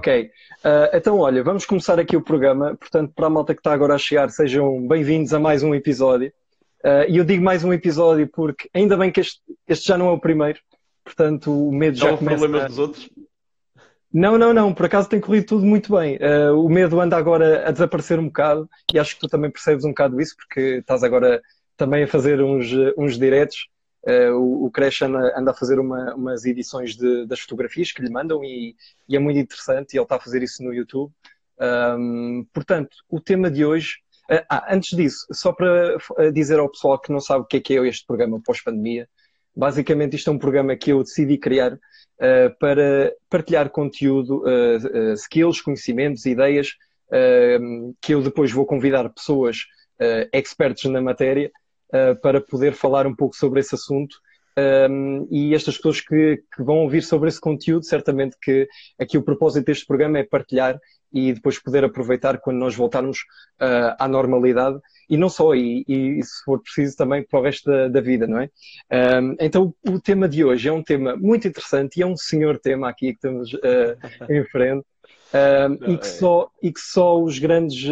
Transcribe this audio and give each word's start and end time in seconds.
Ok, 0.00 0.30
uh, 0.64 0.96
então 0.96 1.18
olha, 1.18 1.44
vamos 1.44 1.66
começar 1.66 2.00
aqui 2.00 2.16
o 2.16 2.22
programa. 2.22 2.74
Portanto, 2.74 3.12
para 3.14 3.26
a 3.26 3.28
malta 3.28 3.52
que 3.52 3.60
está 3.60 3.70
agora 3.74 3.96
a 3.96 3.98
chegar, 3.98 4.30
sejam 4.30 4.88
bem-vindos 4.88 5.34
a 5.34 5.38
mais 5.38 5.62
um 5.62 5.74
episódio. 5.74 6.32
Uh, 6.82 7.04
e 7.06 7.18
eu 7.18 7.24
digo 7.24 7.44
mais 7.44 7.64
um 7.64 7.70
episódio 7.70 8.26
porque 8.26 8.70
ainda 8.72 8.96
bem 8.96 9.12
que 9.12 9.20
este, 9.20 9.42
este 9.68 9.88
já 9.88 9.98
não 9.98 10.08
é 10.08 10.12
o 10.12 10.18
primeiro. 10.18 10.58
Portanto, 11.04 11.52
o 11.52 11.70
medo 11.70 11.98
já 11.98 12.12
não 12.12 12.16
começa... 12.16 12.38
problemas 12.38 12.64
a... 12.64 12.68
dos 12.68 12.78
outros? 12.78 13.10
Não, 14.10 14.38
não, 14.38 14.54
não. 14.54 14.72
Por 14.72 14.86
acaso 14.86 15.06
tem 15.06 15.20
corrido 15.20 15.44
tudo 15.44 15.66
muito 15.66 15.94
bem. 15.94 16.16
Uh, 16.16 16.58
o 16.64 16.70
medo 16.70 16.98
anda 16.98 17.18
agora 17.18 17.68
a 17.68 17.70
desaparecer 17.70 18.18
um 18.18 18.28
bocado 18.28 18.66
e 18.94 18.98
acho 18.98 19.16
que 19.16 19.20
tu 19.20 19.28
também 19.28 19.50
percebes 19.50 19.84
um 19.84 19.90
bocado 19.90 20.18
isso 20.18 20.34
porque 20.34 20.78
estás 20.78 21.04
agora 21.04 21.42
também 21.76 22.04
a 22.04 22.08
fazer 22.08 22.40
uns, 22.40 22.68
uns 22.96 23.18
diretos. 23.18 23.68
Uh, 24.02 24.32
o, 24.32 24.66
o 24.66 24.70
Crash 24.70 25.02
anda, 25.02 25.50
a 25.50 25.54
fazer 25.54 25.78
uma, 25.78 26.14
umas 26.14 26.46
edições 26.46 26.96
de, 26.96 27.26
das 27.26 27.40
fotografias 27.40 27.92
que 27.92 28.00
lhe 28.00 28.10
mandam 28.10 28.42
e, 28.42 28.74
e, 29.06 29.14
é 29.14 29.18
muito 29.18 29.38
interessante 29.38 29.92
e 29.92 29.98
ele 29.98 30.04
está 30.04 30.16
a 30.16 30.20
fazer 30.20 30.42
isso 30.42 30.62
no 30.62 30.72
YouTube. 30.72 31.12
Um, 31.60 32.46
portanto, 32.52 32.96
o 33.08 33.20
tema 33.20 33.50
de 33.50 33.64
hoje. 33.64 33.98
Uh, 34.30 34.44
ah, 34.48 34.74
antes 34.74 34.96
disso, 34.96 35.26
só 35.32 35.52
para 35.52 35.98
dizer 36.32 36.58
ao 36.58 36.70
pessoal 36.70 36.98
que 36.98 37.12
não 37.12 37.20
sabe 37.20 37.42
o 37.42 37.46
que 37.46 37.56
é 37.56 37.60
que 37.60 37.76
é 37.76 37.86
este 37.86 38.06
programa 38.06 38.40
pós-pandemia, 38.42 39.08
basicamente 39.54 40.16
isto 40.16 40.30
é 40.30 40.32
um 40.32 40.38
programa 40.38 40.76
que 40.76 40.92
eu 40.92 41.02
decidi 41.02 41.36
criar 41.36 41.74
uh, 41.74 42.58
para 42.58 43.12
partilhar 43.28 43.68
conteúdo, 43.70 44.44
skills, 45.14 45.60
conhecimentos, 45.60 46.24
ideias, 46.24 46.74
que 48.00 48.14
eu 48.14 48.22
depois 48.22 48.52
vou 48.52 48.64
convidar 48.64 49.10
pessoas 49.10 49.66
expertos 50.32 50.84
na 50.84 51.00
matéria 51.00 51.50
uh, 51.94 52.20
para 52.20 52.40
poder 52.40 52.72
falar 52.74 53.06
um 53.06 53.14
pouco 53.14 53.36
sobre 53.36 53.60
esse 53.60 53.74
assunto. 53.74 54.16
Um, 54.58 55.28
e 55.30 55.54
estas 55.54 55.76
pessoas 55.76 56.00
que, 56.00 56.42
que, 56.54 56.62
vão 56.62 56.78
ouvir 56.78 57.02
sobre 57.02 57.28
esse 57.28 57.40
conteúdo, 57.40 57.84
certamente 57.84 58.36
que 58.42 58.68
aqui 58.98 59.16
o 59.16 59.22
propósito 59.22 59.66
deste 59.66 59.86
programa 59.86 60.18
é 60.18 60.24
partilhar 60.24 60.78
e 61.12 61.32
depois 61.32 61.58
poder 61.58 61.84
aproveitar 61.84 62.38
quando 62.38 62.58
nós 62.58 62.74
voltarmos 62.74 63.18
uh, 63.60 63.96
à 63.98 64.06
normalidade 64.06 64.78
e 65.08 65.16
não 65.16 65.28
só, 65.28 65.54
e, 65.54 65.84
e, 65.88 66.22
se 66.22 66.44
for 66.44 66.60
preciso 66.62 66.96
também 66.96 67.24
para 67.24 67.40
o 67.40 67.42
resto 67.42 67.68
da, 67.68 67.88
da 67.88 68.00
vida, 68.00 68.26
não 68.26 68.40
é? 68.40 68.50
Um, 69.20 69.36
então 69.40 69.74
o 69.88 70.00
tema 70.00 70.28
de 70.28 70.44
hoje 70.44 70.68
é 70.68 70.72
um 70.72 70.84
tema 70.84 71.16
muito 71.16 71.48
interessante 71.48 71.96
e 71.96 72.02
é 72.02 72.06
um 72.06 72.16
senhor 72.16 72.58
tema 72.58 72.88
aqui 72.88 73.12
que 73.12 73.14
estamos 73.14 73.52
uh, 73.54 74.32
em 74.32 74.44
frente. 74.46 74.84
Um, 75.32 75.92
e, 75.92 75.98
que 75.98 76.06
é. 76.06 76.10
só, 76.10 76.50
e 76.60 76.72
que 76.72 76.80
só 76.80 77.20
os 77.22 77.38
grandes 77.38 77.88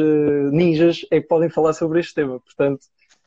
ninjas 0.52 1.06
é 1.08 1.20
que 1.20 1.28
podem 1.28 1.48
falar 1.48 1.72
sobre 1.72 2.00
este 2.00 2.14
tema. 2.14 2.40
Portanto, 2.40 2.80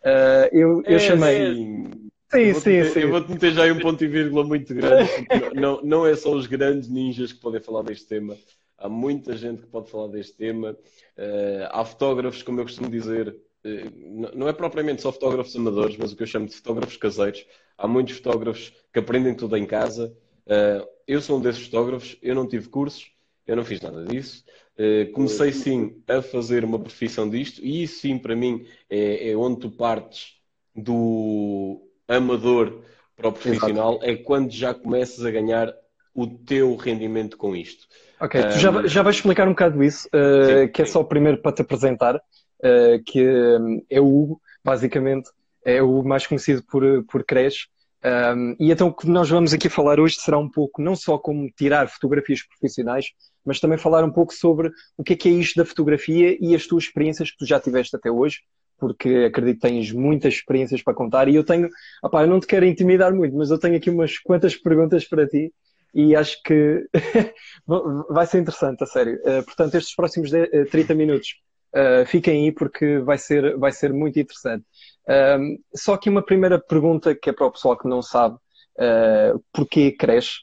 Uh, 0.04 0.50
eu, 0.52 0.84
eu 0.86 0.96
é, 0.96 1.00
chamei. 1.00 1.56
Sim, 1.56 2.54
sim, 2.54 2.54
sim, 2.54 2.70
meter, 2.70 2.92
sim. 2.92 3.00
Eu 3.02 3.10
vou-te 3.10 3.32
meter 3.32 3.54
já 3.54 3.64
aí 3.64 3.72
um 3.72 3.80
ponto 3.80 4.04
e 4.04 4.08
vírgula 4.08 4.44
muito 4.44 4.74
grande. 4.74 5.10
não, 5.54 5.82
não 5.84 6.08
é 6.08 6.16
só 6.16 6.32
os 6.34 6.48
grandes 6.48 6.90
ninjas 6.90 7.32
que 7.32 7.40
podem 7.40 7.62
falar 7.62 7.84
deste 7.84 8.08
tema. 8.08 8.36
Há 8.78 8.90
muita 8.90 9.38
gente 9.38 9.62
que 9.62 9.68
pode 9.68 9.90
falar 9.92 10.08
deste 10.08 10.36
tema. 10.36 10.72
Uh, 10.72 11.68
há 11.70 11.86
fotógrafos, 11.86 12.42
como 12.42 12.60
eu 12.60 12.66
costumo 12.66 12.90
dizer, 12.90 13.30
uh, 13.30 14.32
não 14.36 14.48
é 14.48 14.54
propriamente 14.54 15.02
só 15.04 15.12
fotógrafos 15.12 15.56
amadores, 15.56 15.98
mas 15.98 16.12
o 16.12 16.16
que 16.16 16.24
eu 16.24 16.28
chamo 16.28 16.48
de 16.48 16.56
fotógrafos 16.56 16.98
caseiros. 16.98 17.46
Há 17.78 17.88
muitos 17.88 18.18
fotógrafos 18.18 18.74
que 18.92 19.00
aprendem 19.00 19.36
tudo 19.36 19.56
em 19.58 19.66
casa. 19.66 20.16
Eu 21.08 21.22
sou 21.22 21.38
um 21.38 21.42
desses 21.42 21.66
fotógrafos, 21.66 22.18
eu 22.22 22.36
não 22.36 22.48
tive 22.48 22.68
cursos, 22.68 23.12
eu 23.48 23.56
não 23.56 23.64
fiz 23.64 23.80
nada 23.82 24.04
disso. 24.06 24.44
Eh, 24.84 25.06
comecei 25.14 25.54
sim 25.54 26.02
a 26.08 26.24
fazer 26.24 26.66
uma 26.66 26.80
profissão 26.80 27.30
disto, 27.30 27.64
e 27.64 27.84
isso 27.84 28.00
sim 28.00 28.18
para 28.18 28.36
mim 28.36 28.66
é, 28.90 29.30
é 29.30 29.38
onde 29.38 29.60
tu 29.60 29.70
partes 29.70 30.38
do 30.76 31.88
amador 32.08 32.82
para 33.16 33.28
o 33.28 33.32
profissional, 33.32 33.98
Exato. 33.98 34.10
é 34.10 34.16
quando 34.16 34.50
já 34.50 34.74
começas 34.74 35.24
a 35.24 35.30
ganhar 35.30 35.72
o 36.16 36.26
teu 36.26 36.76
rendimento 36.76 37.38
com 37.38 37.56
isto. 37.56 37.86
Ok, 38.20 38.42
um... 38.42 38.50
tu 38.50 38.58
já, 38.58 38.88
já 38.88 39.04
vais 39.04 39.18
explicar 39.18 39.48
um 39.48 39.52
bocado 39.52 39.84
isso, 39.84 40.08
uh, 40.08 40.62
sim, 40.62 40.68
que 40.70 40.82
é 40.82 40.86
só 40.86 41.02
o 41.02 41.06
primeiro 41.06 41.40
para 41.40 41.52
te 41.52 41.62
apresentar, 41.62 42.16
uh, 42.16 43.04
que 43.06 43.24
um, 43.24 43.86
é 43.88 44.02
o 44.02 44.08
Hugo, 44.08 44.42
basicamente, 44.64 45.30
é 45.64 45.84
o 45.84 46.02
mais 46.02 46.26
conhecido 46.26 46.64
por, 46.64 46.84
por 47.04 47.24
Cres. 47.24 47.68
Um, 48.04 48.56
e 48.60 48.72
então 48.72 48.88
o 48.88 48.94
que 48.96 49.08
nós 49.08 49.30
vamos 49.30 49.54
aqui 49.54 49.70
falar 49.70 50.00
hoje 50.00 50.16
será 50.16 50.40
um 50.40 50.50
pouco 50.50 50.82
não 50.82 50.96
só 50.96 51.20
como 51.20 51.48
tirar 51.52 51.88
fotografias 51.88 52.42
profissionais, 52.42 53.12
mas 53.46 53.60
também 53.60 53.78
falar 53.78 54.04
um 54.04 54.12
pouco 54.12 54.34
sobre 54.34 54.72
o 54.98 55.04
que 55.04 55.14
é 55.14 55.16
que 55.16 55.30
é 55.30 55.32
isto 55.32 55.58
da 55.58 55.66
fotografia 55.66 56.38
e 56.40 56.56
as 56.56 56.66
tuas 56.68 56.86
experiências 56.86 57.32
que 57.32 57.38
tu 57.38 57.46
já 57.46 57.60
tiveste 57.60 57.96
até 57.96 58.12
hoje, 58.12 58.40
porque 58.78 59.26
acredito 59.28 59.62
que 59.62 59.68
tens 59.68 59.92
muitas 59.92 60.34
experiências 60.34 60.82
para 60.82 60.94
contar 60.94 61.28
e 61.28 61.36
eu 61.36 61.44
tenho, 61.44 61.70
opá, 62.04 62.24
eu 62.24 62.28
não 62.28 62.40
te 62.40 62.48
quero 62.48 62.66
intimidar 62.66 63.14
muito, 63.14 63.36
mas 63.36 63.52
eu 63.52 63.60
tenho 63.60 63.78
aqui 63.78 63.90
umas 63.90 64.18
quantas 64.18 64.56
perguntas 64.56 65.06
para 65.06 65.28
ti 65.28 65.54
e 65.94 66.16
acho 66.16 66.42
que 66.44 66.88
vai 68.10 68.26
ser 68.26 68.40
interessante, 68.40 68.84
a 68.84 68.88
sério. 68.88 69.20
Uh, 69.22 69.44
portanto, 69.44 69.76
estes 69.76 69.96
próximos 69.96 70.32
30 70.32 70.94
eh, 70.94 70.96
minutos 70.96 71.36
uh, 71.76 72.06
fiquem 72.06 72.46
aí 72.46 72.52
porque 72.52 73.00
vai 73.00 73.18
ser, 73.18 73.58
vai 73.58 73.72
ser 73.72 73.94
muito 73.94 74.20
interessante. 74.20 74.66
Uh, 75.08 75.60
só 75.76 75.98
que 75.98 76.10
uma 76.10 76.24
primeira 76.24 76.60
pergunta 76.60 77.14
que 77.14 77.30
é 77.30 77.34
para 77.34 77.48
o 77.48 77.52
pessoal 77.52 77.78
que 77.78 77.88
não 77.88 78.02
sabe 78.02 78.36
uh, 78.36 79.44
porquê 79.54 79.92
cresce. 79.92 80.40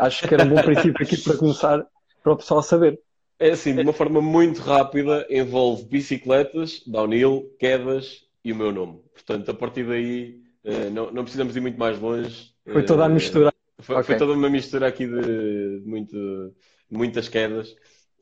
acho 0.00 0.26
que 0.26 0.34
era 0.34 0.44
um 0.44 0.48
bom 0.48 0.60
princípio 0.62 1.04
aqui 1.04 1.16
para 1.16 1.36
começar 1.36 1.86
para 2.22 2.32
o 2.32 2.36
pessoal 2.36 2.62
saber. 2.62 3.00
É 3.38 3.50
assim, 3.50 3.74
de 3.74 3.82
uma 3.82 3.92
forma 3.92 4.22
muito 4.22 4.60
rápida, 4.60 5.26
envolve 5.28 5.84
bicicletas, 5.84 6.80
downhill, 6.86 7.52
quedas 7.58 8.24
e 8.44 8.52
o 8.52 8.56
meu 8.56 8.70
nome. 8.70 9.00
Portanto, 9.12 9.50
a 9.50 9.54
partir 9.54 9.84
daí, 9.84 10.40
eh, 10.64 10.90
não, 10.90 11.10
não 11.10 11.24
precisamos 11.24 11.56
ir 11.56 11.60
muito 11.60 11.78
mais 11.78 11.98
longe. 11.98 12.52
Foi 12.72 12.84
toda 12.84 13.04
a 13.04 13.10
eh, 13.10 13.12
mistura. 13.12 13.52
Foi, 13.80 13.96
okay. 13.96 14.06
foi 14.06 14.16
toda 14.16 14.32
uma 14.32 14.48
mistura 14.48 14.86
aqui 14.86 15.06
de, 15.06 15.82
muito, 15.84 16.54
muitas 16.88 17.28
quedas. 17.28 17.74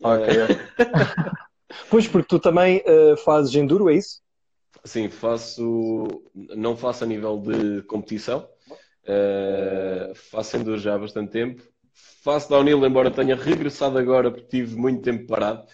Ok. 0.02 0.26
pois, 1.90 2.08
porque 2.08 2.28
tu 2.28 2.38
também 2.38 2.82
uh, 2.86 3.14
fazes 3.18 3.54
enduro, 3.54 3.90
é 3.90 3.96
isso? 3.96 4.22
Sim, 4.84 5.10
faço. 5.10 6.22
Não 6.34 6.74
faço 6.74 7.04
a 7.04 7.06
nível 7.06 7.38
de 7.38 7.82
competição. 7.82 8.48
Uh, 9.04 10.14
faço 10.14 10.56
enduro 10.56 10.78
já 10.78 10.94
há 10.94 10.98
bastante 10.98 11.30
tempo 11.30 11.62
faço 12.22 12.48
downhill, 12.48 12.84
embora 12.84 13.10
tenha 13.10 13.34
regressado 13.34 13.98
agora 13.98 14.30
porque 14.30 14.46
tive 14.46 14.76
muito 14.76 15.02
tempo 15.02 15.26
parado. 15.26 15.66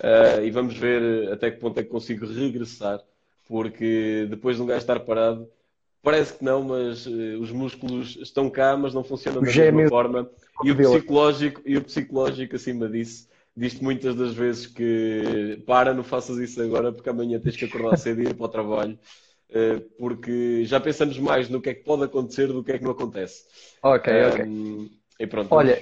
Uh, 0.00 0.44
e 0.44 0.50
vamos 0.50 0.76
ver 0.76 1.32
até 1.32 1.50
que 1.50 1.60
ponto 1.60 1.78
é 1.78 1.84
que 1.84 1.88
consigo 1.88 2.26
regressar, 2.26 3.00
porque 3.46 4.26
depois 4.28 4.56
de 4.56 4.62
um 4.62 4.66
gajo 4.66 4.80
estar 4.80 4.98
parado, 5.00 5.48
parece 6.02 6.32
que 6.38 6.44
não, 6.44 6.62
mas 6.64 7.06
uh, 7.06 7.38
os 7.40 7.52
músculos 7.52 8.18
estão 8.20 8.50
cá, 8.50 8.76
mas 8.76 8.92
não 8.92 9.04
funcionam 9.04 9.40
da 9.40 9.46
mesma 9.46 9.88
forma. 9.88 10.28
E 10.64 10.72
o 10.72 10.76
psicológico, 10.76 11.62
e 11.64 11.76
o 11.76 11.84
psicológico 11.84 12.56
acima 12.56 12.88
disso, 12.88 13.28
diz-te 13.56 13.82
muitas 13.82 14.16
das 14.16 14.34
vezes 14.34 14.66
que 14.66 15.62
para, 15.66 15.94
não 15.94 16.02
faças 16.02 16.38
isso 16.38 16.60
agora, 16.60 16.90
porque 16.90 17.08
amanhã 17.08 17.38
tens 17.38 17.56
que 17.56 17.64
acordar 17.66 17.96
cedo 17.96 18.22
e 18.22 18.24
ir 18.24 18.34
para 18.34 18.46
o 18.46 18.48
trabalho. 18.48 18.98
Uh, 19.50 19.80
porque 19.98 20.64
já 20.64 20.80
pensamos 20.80 21.18
mais 21.18 21.48
no 21.48 21.60
que 21.60 21.68
é 21.68 21.74
que 21.74 21.84
pode 21.84 22.04
acontecer 22.04 22.46
do 22.46 22.64
que 22.64 22.72
é 22.72 22.78
que 22.78 22.84
não 22.84 22.92
acontece. 22.92 23.44
Ok, 23.82 24.12
ok. 24.24 24.46
E 25.22 25.26
pronto. 25.28 25.54
Olha, 25.54 25.80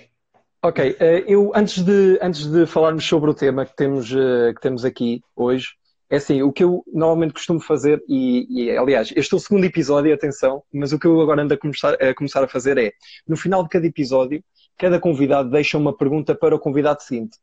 ok, 0.63 0.97
eh, 1.01 1.25
eu 1.27 1.51
antes 1.55 1.83
de, 1.83 2.19
antes 2.21 2.47
de 2.47 2.67
falarmos 2.67 3.07
sobre 3.07 3.31
o 3.31 3.35
tema 3.35 3.65
que 3.65 3.75
temos, 3.75 4.13
eh, 4.13 4.53
que 4.53 4.61
temos 4.61 4.85
aqui 4.85 5.23
hoje, 5.35 5.69
é 6.11 6.17
assim, 6.17 6.43
o 6.43 6.53
que 6.53 6.63
eu 6.63 6.85
normalmente 6.93 7.33
costumo 7.33 7.59
fazer, 7.59 8.03
e, 8.07 8.65
e, 8.65 8.77
aliás, 8.77 9.11
este 9.17 9.33
é 9.33 9.37
o 9.37 9.41
segundo 9.41 9.65
episódio, 9.65 10.13
atenção, 10.13 10.63
mas 10.71 10.93
o 10.93 10.99
que 10.99 11.07
eu 11.07 11.19
agora 11.23 11.41
ando 11.41 11.55
a 11.55 11.57
começar, 11.57 11.95
a 11.95 12.15
começar 12.15 12.45
a 12.45 12.49
fazer 12.49 12.77
é, 12.77 12.93
no 13.27 13.35
final 13.35 13.63
de 13.63 13.71
cada 13.71 13.87
episódio, 13.87 14.45
cada 14.77 15.01
convidado 15.01 15.49
deixa 15.49 15.79
uma 15.79 15.97
pergunta 15.97 16.35
para 16.35 16.55
o 16.55 16.59
convidado 16.59 17.03
seguinte. 17.03 17.39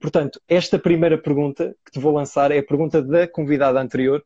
Portanto, 0.00 0.40
esta 0.48 0.76
primeira 0.76 1.16
pergunta 1.16 1.76
que 1.84 1.92
te 1.92 2.00
vou 2.00 2.12
lançar 2.12 2.50
é 2.50 2.58
a 2.58 2.64
pergunta 2.64 3.00
da 3.00 3.28
convidada 3.28 3.80
anterior. 3.80 4.24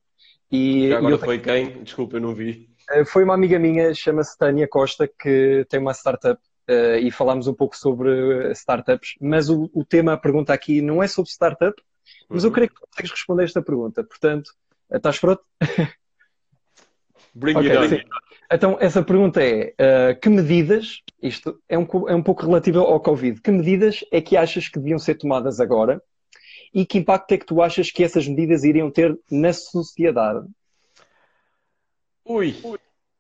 E, 0.51 0.89
Já 0.89 0.99
agora 0.99 1.17
e 1.17 1.19
foi 1.19 1.39
quem? 1.39 1.83
Desculpa, 1.83 2.17
eu 2.17 2.21
não 2.21 2.35
vi. 2.35 2.71
Eh, 2.91 3.05
foi 3.05 3.25
uma 3.25 3.35
amiga 3.35 3.59
minha, 3.59 3.93
chama-se 3.93 4.39
Tânia 4.39 4.69
Costa, 4.69 5.07
que 5.07 5.67
tem 5.69 5.81
uma 5.81 5.93
startup 5.93 6.41
uh, 6.73 6.99
e 6.99 7.11
falámos 7.11 7.47
um 7.47 7.55
pouco 7.55 7.77
sobre 7.77 8.53
startups, 8.53 9.15
mas 9.21 9.49
o, 9.49 9.71
o, 9.73 9.85
tema, 9.85 10.15
a 10.15 10.17
pergunta 10.17 10.53
aqui 10.53 10.81
não 10.81 11.03
é 11.03 11.09
sobre 11.09 11.31
startup, 11.31 11.75
mas 12.29 12.43
uhum. 12.43 12.51
eu 12.51 12.53
creio 12.53 12.69
que 12.69 12.75
tu 12.75 12.87
consegues 12.89 13.11
responder 13.11 13.45
esta 13.45 13.63
pergunta. 13.63 14.03
Portanto, 14.03 14.49
uh, 14.91 14.97
estás 14.97 15.19
pronto? 15.19 15.43
Bring 17.35 17.57
okay, 17.57 17.77
it 17.77 17.95
on. 17.95 18.23
Então, 18.53 18.77
essa 18.81 19.03
pergunta 19.03 19.43
é: 19.43 19.75
uh, 19.81 20.21
que 20.21 20.29
medidas, 20.29 21.03
isto 21.23 21.59
é 21.69 21.79
um, 21.79 21.87
é 22.09 22.15
um 22.15 22.23
pouco 22.23 22.45
relativo 22.45 22.81
ao 22.81 23.01
Covid, 23.01 23.41
que 23.41 23.51
medidas 23.51 24.05
é 24.13 24.21
que 24.21 24.37
achas 24.37 24.69
que 24.69 24.79
deviam 24.79 24.99
ser 24.99 25.15
tomadas 25.15 25.59
agora 25.59 26.03
e 26.75 26.85
que 26.85 26.99
impacto 26.99 27.33
é 27.33 27.39
que 27.39 27.47
tu 27.47 27.63
achas 27.63 27.91
que 27.91 28.05
essas 28.05 28.27
medidas 28.29 28.65
iriam 28.65 28.91
ter 28.91 29.19
na 29.31 29.53
sociedade? 29.53 30.47
Ui. 32.25 32.55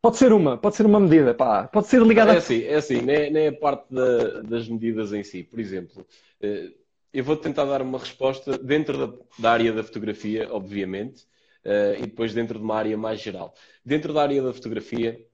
Pode 0.03 0.17
ser 0.17 0.33
uma, 0.33 0.59
pode 0.59 0.75
ser 0.75 0.85
uma 0.85 0.99
medida, 0.99 1.33
pá. 1.33 1.69
Pode 1.69 1.87
ser 1.87 2.03
ligada 2.03 2.33
é 2.33 2.37
assim, 2.39 2.65
É 2.65 2.75
assim, 2.75 3.01
nem 3.03 3.17
é, 3.17 3.31
nem 3.31 3.47
é 3.47 3.53
parte 3.53 3.87
da, 3.89 4.43
das 4.43 4.69
medidas 4.69 5.13
em 5.13 5.23
si. 5.23 5.45
Por 5.45 5.61
exemplo, 5.61 6.05
eh, 6.41 6.73
eu 7.13 7.23
vou 7.23 7.37
tentar 7.37 7.65
dar 7.67 7.81
uma 7.81 7.99
resposta 7.99 8.59
dentro 8.59 8.99
da, 8.99 9.19
da 9.39 9.53
área 9.53 9.73
da 9.73 9.85
fotografia, 9.85 10.49
obviamente, 10.53 11.25
eh, 11.65 11.99
e 12.01 12.03
depois 12.03 12.35
dentro 12.35 12.59
de 12.59 12.65
uma 12.65 12.75
área 12.75 12.99
mais 12.99 13.21
geral. 13.21 13.55
Dentro 13.85 14.13
da 14.13 14.23
área 14.23 14.43
da 14.43 14.53
fotografia, 14.53 15.25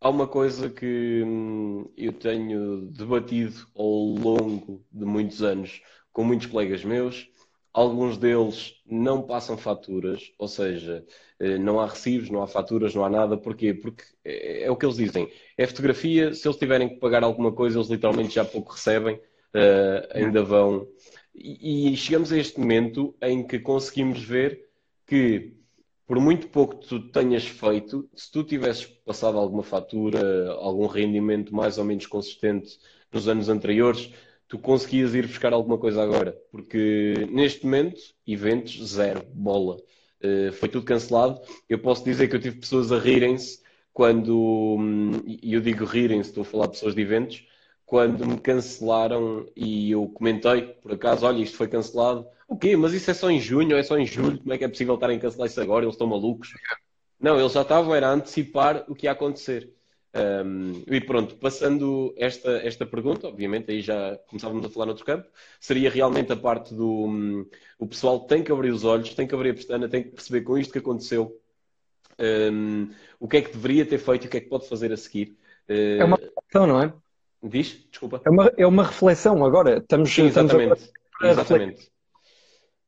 há 0.00 0.10
uma 0.10 0.26
coisa 0.28 0.68
que 0.68 1.22
hum, 1.24 1.90
eu 1.96 2.12
tenho 2.12 2.82
debatido 2.90 3.66
ao 3.74 3.86
longo 3.86 4.84
de 4.92 5.04
muitos 5.06 5.42
anos 5.42 5.80
com 6.12 6.24
muitos 6.24 6.46
colegas 6.46 6.84
meus. 6.84 7.26
Alguns 7.72 8.18
deles 8.18 8.74
não 8.84 9.22
passam 9.22 9.56
faturas, 9.56 10.32
ou 10.38 10.48
seja, 10.48 11.04
eh, 11.38 11.58
não 11.58 11.78
há 11.80 11.86
recibos, 11.86 12.28
não 12.28 12.42
há 12.42 12.46
faturas, 12.46 12.94
não 12.94 13.04
há 13.04 13.10
nada. 13.10 13.36
Porquê? 13.36 13.72
Porque 13.72 14.04
é, 14.24 14.64
é 14.64 14.70
o 14.70 14.76
que 14.76 14.84
eles 14.84 14.96
dizem. 14.96 15.30
É 15.56 15.66
fotografia, 15.66 16.34
se 16.34 16.46
eles 16.48 16.58
tiverem 16.58 16.88
que 16.88 16.96
pagar 16.96 17.22
alguma 17.22 17.52
coisa, 17.52 17.78
eles 17.78 17.88
literalmente 17.88 18.34
já 18.34 18.44
pouco 18.44 18.72
recebem, 18.72 19.16
uh, 19.16 20.08
ainda 20.12 20.42
vão. 20.42 20.88
E 21.34 21.96
chegamos 21.96 22.32
a 22.32 22.38
este 22.38 22.58
momento 22.58 23.14
em 23.22 23.46
que 23.46 23.58
conseguimos 23.60 24.22
ver 24.22 24.68
que 25.06 25.54
por 26.10 26.18
muito 26.18 26.48
pouco 26.48 26.78
que 26.78 26.88
tu 26.88 27.00
tenhas 27.12 27.46
feito, 27.46 28.10
se 28.16 28.32
tu 28.32 28.42
tivesses 28.42 28.84
passado 28.84 29.38
alguma 29.38 29.62
fatura, 29.62 30.50
algum 30.54 30.88
rendimento 30.88 31.54
mais 31.54 31.78
ou 31.78 31.84
menos 31.84 32.04
consistente 32.06 32.80
nos 33.12 33.28
anos 33.28 33.48
anteriores, 33.48 34.12
tu 34.50 34.58
conseguias 34.58 35.14
ir 35.14 35.28
buscar 35.28 35.52
alguma 35.52 35.78
coisa 35.78 36.02
agora. 36.02 36.36
Porque 36.50 37.14
neste 37.30 37.64
momento, 37.64 38.00
eventos, 38.26 38.84
zero, 38.84 39.24
bola. 39.32 39.76
Uh, 40.22 40.52
foi 40.52 40.68
tudo 40.68 40.84
cancelado. 40.84 41.40
Eu 41.68 41.78
posso 41.78 42.04
dizer 42.04 42.28
que 42.28 42.34
eu 42.34 42.40
tive 42.40 42.58
pessoas 42.58 42.90
a 42.90 42.98
rirem-se 42.98 43.62
quando, 43.92 44.76
hum, 44.78 45.12
e 45.24 45.54
eu 45.54 45.60
digo 45.60 45.84
rirem-se, 45.84 46.30
estou 46.30 46.42
a 46.42 46.44
falar 46.44 46.66
de 46.66 46.72
pessoas 46.72 46.94
de 46.94 47.00
eventos, 47.00 47.46
quando 47.86 48.26
me 48.26 48.38
cancelaram 48.38 49.46
e 49.56 49.92
eu 49.92 50.08
comentei, 50.08 50.62
por 50.62 50.92
acaso, 50.92 51.26
olha, 51.26 51.42
isto 51.42 51.56
foi 51.56 51.68
cancelado. 51.68 52.26
O 52.48 52.56
quê? 52.56 52.76
Mas 52.76 52.92
isso 52.92 53.10
é 53.10 53.14
só 53.14 53.30
em 53.30 53.40
junho 53.40 53.76
é 53.76 53.82
só 53.82 53.96
em 53.96 54.06
julho? 54.06 54.38
Como 54.38 54.52
é 54.52 54.58
que 54.58 54.64
é 54.64 54.68
possível 54.68 54.94
estarem 54.94 55.16
a 55.16 55.20
cancelar 55.20 55.46
isso 55.48 55.60
agora? 55.60 55.84
Eles 55.84 55.94
estão 55.94 56.08
malucos. 56.08 56.52
Não, 57.20 57.38
eles 57.38 57.52
já 57.52 57.62
estavam 57.62 57.94
era 57.94 58.08
a 58.08 58.12
antecipar 58.12 58.84
o 58.88 58.94
que 58.96 59.06
ia 59.06 59.12
acontecer. 59.12 59.72
Um, 60.12 60.82
e 60.88 61.00
pronto, 61.00 61.36
passando 61.36 62.12
esta, 62.16 62.50
esta 62.66 62.84
pergunta, 62.84 63.28
obviamente 63.28 63.70
aí 63.70 63.80
já 63.80 64.16
começávamos 64.26 64.64
a 64.66 64.68
falar 64.68 64.86
noutro 64.86 65.04
campo, 65.04 65.28
seria 65.60 65.88
realmente 65.88 66.32
a 66.32 66.36
parte 66.36 66.74
do 66.74 67.06
um, 67.06 67.46
o 67.78 67.86
pessoal 67.86 68.20
tem 68.20 68.42
que 68.42 68.50
abrir 68.50 68.70
os 68.70 68.82
olhos, 68.82 69.14
tem 69.14 69.26
que 69.26 69.34
abrir 69.34 69.50
a 69.50 69.54
pestana, 69.54 69.88
tem 69.88 70.02
que 70.02 70.10
perceber 70.10 70.42
com 70.42 70.58
isto 70.58 70.72
que 70.72 70.78
aconteceu 70.78 71.40
um, 72.52 72.90
o 73.20 73.28
que 73.28 73.36
é 73.36 73.42
que 73.42 73.52
deveria 73.52 73.86
ter 73.86 73.98
feito 73.98 74.24
e 74.24 74.26
o 74.26 74.30
que 74.30 74.36
é 74.38 74.40
que 74.40 74.48
pode 74.48 74.68
fazer 74.68 74.92
a 74.92 74.96
seguir. 74.96 75.36
Uh, 75.68 76.00
é 76.00 76.04
uma 76.04 76.18
questão, 76.18 76.66
não 76.66 76.82
é? 76.82 76.92
Diz? 77.42 77.86
Desculpa. 77.88 78.20
É 78.24 78.30
uma, 78.30 78.52
é 78.56 78.66
uma 78.66 78.84
reflexão 78.84 79.44
agora. 79.44 79.78
Estamos, 79.78 80.10
Sim, 80.10 80.26
exatamente. 80.26 80.90
Estamos 81.12 81.38
exatamente. 81.38 81.90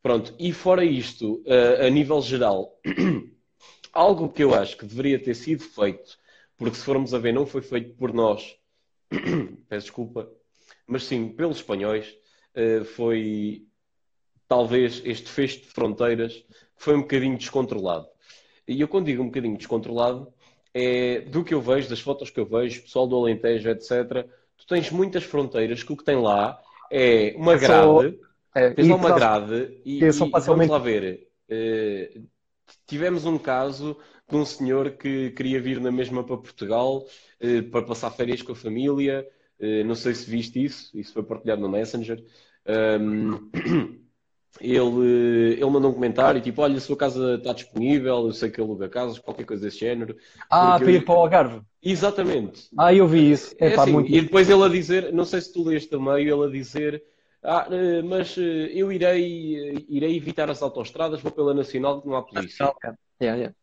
Pronto, 0.03 0.35
e 0.39 0.53
fora 0.53 0.85
isto, 0.85 1.43
a, 1.47 1.87
a 1.87 1.91
nível 1.91 2.21
geral, 2.21 2.77
algo 3.93 4.29
que 4.29 4.43
eu 4.43 4.53
acho 4.53 4.77
que 4.77 4.85
deveria 4.85 5.19
ter 5.19 5.35
sido 5.35 5.63
feito, 5.63 6.19
porque 6.63 6.79
se 6.79 6.85
formos 6.85 7.13
a 7.15 7.19
ver, 7.19 7.33
não 7.33 7.47
foi 7.47 7.63
feito 7.63 7.95
por 7.95 8.13
nós, 8.13 8.57
peço 9.69 9.87
desculpa, 9.87 10.31
mas 10.87 11.05
sim 11.05 11.29
pelos 11.29 11.59
espanhóis, 11.59 12.17
eh, 12.55 12.85
foi 12.85 13.67
talvez 14.49 15.03
este 15.05 15.31
fecho 15.31 15.61
de 15.61 15.67
fronteiras 15.67 16.35
que 16.35 16.83
foi 16.85 16.95
um 16.95 17.03
bocadinho 17.03 17.39
descontrolado. 17.39 18.07
E 18.67 18.81
eu 18.81 18.89
quando 18.89 19.07
digo 19.07 19.23
um 19.23 19.27
bocadinho 19.27 19.57
descontrolado, 19.57 20.33
é 20.75 21.21
do 21.21 21.45
que 21.45 21.55
eu 21.55 21.61
vejo, 21.61 21.89
das 21.89 22.01
fotos 22.01 22.31
que 22.31 22.41
eu 22.41 22.47
vejo, 22.47 22.83
pessoal 22.83 23.07
do 23.07 23.17
Alentejo, 23.17 23.69
etc 23.69 24.29
tu 24.63 24.67
tens 24.67 24.91
muitas 24.91 25.25
fronteiras 25.25 25.83
que 25.83 25.93
o 25.93 25.97
que 25.97 26.05
tem 26.05 26.17
lá 26.17 26.61
é 26.91 27.35
uma 27.37 27.57
grade, 27.57 28.19
é, 28.55 28.71
tens 28.71 28.89
lá 28.89 28.97
uma 28.97 29.13
grade 29.13 29.81
e, 29.85 30.05
e 30.05 30.13
facilmente... 30.13 30.47
vamos 30.47 30.69
lá 30.69 30.79
ver. 30.79 31.29
Uh, 31.51 32.27
tivemos 32.87 33.27
um 33.27 33.39
caso 33.39 33.97
de 34.33 34.37
um 34.39 34.45
senhor 34.45 34.91
que 34.93 35.31
queria 35.31 35.61
vir 35.61 35.81
na 35.81 35.93
mesma 35.93 36.25
para 36.25 36.37
Portugal 36.37 37.07
uh, 37.41 37.63
para 37.71 37.87
passar 37.87 38.11
férias 38.11 38.43
com 38.43 38.53
a 38.53 38.57
família. 38.57 39.27
Uh, 39.61 39.85
não 39.85 39.95
sei 39.95 40.15
se 40.15 40.29
viste 40.29 40.65
isso, 40.65 40.91
isso 40.99 41.13
foi 41.13 41.23
partilhado 41.23 41.61
no 41.61 41.69
Messenger. 41.69 42.25
Um, 42.67 43.51
ele, 44.61 45.53
ele 45.53 45.71
mandou 45.71 45.91
um 45.91 45.95
comentário 45.95 46.41
tipo: 46.41 46.63
Olha, 46.63 46.79
a 46.79 46.81
sua 46.81 46.97
casa 46.97 47.35
está 47.35 47.53
disponível, 47.53 48.27
eu 48.27 48.33
sei 48.33 48.51
que 48.51 48.61
aluga 48.61 48.89
casas, 48.89 49.19
qualquer 49.19 49.45
coisa 49.45 49.63
desse 49.63 49.79
género. 49.79 50.17
Ah, 50.51 50.79
para 50.79 50.91
ir 50.91 51.05
para 51.05 51.15
o 51.15 51.19
Algarve. 51.19 51.61
Exatamente. 51.83 52.69
Ah, 52.79 52.95
eu 52.95 53.07
vi 53.07 53.31
isso. 53.31 53.55
É, 53.59 53.71
é 53.71 53.75
assim, 53.75 53.93
muito... 53.93 54.11
E 54.11 54.21
depois 54.21 54.49
ele 54.49 54.63
a 54.63 54.69
dizer, 54.69 55.13
não 55.13 55.25
sei 55.25 55.41
se 55.41 55.53
tu 55.53 55.65
leste 55.65 55.91
também, 55.91 56.27
ele 56.27 56.45
a 56.45 56.49
dizer: 56.49 57.03
ah, 57.43 57.67
eh, 57.71 58.03
mas 58.03 58.39
eh, 58.39 58.71
eu 58.73 58.93
irei, 58.93 59.85
irei 59.89 60.17
evitar 60.17 60.49
as 60.49 60.63
autostradas, 60.63 61.21
vou 61.21 61.33
pela 61.33 61.53
Nacional 61.53 62.01
que 62.01 62.07
não 62.07 62.17
há 62.17 62.23
polícia. 62.23 62.73
Yeah, 63.21 63.37
yeah. 63.39 63.55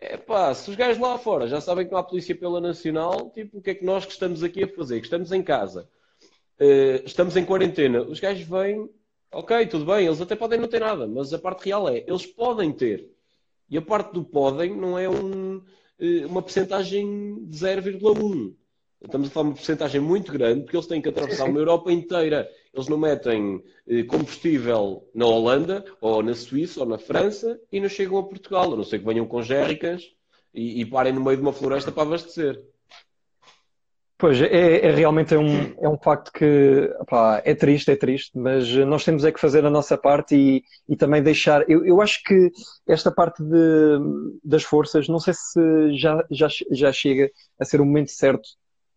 É 0.00 0.16
pá, 0.16 0.54
se 0.54 0.70
os 0.70 0.76
gajos 0.76 1.00
lá 1.00 1.18
fora 1.18 1.46
já 1.46 1.60
sabem 1.60 1.84
que 1.84 1.92
não 1.92 1.98
há 1.98 2.02
polícia 2.02 2.34
pela 2.34 2.60
Nacional, 2.60 3.30
tipo, 3.30 3.58
o 3.58 3.62
que 3.62 3.70
é 3.70 3.74
que 3.74 3.84
nós 3.84 4.06
que 4.06 4.12
estamos 4.12 4.42
aqui 4.42 4.64
a 4.64 4.68
fazer? 4.68 4.98
Que 4.98 5.06
estamos 5.06 5.30
em 5.30 5.42
casa, 5.42 5.88
uh, 6.58 7.04
estamos 7.04 7.36
em 7.36 7.44
quarentena, 7.44 8.02
os 8.02 8.18
gajos 8.18 8.46
vêm 8.46 8.88
Ok, 9.32 9.66
tudo 9.68 9.84
bem, 9.86 10.06
eles 10.06 10.20
até 10.20 10.34
podem 10.34 10.58
não 10.58 10.66
ter 10.66 10.80
nada, 10.80 11.06
mas 11.06 11.32
a 11.32 11.38
parte 11.38 11.66
real 11.66 11.88
é, 11.88 11.98
eles 12.06 12.26
podem 12.26 12.72
ter. 12.72 13.08
E 13.68 13.78
a 13.78 13.82
parte 13.82 14.12
do 14.12 14.24
podem 14.24 14.76
não 14.76 14.98
é 14.98 15.08
um, 15.08 15.62
eh, 16.00 16.26
uma 16.26 16.42
percentagem 16.42 17.46
de 17.46 17.56
0,1. 17.56 18.56
Estamos 19.00 19.28
a 19.28 19.30
falar 19.30 19.44
de 19.44 19.50
uma 19.50 19.54
percentagem 19.54 20.00
muito 20.00 20.32
grande, 20.32 20.62
porque 20.62 20.76
eles 20.76 20.88
têm 20.88 21.00
que 21.00 21.08
atravessar 21.08 21.44
uma 21.48 21.60
Europa 21.60 21.92
inteira. 21.92 22.50
Eles 22.72 22.88
não 22.88 22.98
metem 22.98 23.62
eh, 23.88 24.04
combustível 24.04 25.08
na 25.14 25.26
Holanda, 25.26 25.84
ou 26.00 26.22
na 26.22 26.34
Suíça, 26.34 26.80
ou 26.80 26.86
na 26.86 26.98
França, 26.98 27.60
e 27.70 27.80
não 27.80 27.88
chegam 27.88 28.18
a 28.18 28.22
Portugal. 28.22 28.72
A 28.72 28.76
não 28.76 28.84
ser 28.84 29.00
que 29.00 29.04
venham 29.04 29.26
com 29.26 29.42
gérricas 29.42 30.04
e, 30.54 30.80
e 30.80 30.86
parem 30.86 31.12
no 31.12 31.22
meio 31.22 31.36
de 31.36 31.42
uma 31.42 31.52
floresta 31.52 31.90
para 31.90 32.04
abastecer. 32.04 32.62
Pois, 34.20 34.38
é, 34.42 34.86
é 34.86 34.90
realmente 34.90 35.34
é 35.34 35.38
um, 35.38 35.74
é 35.80 35.88
um 35.88 35.96
facto 35.96 36.30
que 36.30 36.90
é 37.42 37.54
triste, 37.54 37.90
é 37.90 37.96
triste, 37.96 38.38
mas 38.38 38.68
nós 38.86 39.02
temos 39.02 39.24
é 39.24 39.32
que 39.32 39.40
fazer 39.40 39.64
a 39.64 39.70
nossa 39.70 39.96
parte 39.96 40.36
e, 40.36 40.62
e 40.86 40.94
também 40.94 41.22
deixar. 41.22 41.64
Eu, 41.70 41.86
eu 41.86 42.02
acho 42.02 42.22
que 42.24 42.50
esta 42.86 43.10
parte 43.10 43.42
de, 43.42 43.98
das 44.44 44.62
forças, 44.62 45.08
não 45.08 45.18
sei 45.18 45.32
se 45.32 45.96
já, 45.96 46.22
já, 46.30 46.48
já 46.70 46.92
chega 46.92 47.30
a 47.58 47.64
ser 47.64 47.80
o 47.80 47.86
momento 47.86 48.10
certo. 48.10 48.46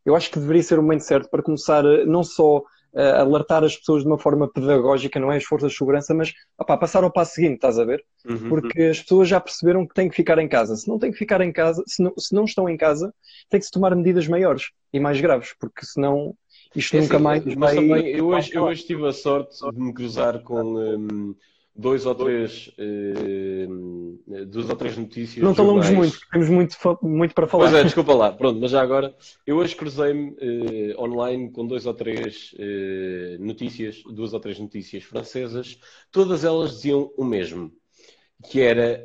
Eu 0.06 0.14
acho 0.14 0.30
que 0.30 0.40
deveria 0.40 0.62
ser 0.62 0.78
o 0.78 0.82
momento 0.82 1.06
certo 1.06 1.30
para 1.30 1.42
começar 1.42 1.84
não 2.06 2.22
só 2.22 2.62
uh, 2.94 3.22
alertar 3.22 3.64
as 3.64 3.76
pessoas 3.76 4.04
de 4.04 4.08
uma 4.08 4.18
forma 4.18 4.48
pedagógica, 4.52 5.20
não 5.20 5.32
é 5.32 5.38
as 5.38 5.44
forças 5.44 5.72
de 5.72 5.78
segurança, 5.78 6.14
mas 6.14 6.34
opá, 6.58 6.78
passar 6.78 7.04
ao 7.04 7.12
passo 7.12 7.36
seguinte, 7.36 7.56
estás 7.56 7.78
a 7.80 7.86
ver? 7.86 8.04
Uhum. 8.26 8.50
Porque 8.50 8.84
as 8.84 9.02
pessoas 9.02 9.28
já 9.28 9.40
perceberam 9.40 9.88
que 9.88 9.94
têm 9.94 10.10
que 10.10 10.16
ficar 10.16 10.38
em 10.40 10.48
casa. 10.48 10.76
Se 10.76 10.88
não 10.88 11.00
têm 11.00 11.12
que 11.12 11.18
ficar 11.18 11.42
em 11.42 11.52
casa, 11.52 11.84
se 11.88 12.02
não, 12.02 12.14
se 12.18 12.34
não 12.34 12.46
estão 12.46 12.70
em 12.70 12.78
casa, 12.78 13.14
tem 13.50 13.60
que 13.60 13.66
se 13.66 13.72
tomar 13.72 13.96
medidas 13.96 14.28
maiores 14.28 14.72
e 14.92 15.00
mais 15.00 15.20
graves, 15.20 15.54
porque 15.60 15.86
senão 15.86 16.36
isto 16.76 16.96
é 16.96 17.02
nunca 17.02 17.16
assim, 17.16 17.24
mais 17.24 17.44
vai... 17.56 17.76
Também, 17.76 18.08
eu, 18.08 18.28
hoje, 18.28 18.52
eu 18.54 18.64
hoje 18.64 18.84
tive 18.84 19.08
a 19.08 19.14
sorte 19.14 19.58
de 19.72 19.80
me 19.80 19.94
cruzar 19.94 20.40
com... 20.42 20.62
Um 20.62 21.36
dois 21.76 22.06
ou 22.06 22.14
três, 22.14 22.72
uh, 22.78 24.46
duas 24.46 24.70
ou 24.70 24.76
três 24.76 24.96
notícias. 24.98 25.44
Não 25.44 25.56
falamos 25.56 25.90
muito, 25.90 26.20
temos 26.32 26.50
muito, 26.50 26.78
muito 27.02 27.34
para 27.34 27.48
falar. 27.48 27.70
Pois 27.70 27.76
é, 27.76 27.84
desculpa 27.84 28.14
lá. 28.14 28.32
Pronto, 28.32 28.60
mas 28.60 28.72
já 28.72 28.82
agora, 28.82 29.16
eu 29.46 29.58
hoje 29.58 29.76
cruzei-me 29.76 30.32
uh, 30.32 31.02
online 31.02 31.52
com 31.52 31.66
dois 31.66 31.86
ou 31.86 31.94
três 31.94 32.54
uh, 32.54 33.44
notícias, 33.44 34.04
duas 34.04 34.34
ou 34.34 34.40
três 34.40 34.60
notícias 34.60 35.04
francesas, 35.04 35.80
todas 36.12 36.44
elas 36.44 36.72
diziam 36.72 37.12
o 37.18 37.24
mesmo, 37.24 37.72
que 38.50 38.62
era 38.62 39.04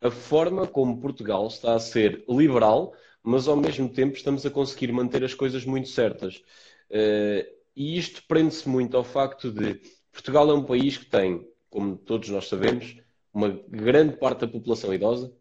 a 0.00 0.10
forma 0.10 0.66
como 0.66 1.00
Portugal 1.00 1.46
está 1.46 1.74
a 1.74 1.78
ser 1.78 2.24
liberal, 2.26 2.94
mas 3.22 3.46
ao 3.46 3.56
mesmo 3.56 3.90
tempo 3.90 4.16
estamos 4.16 4.46
a 4.46 4.50
conseguir 4.50 4.90
manter 4.90 5.22
as 5.22 5.34
coisas 5.34 5.66
muito 5.66 5.88
certas. 5.88 6.42
e 7.76 7.98
isto 7.98 8.22
prende-se 8.26 8.66
muito 8.66 8.96
ao 8.96 9.04
facto 9.04 9.50
de 9.50 9.78
Portugal 10.12 10.50
é 10.50 10.54
um 10.54 10.64
país 10.64 10.96
que 10.96 11.06
tem, 11.06 11.46
como 11.68 11.96
todos 11.96 12.28
nós 12.30 12.48
sabemos, 12.48 12.96
uma 13.32 13.48
grande 13.68 14.16
parte 14.16 14.40
da 14.40 14.48
população 14.48 14.92
idosa 14.92 15.32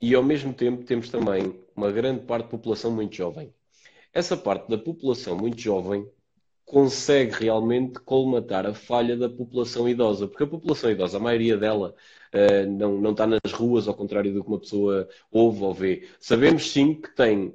e, 0.00 0.14
ao 0.14 0.22
mesmo 0.22 0.52
tempo, 0.52 0.84
temos 0.84 1.08
também 1.08 1.58
uma 1.74 1.90
grande 1.90 2.24
parte 2.24 2.44
da 2.44 2.50
população 2.50 2.90
muito 2.90 3.14
jovem. 3.14 3.52
Essa 4.12 4.36
parte 4.36 4.68
da 4.68 4.78
população 4.78 5.36
muito 5.36 5.60
jovem 5.60 6.08
consegue 6.64 7.32
realmente 7.44 8.00
colmatar 8.00 8.66
a 8.66 8.74
falha 8.74 9.16
da 9.16 9.28
população 9.28 9.88
idosa, 9.88 10.26
porque 10.26 10.42
a 10.42 10.48
população 10.48 10.90
idosa, 10.90 11.16
a 11.16 11.20
maioria 11.20 11.56
dela, 11.56 11.94
uh, 12.34 12.70
não, 12.70 13.00
não 13.00 13.12
está 13.12 13.26
nas 13.26 13.52
ruas, 13.52 13.86
ao 13.86 13.94
contrário 13.94 14.34
do 14.34 14.42
que 14.42 14.48
uma 14.48 14.58
pessoa 14.58 15.08
ouve 15.30 15.62
ou 15.62 15.72
vê. 15.72 16.08
Sabemos 16.18 16.70
sim 16.70 16.94
que 16.94 17.14
tem 17.14 17.54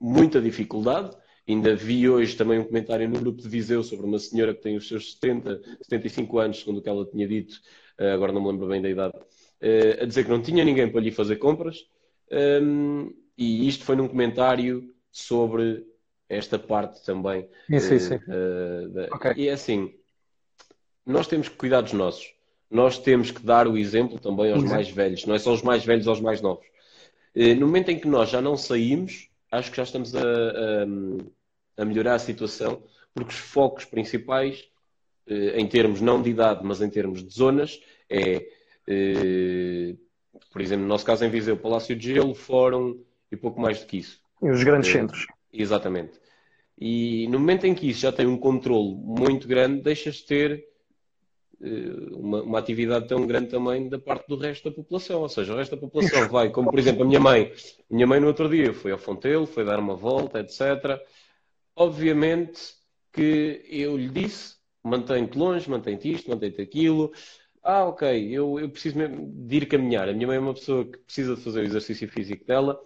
muita 0.00 0.40
dificuldade, 0.40 1.14
Ainda 1.48 1.76
vi 1.76 2.08
hoje 2.08 2.36
também 2.36 2.58
um 2.58 2.64
comentário 2.64 3.08
no 3.08 3.20
grupo 3.20 3.40
de 3.40 3.48
Viseu 3.48 3.82
sobre 3.82 4.04
uma 4.04 4.18
senhora 4.18 4.52
que 4.52 4.62
tem 4.62 4.76
os 4.76 4.88
seus 4.88 5.12
70, 5.12 5.62
75 5.82 6.38
anos, 6.38 6.58
segundo 6.58 6.78
o 6.78 6.82
que 6.82 6.88
ela 6.88 7.06
tinha 7.06 7.26
dito, 7.26 7.60
eh, 7.98 8.10
agora 8.10 8.32
não 8.32 8.42
me 8.42 8.48
lembro 8.48 8.66
bem 8.66 8.82
da 8.82 8.90
idade, 8.90 9.14
eh, 9.60 9.98
a 10.02 10.04
dizer 10.04 10.24
que 10.24 10.30
não 10.30 10.42
tinha 10.42 10.64
ninguém 10.64 10.90
para 10.90 11.00
lhe 11.00 11.12
fazer 11.12 11.36
compras. 11.36 11.86
Ehm, 12.30 13.10
e 13.38 13.68
isto 13.68 13.84
foi 13.84 13.94
num 13.94 14.08
comentário 14.08 14.92
sobre 15.12 15.86
esta 16.28 16.58
parte 16.58 17.04
também. 17.04 17.48
Sim, 17.68 17.98
sim, 18.00 18.14
uh, 18.16 19.14
okay. 19.14 19.32
E 19.36 19.48
é 19.48 19.52
assim, 19.52 19.94
nós 21.04 21.28
temos 21.28 21.48
que 21.48 21.54
cuidar 21.56 21.82
dos 21.82 21.92
nossos. 21.92 22.34
Nós 22.68 22.98
temos 22.98 23.30
que 23.30 23.40
dar 23.40 23.68
o 23.68 23.78
exemplo 23.78 24.18
também 24.18 24.52
aos 24.52 24.64
mais 24.64 24.90
velhos. 24.90 25.24
Não 25.24 25.36
é 25.36 25.38
só 25.38 25.52
os 25.54 25.62
mais 25.62 25.84
velhos 25.84 26.08
aos 26.08 26.20
mais 26.20 26.40
novos. 26.40 26.66
No 27.32 27.66
momento 27.66 27.90
em 27.90 27.98
que 28.00 28.08
nós 28.08 28.30
já 28.30 28.40
não 28.40 28.56
saímos, 28.56 29.30
acho 29.50 29.70
que 29.70 29.76
já 29.76 29.82
estamos 29.82 30.14
a, 30.14 30.20
a, 30.20 31.82
a 31.82 31.84
melhorar 31.84 32.14
a 32.14 32.18
situação, 32.18 32.82
porque 33.14 33.32
os 33.32 33.38
focos 33.38 33.84
principais, 33.84 34.68
uh, 35.28 35.56
em 35.56 35.66
termos 35.66 36.00
não 36.00 36.22
de 36.22 36.30
idade, 36.30 36.60
mas 36.64 36.80
em 36.80 36.90
termos 36.90 37.24
de 37.24 37.32
zonas, 37.32 37.80
é, 38.08 38.46
por 40.52 40.60
exemplo, 40.60 40.82
no 40.82 40.88
nosso 40.88 41.04
caso 41.04 41.24
em 41.24 41.30
Viseu, 41.30 41.56
Palácio 41.56 41.96
de 41.96 42.14
Gelo, 42.14 42.34
Fórum 42.34 43.02
e 43.30 43.36
pouco 43.36 43.60
mais 43.60 43.80
do 43.80 43.86
que 43.86 43.98
isso. 43.98 44.20
E 44.42 44.50
os 44.50 44.62
grandes 44.62 44.90
centros. 44.90 45.26
Exatamente. 45.52 46.20
E 46.78 47.26
no 47.28 47.38
momento 47.38 47.66
em 47.66 47.74
que 47.74 47.88
isso 47.88 48.00
já 48.00 48.12
tem 48.12 48.26
um 48.26 48.36
controle 48.36 48.94
muito 48.94 49.48
grande, 49.48 49.82
deixas 49.82 50.16
de 50.16 50.26
ter 50.26 50.52
eh, 50.52 50.64
uma, 52.12 52.42
uma, 52.42 52.58
atividade 52.58 53.08
tão 53.08 53.26
grande 53.26 53.48
também 53.48 53.88
da 53.88 53.98
parte 53.98 54.28
do 54.28 54.36
resto 54.36 54.68
da 54.68 54.74
população. 54.74 55.22
Ou 55.22 55.28
seja, 55.28 55.52
o 55.52 55.56
resto 55.56 55.74
da 55.74 55.80
população 55.80 56.28
vai, 56.28 56.50
como 56.50 56.70
por 56.70 56.78
exemplo 56.78 57.02
a 57.02 57.06
minha 57.06 57.20
mãe. 57.20 57.52
Minha 57.90 58.06
mãe 58.06 58.20
no 58.20 58.26
outro 58.26 58.48
dia 58.48 58.72
foi 58.74 58.92
ao 58.92 58.98
Fontelo, 58.98 59.46
foi 59.46 59.64
dar 59.64 59.78
uma 59.78 59.96
volta, 59.96 60.40
etc. 60.40 61.00
Obviamente 61.74 62.60
que 63.12 63.62
eu 63.68 63.96
lhe 63.96 64.08
disse, 64.08 64.56
mantém-te 64.84 65.38
longe, 65.38 65.70
mantém-te 65.70 66.12
isto, 66.12 66.28
mantém-te 66.28 66.60
aquilo. 66.60 67.12
Ah, 67.62 67.84
ok, 67.84 68.28
eu, 68.30 68.60
eu 68.60 68.68
preciso 68.68 68.98
mesmo 68.98 69.32
de 69.34 69.56
ir 69.56 69.66
caminhar. 69.66 70.08
A 70.08 70.12
minha 70.12 70.26
mãe 70.26 70.36
é 70.36 70.40
uma 70.40 70.54
pessoa 70.54 70.84
que 70.84 70.98
precisa 70.98 71.34
de 71.34 71.40
fazer 71.40 71.60
o 71.60 71.64
exercício 71.64 72.08
físico 72.08 72.44
dela. 72.44 72.78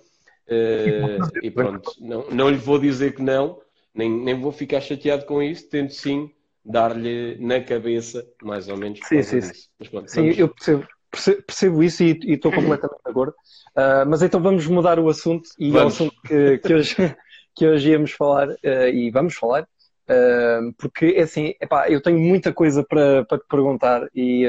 Uh, 0.48 1.38
e 1.42 1.50
pronto, 1.50 1.92
não, 2.00 2.28
não 2.30 2.48
lhe 2.48 2.56
vou 2.56 2.78
dizer 2.78 3.14
que 3.14 3.22
não, 3.22 3.60
nem, 3.94 4.10
nem 4.10 4.40
vou 4.40 4.50
ficar 4.50 4.80
chateado 4.80 5.24
com 5.24 5.40
isso, 5.42 5.68
tento 5.68 5.92
sim 5.92 6.32
dar-lhe 6.64 7.36
na 7.38 7.60
cabeça, 7.60 8.26
mais 8.42 8.68
ou 8.68 8.76
menos. 8.76 9.00
Sim, 9.04 9.22
sim, 9.22 9.40
sim. 9.40 9.52
Pronto, 9.90 10.10
sim 10.10 10.28
eu 10.36 10.48
percebo, 10.48 10.86
percebo, 11.10 11.42
percebo, 11.42 11.82
isso 11.82 12.02
e, 12.02 12.18
estou 12.26 12.52
completamente 12.52 13.02
de 13.04 13.10
acordo. 13.10 13.32
Uh, 13.70 14.08
mas 14.08 14.22
então 14.22 14.40
vamos 14.40 14.66
mudar 14.66 14.98
o 14.98 15.08
assunto 15.08 15.48
e 15.58 15.70
vamos. 15.70 15.92
o 15.92 16.04
assunto 16.04 16.22
que, 16.26 16.58
que, 16.58 16.74
hoje, 16.74 16.94
que 17.54 17.66
hoje 17.66 17.90
íamos 17.90 18.12
falar 18.12 18.48
uh, 18.48 18.88
e 18.92 19.10
vamos 19.10 19.34
falar. 19.34 19.66
Uh, 20.08 20.72
porque 20.76 21.14
é 21.16 21.22
assim, 21.22 21.54
epá, 21.60 21.88
eu 21.88 22.02
tenho 22.02 22.18
muita 22.18 22.52
coisa 22.52 22.84
para, 22.84 23.24
para 23.24 23.38
te 23.38 23.46
perguntar 23.48 24.08
e 24.14 24.44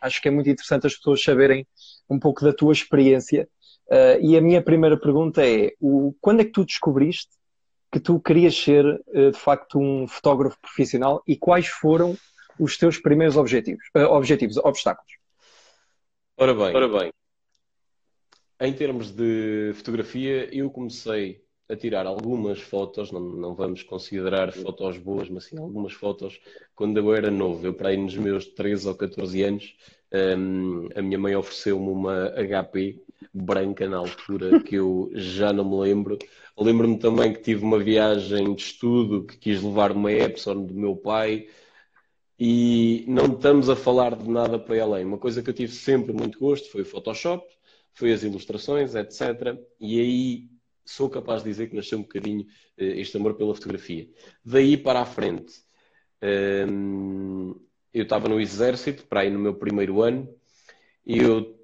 acho 0.00 0.20
que 0.20 0.28
é 0.28 0.30
muito 0.30 0.50
interessante 0.50 0.86
as 0.86 0.94
pessoas 0.94 1.22
saberem 1.22 1.66
um 2.08 2.18
pouco 2.18 2.44
da 2.44 2.52
tua 2.52 2.72
experiência. 2.72 3.48
e 4.20 4.36
a 4.36 4.40
minha 4.42 4.62
primeira 4.62 5.00
pergunta 5.00 5.44
é: 5.44 5.72
o, 5.80 6.14
quando 6.20 6.40
é 6.40 6.44
que 6.44 6.52
tu 6.52 6.66
descobriste 6.66 7.39
que 7.90 8.00
tu 8.00 8.20
querias 8.20 8.56
ser 8.56 8.84
eh, 9.12 9.30
de 9.30 9.38
facto 9.38 9.78
um 9.78 10.06
fotógrafo 10.06 10.58
profissional 10.60 11.22
e 11.26 11.36
quais 11.36 11.66
foram 11.66 12.16
os 12.58 12.76
teus 12.76 12.98
primeiros 12.98 13.36
objetivos, 13.36 13.84
uh, 13.96 14.04
objetivos, 14.04 14.56
obstáculos? 14.58 15.12
Ora 16.36 16.54
bem, 16.54 16.74
ora 16.74 16.88
bem, 16.88 17.10
em 18.60 18.72
termos 18.74 19.10
de 19.10 19.72
fotografia, 19.74 20.54
eu 20.54 20.70
comecei 20.70 21.42
a 21.70 21.76
tirar 21.76 22.06
algumas 22.06 22.60
fotos, 22.60 23.12
não, 23.12 23.20
não 23.20 23.54
vamos 23.54 23.82
considerar 23.82 24.52
fotos 24.52 24.98
boas, 24.98 25.28
mas 25.28 25.44
sim 25.44 25.58
algumas 25.58 25.92
fotos 25.92 26.40
quando 26.74 26.96
eu 26.98 27.14
era 27.14 27.30
novo. 27.30 27.66
Eu, 27.66 27.74
para 27.74 27.90
aí 27.90 27.96
nos 27.96 28.16
meus 28.16 28.46
13 28.46 28.88
ou 28.88 28.94
14 28.94 29.42
anos, 29.42 29.76
um, 30.12 30.88
a 30.94 31.02
minha 31.02 31.18
mãe 31.18 31.36
ofereceu-me 31.36 31.88
uma 31.88 32.30
HP 32.30 33.00
branca 33.32 33.88
na 33.88 33.98
altura, 33.98 34.60
que 34.64 34.76
eu 34.76 35.10
já 35.14 35.52
não 35.52 35.64
me 35.64 35.76
lembro. 35.76 36.18
Lembro-me 36.58 36.98
também 36.98 37.32
que 37.32 37.40
tive 37.40 37.64
uma 37.64 37.78
viagem 37.78 38.54
de 38.54 38.62
estudo 38.62 39.24
que 39.24 39.38
quis 39.38 39.62
levar 39.62 39.92
uma 39.92 40.12
Epson 40.12 40.64
do 40.64 40.74
meu 40.74 40.96
pai 40.96 41.46
e 42.38 43.04
não 43.06 43.26
estamos 43.26 43.68
a 43.68 43.76
falar 43.76 44.16
de 44.16 44.28
nada 44.28 44.58
para 44.58 44.82
além. 44.82 45.04
Uma 45.04 45.18
coisa 45.18 45.42
que 45.42 45.50
eu 45.50 45.54
tive 45.54 45.72
sempre 45.72 46.12
muito 46.12 46.38
gosto 46.38 46.70
foi 46.70 46.82
o 46.82 46.86
Photoshop, 46.86 47.46
foi 47.92 48.12
as 48.12 48.22
ilustrações, 48.22 48.94
etc. 48.94 49.58
E 49.78 50.00
aí 50.00 50.59
sou 50.90 51.08
capaz 51.08 51.42
de 51.42 51.50
dizer 51.50 51.68
que 51.68 51.76
nasceu 51.76 51.98
um 51.98 52.02
bocadinho 52.02 52.42
uh, 52.42 52.82
este 52.82 53.16
amor 53.16 53.34
pela 53.34 53.54
fotografia. 53.54 54.08
Daí 54.44 54.76
para 54.76 55.00
a 55.00 55.06
frente, 55.06 55.54
um, 56.68 57.54
eu 57.92 58.02
estava 58.02 58.28
no 58.28 58.40
exército, 58.40 59.06
para 59.06 59.20
aí 59.20 59.30
no 59.30 59.38
meu 59.38 59.54
primeiro 59.54 60.02
ano, 60.02 60.28
e 61.06 61.18
eu 61.18 61.58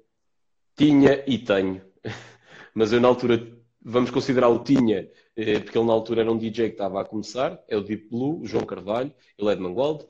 tinha 0.75 1.23
e 1.27 1.37
tenho. 1.37 1.81
Mas 2.73 2.93
eu 2.93 3.01
na 3.01 3.07
altura, 3.07 3.45
vamos 3.81 4.11
considerar 4.11 4.49
o 4.49 4.63
tinha, 4.63 5.09
eh, 5.35 5.59
porque 5.59 5.77
ele 5.77 5.87
na 5.87 5.93
altura 5.93 6.21
era 6.21 6.31
um 6.31 6.37
DJ 6.37 6.67
que 6.67 6.73
estava 6.73 7.01
a 7.01 7.05
começar, 7.05 7.63
é 7.67 7.75
o 7.75 7.81
Deep 7.81 8.09
Blue, 8.09 8.41
o 8.41 8.45
João 8.45 8.65
Carvalho, 8.65 9.13
ele 9.37 9.49
é 9.49 9.55
de 9.55 9.61
Mangualde. 9.61 10.05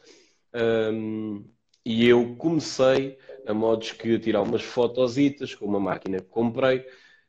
Um, 0.54 1.46
e 1.86 2.06
eu 2.06 2.36
comecei 2.36 3.18
a 3.46 3.54
modos 3.54 3.94
que 3.94 4.20
tirar 4.20 4.42
umas 4.42 4.62
fotositas 4.62 5.56
com 5.56 5.66
uma 5.66 5.80
máquina 5.80 6.20
que 6.20 6.28
comprei 6.28 6.86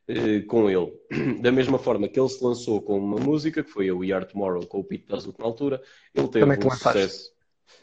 eh, 0.09 0.41
com 0.41 0.67
ele. 0.67 0.91
Da 1.39 1.51
mesma 1.51 1.77
forma 1.77 2.07
que 2.07 2.19
ele 2.19 2.29
se 2.29 2.43
lançou 2.43 2.81
com 2.81 2.97
uma 2.97 3.19
música, 3.19 3.63
que 3.63 3.69
foi 3.69 3.89
a 3.89 3.95
We 3.95 4.11
Are 4.11 4.25
Tomorrow 4.25 4.65
com 4.65 4.79
o 4.79 4.83
Pete 4.83 5.05
Dazuc 5.07 5.37
na 5.37 5.45
altura, 5.45 5.79
ele 6.15 6.27
teve 6.27 6.45
Também 6.45 6.67
um 6.67 6.71
sucesso. 6.71 7.31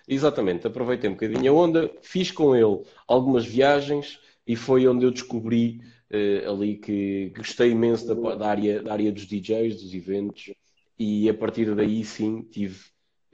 Exatamente, 0.08 0.66
aproveitei 0.66 1.08
um 1.08 1.12
bocadinho 1.12 1.52
a 1.52 1.54
onda, 1.54 1.90
fiz 2.02 2.32
com 2.32 2.56
ele 2.56 2.82
algumas 3.06 3.46
viagens, 3.46 4.18
e 4.44 4.56
foi 4.56 4.86
onde 4.88 5.04
eu 5.04 5.12
descobri 5.12 5.80
uh, 6.12 6.50
ali 6.50 6.76
que 6.76 7.32
gostei 7.36 7.70
imenso 7.70 8.06
da, 8.06 8.34
da, 8.34 8.48
área, 8.48 8.82
da 8.82 8.92
área 8.92 9.12
dos 9.12 9.26
DJs, 9.26 9.82
dos 9.82 9.94
eventos, 9.94 10.52
e 10.98 11.28
a 11.28 11.34
partir 11.34 11.74
daí 11.76 12.04
sim 12.04 12.42
tive 12.42 12.80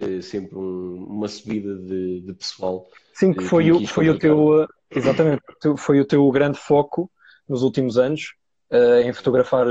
uh, 0.02 0.20
sempre 0.20 0.58
um, 0.58 1.04
uma 1.08 1.28
subida 1.28 1.74
de, 1.76 2.20
de 2.20 2.34
pessoal. 2.34 2.86
Sim, 3.14 3.32
que 3.32 3.44
foi, 3.44 3.72
o, 3.72 3.86
foi 3.86 4.10
o 4.10 4.18
teu, 4.18 4.66
exatamente, 4.90 5.42
foi 5.78 6.00
o 6.00 6.04
teu 6.04 6.30
grande 6.30 6.58
foco 6.58 7.10
nos 7.48 7.62
últimos 7.62 7.96
anos 7.96 8.34
em 9.04 9.12
fotografar 9.12 9.66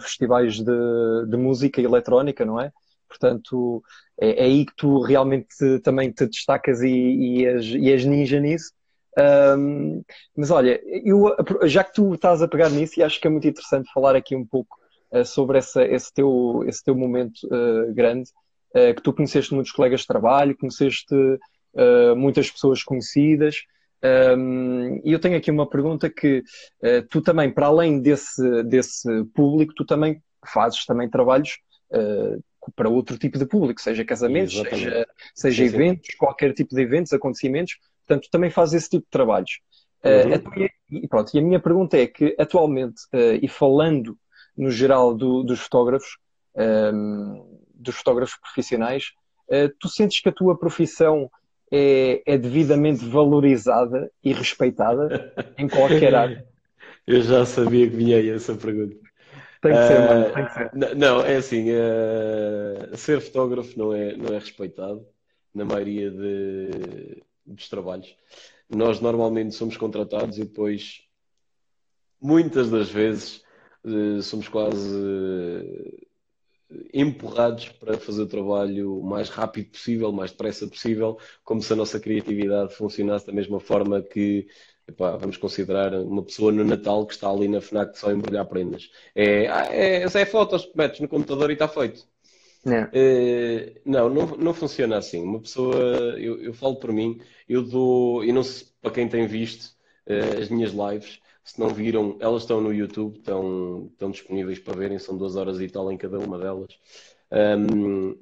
festivais 0.00 0.56
de, 0.56 1.26
de 1.28 1.36
música 1.36 1.80
eletrónica, 1.80 2.44
não 2.44 2.60
é? 2.60 2.72
Portanto, 3.12 3.82
é, 4.20 4.42
é, 4.42 4.44
aí 4.44 4.66
que 4.66 4.74
tu 4.76 5.00
realmente 5.00 5.78
também 5.82 6.10
te 6.10 6.26
destacas 6.26 6.80
e, 6.80 6.88
e, 6.88 7.46
és, 7.46 7.64
e 7.66 7.90
és 7.90 8.04
ninja 8.04 8.40
nisso. 8.40 8.72
Um, 9.58 10.02
mas 10.34 10.50
olha, 10.50 10.80
eu, 10.86 11.36
já 11.64 11.84
que 11.84 11.92
tu 11.92 12.14
estás 12.14 12.40
a 12.42 12.48
pegar 12.48 12.70
nisso, 12.70 12.98
e 12.98 13.02
acho 13.02 13.20
que 13.20 13.26
é 13.26 13.30
muito 13.30 13.46
interessante 13.46 13.92
falar 13.92 14.16
aqui 14.16 14.34
um 14.34 14.46
pouco 14.46 14.78
uh, 15.12 15.24
sobre 15.24 15.58
essa, 15.58 15.84
esse, 15.84 16.12
teu, 16.12 16.64
esse 16.66 16.82
teu 16.82 16.94
momento 16.94 17.46
uh, 17.46 17.92
grande, 17.92 18.30
uh, 18.74 18.94
que 18.94 19.02
tu 19.02 19.12
conheceste 19.12 19.52
muitos 19.52 19.72
colegas 19.72 20.00
de 20.00 20.06
trabalho, 20.06 20.56
conheceste 20.56 21.14
muitas 22.14 22.50
pessoas 22.50 22.82
conhecidas. 22.82 23.62
Um, 24.04 25.00
e 25.04 25.12
eu 25.12 25.20
tenho 25.20 25.36
aqui 25.36 25.50
uma 25.50 25.68
pergunta 25.68 26.10
que 26.10 26.42
tu 27.08 27.22
também, 27.22 27.50
para 27.50 27.66
além 27.66 28.00
desse, 28.00 28.62
desse 28.64 29.24
público, 29.34 29.74
tu 29.74 29.84
também 29.84 30.20
fazes 30.44 30.84
também 30.84 31.08
trabalhos 31.08 31.58
para 32.74 32.88
outro 32.88 33.18
tipo 33.18 33.38
de 33.38 33.46
público, 33.46 33.80
seja 33.80 34.04
casamentos, 34.04 34.54
Exatamente. 34.54 34.84
seja, 34.84 35.06
seja 35.34 35.64
eventos, 35.64 36.14
qualquer 36.16 36.52
tipo 36.52 36.74
de 36.74 36.82
eventos, 36.82 37.12
acontecimentos. 37.12 37.76
Portanto, 38.06 38.28
também 38.30 38.50
faz 38.50 38.72
esse 38.72 38.88
tipo 38.88 39.04
de 39.04 39.10
trabalhos. 39.10 39.60
Eh, 40.02 40.26
uhum. 40.26 40.34
Uh, 40.34 40.70
e, 40.90 41.08
pronto, 41.08 41.34
e 41.34 41.38
a 41.38 41.42
minha 41.42 41.60
pergunta 41.60 41.96
é 41.96 42.06
que, 42.06 42.34
atualmente, 42.38 43.02
uh, 43.14 43.38
e 43.40 43.48
falando 43.48 44.18
no 44.56 44.70
geral 44.70 45.14
do, 45.14 45.42
dos 45.42 45.60
fotógrafos, 45.60 46.18
um, 46.54 47.58
dos 47.74 47.96
fotógrafos 47.96 48.36
profissionais, 48.36 49.12
uh, 49.48 49.72
tu 49.78 49.88
sentes 49.88 50.20
que 50.20 50.28
a 50.28 50.32
tua 50.32 50.58
profissão 50.58 51.30
é, 51.72 52.22
é 52.26 52.36
devidamente 52.36 53.02
valorizada 53.04 54.12
e 54.22 54.32
respeitada 54.32 55.32
em 55.56 55.66
qualquer 55.66 56.14
área? 56.14 56.46
Eu 57.06 57.22
já 57.22 57.44
sabia 57.44 57.88
que 57.88 57.96
vinha 57.96 58.18
aí 58.18 58.28
essa 58.28 58.54
pergunta. 58.54 58.94
Tem 59.60 59.72
que 59.72 59.86
ser, 59.86 59.98
uh, 59.98 60.08
mano, 60.08 60.34
tem 60.34 60.44
que 60.44 60.52
ser. 60.52 60.96
Não, 60.96 61.20
é 61.20 61.36
assim, 61.36 61.70
uh, 61.70 62.96
ser 62.96 63.20
fotógrafo 63.20 63.76
não 63.76 63.92
é, 63.92 64.16
não 64.16 64.34
é 64.34 64.38
respeitado 64.38 65.04
na 65.54 65.64
maioria 65.64 66.10
de, 66.10 67.22
dos 67.44 67.68
trabalhos. 67.68 68.14
Nós 68.68 69.00
normalmente 69.00 69.54
somos 69.54 69.76
contratados 69.76 70.38
e 70.38 70.44
depois, 70.44 71.02
muitas 72.20 72.70
das 72.70 72.88
vezes, 72.88 73.42
eh, 73.84 74.22
somos 74.22 74.48
quase 74.48 76.08
empurrados 76.92 77.68
para 77.68 77.98
fazer 77.98 78.22
o 78.22 78.26
trabalho 78.26 78.98
o 78.98 79.04
mais 79.04 79.28
rápido 79.28 79.70
possível, 79.70 80.10
o 80.10 80.12
mais 80.12 80.30
depressa 80.30 80.66
possível, 80.66 81.18
como 81.44 81.62
se 81.62 81.72
a 81.72 81.76
nossa 81.76 81.98
criatividade 82.00 82.74
funcionasse 82.74 83.26
da 83.26 83.32
mesma 83.32 83.60
forma 83.60 84.02
que 84.02 84.46
epá, 84.86 85.16
vamos 85.16 85.36
considerar 85.36 85.94
uma 85.94 86.22
pessoa 86.22 86.52
no 86.52 86.64
Natal 86.64 87.06
que 87.06 87.14
está 87.14 87.30
ali 87.30 87.48
na 87.48 87.60
FNAC 87.60 87.98
só 87.98 88.10
a 88.10 88.12
embrulhar 88.12 88.46
prendas. 88.46 88.90
É, 89.14 89.44
é, 89.44 90.02
é 90.02 90.26
fotos, 90.26 90.70
metes 90.74 91.00
no 91.00 91.08
computador 91.08 91.50
e 91.50 91.54
está 91.54 91.68
feito. 91.68 92.06
Uh, 92.94 93.80
não, 93.84 94.08
não, 94.08 94.26
não 94.36 94.54
funciona 94.54 94.96
assim. 94.96 95.22
Uma 95.22 95.40
pessoa, 95.40 95.74
eu, 96.18 96.40
eu 96.40 96.54
falo 96.54 96.76
por 96.76 96.92
mim, 96.92 97.20
eu 97.48 97.62
dou, 97.62 98.24
e 98.24 98.32
não 98.32 98.42
sei 98.42 98.68
para 98.80 98.90
quem 98.92 99.08
tem 99.08 99.26
visto 99.26 99.74
uh, 100.06 100.40
as 100.40 100.48
minhas 100.48 100.72
lives, 100.72 101.20
se 101.44 101.58
não 101.58 101.68
viram, 101.68 102.16
elas 102.20 102.42
estão 102.42 102.60
no 102.60 102.72
YouTube, 102.72 103.16
estão, 103.16 103.88
estão 103.92 104.10
disponíveis 104.10 104.58
para 104.58 104.76
verem, 104.76 104.98
são 104.98 105.16
duas 105.16 105.36
horas 105.36 105.60
e 105.60 105.68
tal 105.68 105.90
em 105.90 105.96
cada 105.96 106.18
uma 106.18 106.38
delas. 106.38 106.78
Um, 107.30 108.16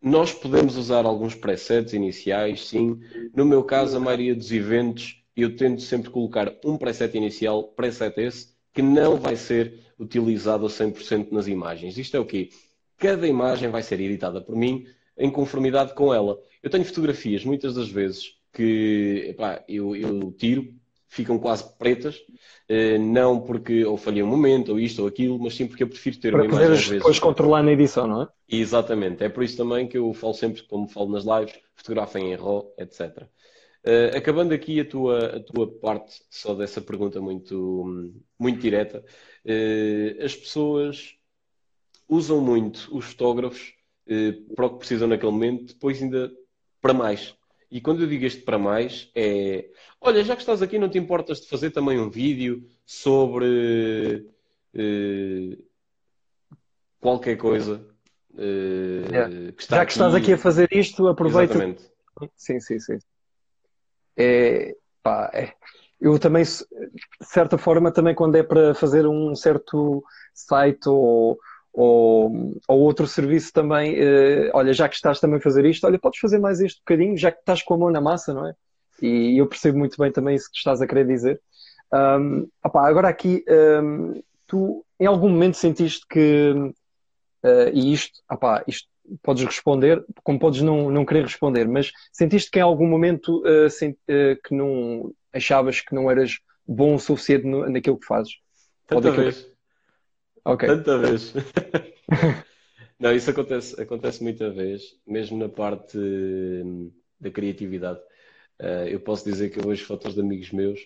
nós 0.00 0.32
podemos 0.32 0.76
usar 0.76 1.04
alguns 1.04 1.34
presets 1.34 1.92
iniciais, 1.92 2.68
sim. 2.68 3.00
No 3.34 3.44
meu 3.44 3.64
caso, 3.64 3.96
a 3.96 4.00
maioria 4.00 4.34
dos 4.34 4.52
eventos, 4.52 5.22
eu 5.34 5.56
tento 5.56 5.82
sempre 5.82 6.10
colocar 6.10 6.54
um 6.64 6.76
preset 6.76 7.16
inicial, 7.16 7.64
preset 7.64 8.18
esse, 8.20 8.54
que 8.72 8.82
não 8.82 9.16
vai 9.16 9.36
ser 9.36 9.80
utilizado 9.98 10.66
a 10.66 10.68
100% 10.68 11.32
nas 11.32 11.48
imagens. 11.48 11.96
Isto 11.96 12.16
é 12.16 12.20
o 12.20 12.26
quê? 12.26 12.50
Cada 12.98 13.26
imagem 13.26 13.70
vai 13.70 13.82
ser 13.82 14.00
editada 14.00 14.40
por 14.40 14.54
mim 14.54 14.86
em 15.16 15.30
conformidade 15.30 15.94
com 15.94 16.12
ela. 16.12 16.38
Eu 16.62 16.68
tenho 16.68 16.84
fotografias, 16.84 17.44
muitas 17.44 17.74
das 17.74 17.88
vezes, 17.88 18.34
que 18.52 19.26
epá, 19.30 19.64
eu, 19.66 19.96
eu 19.96 20.30
tiro, 20.32 20.74
ficam 21.08 21.38
quase 21.38 21.64
pretas, 21.78 22.20
eh, 22.68 22.98
não 22.98 23.40
porque 23.40 23.84
ou 23.84 23.96
falhei 23.96 24.22
um 24.22 24.26
momento, 24.26 24.72
ou 24.72 24.80
isto 24.80 25.02
ou 25.02 25.08
aquilo, 25.08 25.38
mas 25.38 25.54
sim 25.54 25.66
porque 25.66 25.82
eu 25.82 25.88
prefiro 25.88 26.18
ter 26.18 26.32
Para 26.32 26.42
uma 26.42 26.46
imagem 26.46 26.68
vezes. 26.68 26.88
depois 26.90 27.18
controlar 27.18 27.62
na 27.62 27.72
edição, 27.72 28.06
não 28.06 28.22
é? 28.22 28.28
Exatamente, 28.48 29.24
é 29.24 29.28
por 29.28 29.42
isso 29.42 29.56
também 29.56 29.86
que 29.86 29.96
eu 29.96 30.12
falo 30.12 30.34
sempre, 30.34 30.62
como 30.64 30.88
falo 30.88 31.10
nas 31.10 31.24
lives, 31.24 31.54
fotografem 31.74 32.32
em 32.32 32.34
RAW, 32.34 32.72
etc. 32.78 33.28
Uh, 33.84 34.16
acabando 34.16 34.52
aqui 34.52 34.80
a 34.80 34.84
tua, 34.84 35.36
a 35.36 35.40
tua 35.40 35.70
parte 35.78 36.20
só 36.28 36.54
dessa 36.54 36.80
pergunta 36.80 37.20
muito, 37.20 38.12
muito 38.36 38.60
direta, 38.60 39.04
uh, 39.44 40.24
as 40.24 40.34
pessoas 40.34 41.14
usam 42.08 42.40
muito 42.40 42.88
os 42.92 43.04
fotógrafos 43.06 43.74
para 44.54 44.66
o 44.66 44.70
que 44.70 44.78
precisam 44.78 45.08
naquele 45.08 45.32
momento, 45.32 45.74
depois 45.74 46.00
ainda 46.00 46.30
para 46.80 46.94
mais. 46.94 47.34
E 47.70 47.80
quando 47.80 48.02
eu 48.02 48.06
digo 48.06 48.24
este 48.24 48.42
para 48.42 48.58
mais, 48.58 49.10
é 49.14 49.68
olha, 50.00 50.22
já 50.24 50.34
que 50.36 50.42
estás 50.42 50.62
aqui, 50.62 50.78
não 50.78 50.88
te 50.88 50.98
importas 50.98 51.40
de 51.40 51.48
fazer 51.48 51.70
também 51.70 51.98
um 51.98 52.08
vídeo 52.08 52.66
sobre 52.84 54.26
qualquer 57.00 57.36
coisa. 57.36 57.84
Yeah. 58.38 59.52
Que 59.52 59.64
já 59.68 59.86
que 59.86 59.92
estás 59.92 60.14
aqui 60.14 60.32
a 60.34 60.38
fazer 60.38 60.68
isto, 60.72 61.08
aproveita. 61.08 61.54
Exatamente. 61.54 61.90
Sim, 62.36 62.60
sim, 62.60 62.78
sim 62.78 62.98
é, 64.16 64.74
pá, 65.02 65.30
é, 65.34 65.52
eu 66.00 66.18
também, 66.18 66.42
de 66.42 66.56
certa 67.22 67.58
forma, 67.58 67.92
também 67.92 68.14
quando 68.14 68.36
é 68.36 68.42
para 68.42 68.74
fazer 68.74 69.06
um 69.06 69.34
certo 69.34 70.02
site 70.34 70.88
ou, 70.88 71.38
ou, 71.76 72.58
ou 72.66 72.80
outro 72.80 73.06
serviço 73.06 73.52
também, 73.52 73.94
eh, 73.98 74.50
olha, 74.54 74.72
já 74.72 74.88
que 74.88 74.94
estás 74.94 75.20
também 75.20 75.36
a 75.36 75.42
fazer 75.42 75.66
isto, 75.66 75.86
olha, 75.86 75.98
podes 75.98 76.18
fazer 76.18 76.38
mais 76.38 76.58
este 76.58 76.80
bocadinho, 76.80 77.18
já 77.18 77.30
que 77.30 77.38
estás 77.38 77.62
com 77.62 77.74
a 77.74 77.76
mão 77.76 77.90
na 77.90 78.00
massa, 78.00 78.32
não 78.32 78.48
é? 78.48 78.54
E 79.02 79.38
eu 79.38 79.46
percebo 79.46 79.76
muito 79.76 79.98
bem 79.98 80.10
também 80.10 80.34
isso 80.34 80.50
que 80.50 80.56
estás 80.56 80.80
a 80.80 80.86
querer 80.86 81.06
dizer. 81.06 81.38
Um, 81.92 82.48
opá, 82.64 82.88
agora 82.88 83.08
aqui, 83.08 83.44
um, 83.82 84.22
tu 84.46 84.86
em 84.98 85.04
algum 85.04 85.28
momento 85.28 85.58
sentiste 85.58 86.06
que, 86.08 86.54
uh, 87.44 87.68
e 87.74 87.92
isto, 87.92 88.22
opá, 88.30 88.64
isto 88.66 88.88
podes 89.22 89.44
responder, 89.44 90.02
como 90.24 90.38
podes 90.38 90.62
não, 90.62 90.90
não 90.90 91.04
querer 91.04 91.24
responder, 91.24 91.68
mas 91.68 91.92
sentiste 92.10 92.50
que 92.50 92.58
em 92.58 92.62
algum 92.62 92.86
momento 92.86 93.42
uh, 93.44 93.68
sent, 93.68 93.98
uh, 94.08 94.40
que 94.42 94.54
não 94.54 95.12
achavas 95.30 95.82
que 95.82 95.94
não 95.94 96.10
eras 96.10 96.38
bom 96.66 96.94
o 96.94 96.98
suficiente 96.98 97.46
no, 97.46 97.68
naquilo 97.68 97.98
que 97.98 98.06
fazes? 98.06 98.32
Tanta 98.86 99.10
vez. 99.10 99.55
Okay. 100.46 100.68
Tanta 100.68 100.98
vez. 100.98 101.34
não, 103.00 103.12
isso 103.12 103.30
acontece, 103.30 103.80
acontece 103.80 104.22
muita 104.22 104.48
vez, 104.50 104.82
mesmo 105.06 105.36
na 105.36 105.48
parte 105.48 105.98
hum, 105.98 106.92
da 107.20 107.30
criatividade. 107.30 107.98
Uh, 108.60 108.88
eu 108.88 109.00
posso 109.00 109.24
dizer 109.24 109.50
que 109.50 109.58
eu 109.58 109.68
vejo 109.68 109.84
fotos 109.84 110.14
de 110.14 110.20
amigos 110.20 110.50
meus 110.50 110.80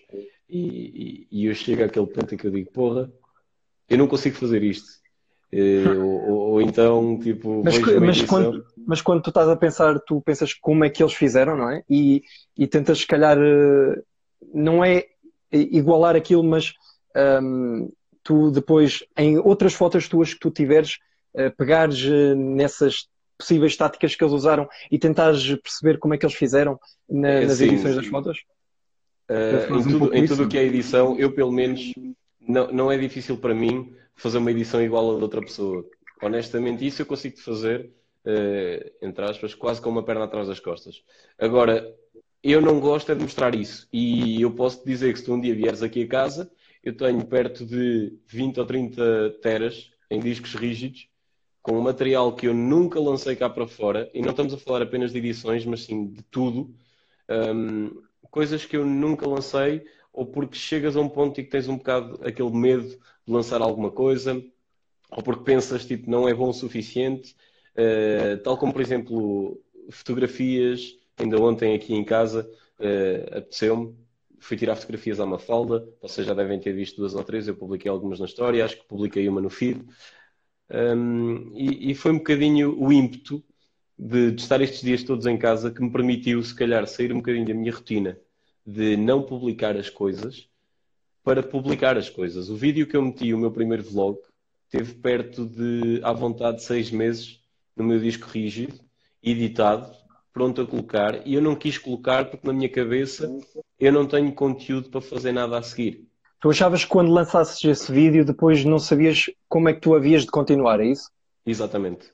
e, 0.49 0.59
e, 0.59 1.27
e 1.31 1.45
eu 1.45 1.53
chego 1.53 1.83
àquele 1.83 2.07
ponto 2.07 2.33
em 2.33 2.37
que 2.37 2.45
eu 2.45 2.51
digo, 2.51 2.69
porra, 2.71 3.09
eu 3.87 3.97
não 3.97 4.07
consigo 4.07 4.35
fazer 4.35 4.61
isto 4.63 5.01
eh, 5.51 5.97
ou, 5.97 6.51
ou, 6.51 6.61
então, 6.61 7.19
tipo, 7.19 7.61
mas, 7.63 7.77
mas 7.99 8.21
quando, 8.21 8.65
mas 8.87 9.01
quando 9.01 9.21
tu 9.21 9.29
estás 9.29 9.49
a 9.49 9.55
pensar, 9.55 9.99
tu 9.99 10.21
pensas 10.21 10.53
como 10.53 10.85
é 10.85 10.89
que 10.89 11.03
eles 11.03 11.13
fizeram, 11.13 11.57
não 11.57 11.69
é? 11.69 11.83
E, 11.89 12.23
e 12.57 12.65
tentas, 12.67 12.99
se 12.99 13.07
calhar, 13.07 13.37
eh, 13.37 14.01
não 14.53 14.83
é 14.83 15.07
igualar 15.51 16.15
aquilo, 16.15 16.43
mas 16.43 16.73
um, 17.43 17.91
tu 18.23 18.51
depois, 18.51 19.03
em 19.17 19.37
outras 19.37 19.73
fotos 19.73 20.07
tuas 20.07 20.33
que 20.33 20.39
tu 20.39 20.51
tiveres, 20.51 20.97
uh, 21.35 21.55
pegares 21.57 22.03
nessas 22.35 23.07
possíveis 23.37 23.75
táticas 23.75 24.15
que 24.15 24.23
eles 24.23 24.33
usaram 24.33 24.69
e 24.91 24.99
tentares 24.99 25.43
perceber 25.61 25.97
como 25.97 26.13
é 26.13 26.17
que 26.17 26.25
eles 26.25 26.35
fizeram 26.35 26.79
na, 27.09 27.29
é, 27.29 27.45
nas 27.45 27.57
sim, 27.57 27.65
edições 27.65 27.95
sim. 27.95 28.01
das 28.01 28.07
fotos? 28.07 28.39
Uh, 29.29 29.79
em, 29.79 29.83
tudo, 29.83 30.15
em 30.15 30.25
tudo 30.27 30.43
o 30.43 30.47
que 30.47 30.57
é 30.57 30.63
edição, 30.63 31.17
eu 31.17 31.33
pelo 31.33 31.51
menos, 31.51 31.91
não, 32.39 32.71
não 32.71 32.91
é 32.91 32.97
difícil 32.97 33.37
para 33.37 33.55
mim 33.55 33.95
fazer 34.15 34.37
uma 34.37 34.51
edição 34.51 34.81
igual 34.81 35.13
a 35.13 35.17
de 35.17 35.23
outra 35.23 35.41
pessoa. 35.41 35.85
Honestamente, 36.21 36.85
isso 36.85 37.01
eu 37.01 37.05
consigo 37.05 37.39
fazer, 37.39 37.91
uh, 38.25 38.91
entre 39.05 39.25
aspas, 39.25 39.55
quase 39.55 39.81
com 39.81 39.89
uma 39.89 40.03
perna 40.03 40.25
atrás 40.25 40.47
das 40.47 40.59
costas. 40.59 41.01
Agora, 41.39 41.91
eu 42.43 42.61
não 42.61 42.79
gosto 42.79 43.11
é 43.11 43.15
de 43.15 43.21
mostrar 43.21 43.55
isso. 43.55 43.87
E 43.91 44.41
eu 44.41 44.51
posso 44.51 44.85
dizer 44.85 45.13
que 45.13 45.19
se 45.19 45.25
tu 45.25 45.33
um 45.33 45.41
dia 45.41 45.55
vieres 45.55 45.81
aqui 45.81 46.03
a 46.03 46.07
casa, 46.07 46.51
eu 46.83 46.95
tenho 46.95 47.25
perto 47.25 47.65
de 47.65 48.17
20 48.27 48.59
ou 48.59 48.65
30 48.65 49.37
teras 49.41 49.91
em 50.09 50.19
discos 50.19 50.55
rígidos, 50.55 51.07
com 51.61 51.77
um 51.77 51.81
material 51.81 52.35
que 52.35 52.47
eu 52.47 52.53
nunca 52.53 52.99
lancei 52.99 53.35
cá 53.35 53.49
para 53.49 53.67
fora, 53.67 54.09
e 54.13 54.21
não 54.21 54.31
estamos 54.31 54.53
a 54.53 54.57
falar 54.57 54.81
apenas 54.81 55.11
de 55.11 55.19
edições, 55.19 55.65
mas 55.65 55.83
sim 55.83 56.07
de 56.07 56.23
tudo. 56.23 56.73
Um, 57.29 58.01
coisas 58.31 58.65
que 58.65 58.75
eu 58.75 58.85
nunca 58.85 59.27
lancei, 59.27 59.85
ou 60.11 60.25
porque 60.25 60.57
chegas 60.57 60.95
a 60.95 61.01
um 61.01 61.09
ponto 61.09 61.39
e 61.39 61.43
que 61.43 61.49
tens 61.49 61.67
um 61.67 61.77
bocado 61.77 62.19
aquele 62.23 62.51
medo 62.51 62.89
de 62.89 63.31
lançar 63.31 63.61
alguma 63.61 63.91
coisa, 63.91 64.43
ou 65.11 65.21
porque 65.23 65.43
pensas 65.43 65.85
tipo 65.85 66.09
não 66.09 66.27
é 66.27 66.33
bom 66.33 66.49
o 66.49 66.53
suficiente, 66.53 67.35
uh, 67.75 68.41
tal 68.43 68.57
como 68.57 68.73
por 68.73 68.81
exemplo 68.81 69.61
fotografias, 69.89 70.95
ainda 71.17 71.39
ontem 71.39 71.75
aqui 71.75 71.93
em 71.93 72.03
casa 72.03 72.49
uh, 72.79 73.37
apeteceu-me, 73.37 73.95
fui 74.41 74.57
tirar 74.57 74.75
fotografias 74.75 75.19
à 75.19 75.25
Mafalda, 75.25 75.87
vocês 76.01 76.25
já 76.25 76.33
devem 76.33 76.59
ter 76.59 76.73
visto 76.73 76.97
duas 76.97 77.13
ou 77.13 77.23
três, 77.23 77.47
eu 77.47 77.55
publiquei 77.55 77.89
algumas 77.89 78.19
na 78.19 78.25
história, 78.25 78.65
acho 78.65 78.77
que 78.77 78.87
publiquei 78.87 79.29
uma 79.29 79.39
no 79.39 79.49
feed, 79.49 79.85
um, 80.69 81.51
e, 81.55 81.91
e, 81.91 81.95
foi 81.95 82.11
um 82.11 82.17
bocadinho 82.17 82.81
o 82.81 82.91
ímpeto 82.91 83.43
de, 83.97 84.31
de 84.31 84.41
estar 84.41 84.61
estes 84.61 84.81
dias 84.81 85.03
todos 85.03 85.25
em 85.25 85.37
casa 85.37 85.69
que 85.69 85.81
me 85.81 85.91
permitiu, 85.91 86.41
se 86.41 86.55
calhar, 86.55 86.87
sair 86.87 87.11
um 87.11 87.17
bocadinho 87.17 87.45
da 87.45 87.53
minha 87.53 87.71
rotina 87.71 88.17
de 88.65 88.95
não 88.97 89.21
publicar 89.21 89.75
as 89.77 89.89
coisas 89.89 90.47
para 91.23 91.43
publicar 91.43 91.97
as 91.97 92.09
coisas. 92.09 92.49
O 92.49 92.55
vídeo 92.55 92.87
que 92.87 92.95
eu 92.95 93.01
meti, 93.01 93.33
o 93.33 93.37
meu 93.37 93.51
primeiro 93.51 93.83
vlog, 93.83 94.17
teve 94.69 94.93
perto 94.95 95.45
de, 95.45 95.99
à 96.03 96.13
vontade, 96.13 96.63
seis 96.63 96.89
meses 96.89 97.41
no 97.75 97.83
meu 97.83 97.99
disco 97.99 98.27
rígido, 98.27 98.79
editado, 99.21 99.93
pronto 100.33 100.61
a 100.61 100.65
colocar, 100.65 101.27
e 101.27 101.33
eu 101.33 101.41
não 101.41 101.55
quis 101.55 101.77
colocar 101.77 102.25
porque 102.25 102.47
na 102.47 102.53
minha 102.53 102.69
cabeça 102.69 103.29
eu 103.81 103.91
não 103.91 104.05
tenho 104.05 104.31
conteúdo 104.33 104.89
para 104.89 105.01
fazer 105.01 105.31
nada 105.31 105.57
a 105.57 105.63
seguir. 105.63 106.07
Tu 106.39 106.49
achavas 106.49 106.83
que 106.83 106.89
quando 106.89 107.11
lançasses 107.11 107.63
esse 107.63 107.91
vídeo 107.91 108.23
depois 108.23 108.63
não 108.63 108.79
sabias 108.79 109.25
como 109.49 109.67
é 109.67 109.73
que 109.73 109.81
tu 109.81 109.95
havias 109.95 110.23
de 110.23 110.31
continuar, 110.31 110.79
é 110.79 110.85
isso? 110.85 111.09
Exatamente. 111.45 112.13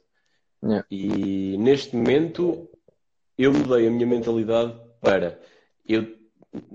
Yeah. 0.63 0.85
E 0.89 1.57
neste 1.57 1.95
momento 1.95 2.67
eu 3.37 3.53
mudei 3.53 3.87
a 3.87 3.91
minha 3.91 4.07
mentalidade 4.07 4.73
para 5.01 5.39
eu 5.87 6.17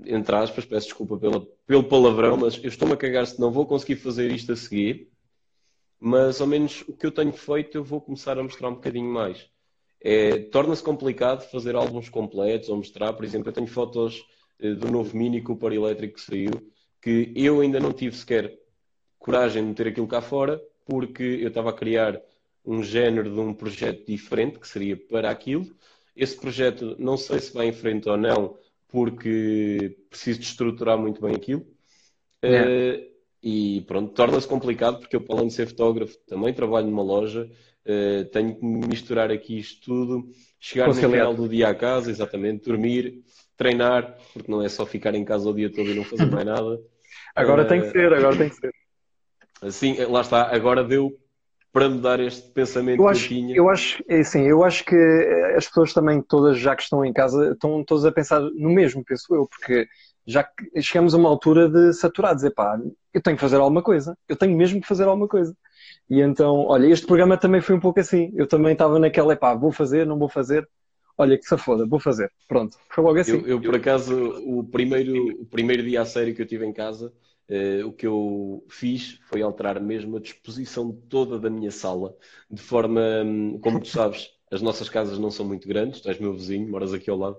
entre 0.05 0.35
aspas, 0.35 0.65
peço 0.65 0.87
desculpa 0.87 1.17
pela, 1.17 1.45
pelo 1.65 1.83
palavrão, 1.83 2.37
mas 2.37 2.57
eu 2.63 2.69
estou-me 2.69 2.93
a 2.93 2.97
cagar 2.97 3.25
se 3.27 3.39
não 3.39 3.51
vou 3.51 3.65
conseguir 3.65 3.97
fazer 3.97 4.31
isto 4.31 4.53
a 4.53 4.55
seguir, 4.55 5.09
mas 5.99 6.39
ao 6.39 6.47
menos 6.47 6.83
o 6.87 6.93
que 6.93 7.05
eu 7.05 7.11
tenho 7.11 7.33
feito 7.33 7.77
eu 7.77 7.83
vou 7.83 7.99
começar 7.99 8.37
a 8.37 8.43
mostrar 8.43 8.69
um 8.69 8.75
bocadinho 8.75 9.11
mais. 9.11 9.49
É, 10.01 10.39
Torna-se 10.39 10.83
complicado 10.83 11.49
fazer 11.49 11.75
álbuns 11.75 12.09
completos 12.09 12.69
ou 12.69 12.77
mostrar, 12.77 13.13
por 13.13 13.25
exemplo, 13.25 13.49
eu 13.49 13.53
tenho 13.53 13.67
fotos 13.67 14.23
do 14.59 14.91
novo 14.91 15.15
Mini 15.17 15.41
Cooper 15.41 15.73
elétrico 15.73 16.15
que 16.15 16.21
saiu, 16.21 16.71
que 17.01 17.31
eu 17.35 17.61
ainda 17.61 17.79
não 17.79 17.91
tive 17.91 18.15
sequer 18.15 18.57
coragem 19.19 19.63
de 19.63 19.69
meter 19.69 19.87
aquilo 19.87 20.07
cá 20.07 20.21
fora, 20.21 20.61
porque 20.85 21.23
eu 21.23 21.47
estava 21.47 21.69
a 21.69 21.73
criar 21.73 22.21
um 22.65 22.83
género 22.83 23.33
de 23.33 23.39
um 23.39 23.53
projeto 23.53 24.05
diferente, 24.05 24.59
que 24.59 24.67
seria 24.67 24.95
para 24.95 25.29
aquilo. 25.29 25.65
Esse 26.15 26.37
projeto 26.37 26.95
não 26.99 27.17
sei 27.17 27.39
se 27.39 27.53
vai 27.53 27.67
em 27.67 27.73
frente 27.73 28.07
ou 28.07 28.17
não, 28.17 28.57
porque 28.87 29.97
preciso 30.09 30.39
de 30.39 30.45
estruturar 30.45 30.97
muito 30.97 31.21
bem 31.21 31.35
aquilo. 31.35 31.65
Uh, 32.43 33.13
e 33.41 33.81
pronto, 33.81 34.13
torna-se 34.13 34.47
complicado 34.47 34.99
porque 34.99 35.15
eu, 35.15 35.25
além 35.29 35.47
de 35.47 35.53
ser 35.53 35.67
fotógrafo, 35.67 36.17
também 36.27 36.53
trabalho 36.53 36.87
numa 36.87 37.03
loja, 37.03 37.49
uh, 37.85 38.25
tenho 38.25 38.55
que 38.55 38.65
misturar 38.65 39.31
aqui 39.31 39.57
isto 39.57 39.81
tudo, 39.81 40.29
chegar 40.59 40.87
no 40.87 40.93
final 40.93 41.33
do 41.33 41.49
dia 41.49 41.69
à 41.69 41.75
casa, 41.75 42.11
exatamente, 42.11 42.65
dormir, 42.65 43.23
treinar, 43.57 44.17
porque 44.33 44.51
não 44.51 44.61
é 44.61 44.69
só 44.69 44.85
ficar 44.85 45.13
em 45.15 45.23
casa 45.23 45.49
o 45.49 45.53
dia 45.53 45.71
todo 45.71 45.89
e 45.89 45.93
não 45.93 46.03
fazer 46.03 46.25
mais 46.25 46.45
nada. 46.45 46.79
agora 47.35 47.63
uh, 47.63 47.67
tem 47.67 47.81
que 47.81 47.91
ser, 47.91 48.13
agora 48.13 48.35
tem 48.35 48.49
que 48.49 48.55
ser. 48.55 48.73
Assim, 49.61 49.95
lá 50.05 50.21
está, 50.21 50.53
agora 50.53 50.83
deu 50.83 51.17
para 51.71 51.89
mudar 51.89 52.19
este 52.19 52.51
pensamento 52.51 53.01
eu 53.01 53.07
acho, 53.07 53.27
que 53.27 53.33
eu 53.33 53.37
tinha? 53.37 53.55
Eu 53.55 53.69
acho, 53.69 54.03
é 54.07 54.19
assim, 54.19 54.43
eu 54.43 54.63
acho 54.63 54.85
que 54.85 54.95
as 55.57 55.67
pessoas 55.67 55.91
também, 55.91 56.21
todas 56.21 56.59
já 56.59 56.75
que 56.75 56.83
estão 56.83 57.03
em 57.03 57.11
casa, 57.11 57.53
estão 57.53 57.83
todas 57.83 58.05
a 58.05 58.11
pensar 58.11 58.39
no 58.39 58.69
mesmo, 58.69 59.03
penso 59.03 59.33
eu, 59.33 59.47
porque 59.47 59.87
já 60.25 60.43
que 60.43 60.81
chegamos 60.81 61.13
a 61.13 61.17
uma 61.17 61.29
altura 61.29 61.67
de 61.67 61.93
saturados, 61.93 62.43
epá, 62.43 62.79
eu 63.11 63.21
tenho 63.21 63.35
que 63.35 63.41
fazer 63.41 63.55
alguma 63.57 63.81
coisa, 63.81 64.15
eu 64.29 64.35
tenho 64.35 64.55
mesmo 64.55 64.79
que 64.79 64.87
fazer 64.87 65.05
alguma 65.05 65.27
coisa. 65.27 65.55
E 66.09 66.21
então, 66.21 66.67
olha, 66.67 66.87
este 66.87 67.07
programa 67.07 67.37
também 67.37 67.59
foi 67.59 67.75
um 67.75 67.79
pouco 67.79 67.99
assim, 67.99 68.31
eu 68.35 68.47
também 68.47 68.73
estava 68.73 68.99
naquela, 68.99 69.33
epá, 69.33 69.55
vou 69.55 69.71
fazer, 69.71 70.05
não 70.05 70.19
vou 70.19 70.29
fazer, 70.29 70.67
olha 71.17 71.37
que 71.37 71.45
se 71.45 71.57
foda, 71.57 71.85
vou 71.85 71.99
fazer, 71.99 72.31
pronto, 72.47 72.77
foi 72.89 73.03
logo 73.03 73.19
assim. 73.19 73.37
Eu, 73.37 73.47
eu 73.47 73.61
por 73.61 73.75
acaso, 73.75 74.15
o 74.45 74.63
primeiro, 74.63 75.41
o 75.41 75.45
primeiro 75.45 75.83
dia 75.83 76.01
a 76.01 76.05
sério 76.05 76.33
que 76.35 76.41
eu 76.41 76.47
tive 76.47 76.65
em 76.65 76.73
casa, 76.73 77.13
Uh, 77.49 77.85
o 77.85 77.91
que 77.91 78.07
eu 78.07 78.65
fiz 78.69 79.19
foi 79.27 79.41
alterar 79.41 79.79
mesmo 79.81 80.15
a 80.15 80.19
disposição 80.21 80.93
toda 81.09 81.37
da 81.37 81.49
minha 81.49 81.71
sala, 81.71 82.15
de 82.49 82.61
forma, 82.61 83.01
hum, 83.25 83.59
como 83.59 83.81
tu 83.81 83.89
sabes, 83.89 84.31
as 84.49 84.61
nossas 84.61 84.87
casas 84.89 85.19
não 85.19 85.29
são 85.29 85.45
muito 85.45 85.67
grandes, 85.67 85.99
tu 85.99 86.07
és 86.07 86.17
meu 86.17 86.33
vizinho, 86.33 86.69
moras 86.69 86.93
aqui 86.93 87.09
ao 87.09 87.17
lado, 87.17 87.37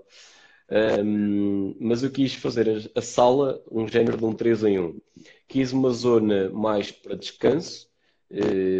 um, 1.05 1.77
mas 1.81 2.03
eu 2.03 2.11
quis 2.11 2.35
fazer 2.35 2.91
a, 2.95 3.01
sala 3.01 3.63
um 3.71 3.87
género 3.89 4.17
de 4.17 4.25
um 4.25 4.33
3 4.33 4.65
em 4.65 4.79
1. 4.79 5.01
Quis 5.49 5.73
uma 5.73 5.91
zona 5.91 6.51
mais 6.51 6.91
para 6.91 7.17
descanso, 7.17 7.89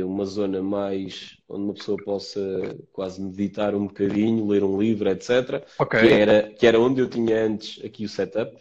uma 0.05 0.25
zona 0.25 0.63
mais 0.63 1.39
onde 1.49 1.65
uma 1.65 1.75
pessoa 1.75 1.97
possa 2.05 2.41
quase 2.93 3.23
meditar 3.23 3.75
um 3.75 3.87
bocadinho, 3.87 4.47
ler 4.47 4.65
um 4.65 4.81
livro, 4.81 5.09
etc. 5.09 5.65
Okay. 5.79 6.01
Que, 6.01 6.13
era, 6.13 6.43
que 6.51 6.67
era 6.67 6.81
onde 6.81 7.01
eu 7.01 7.09
tinha 7.09 7.45
antes 7.45 7.85
aqui 7.85 8.05
o 8.05 8.09
setup. 8.09 8.57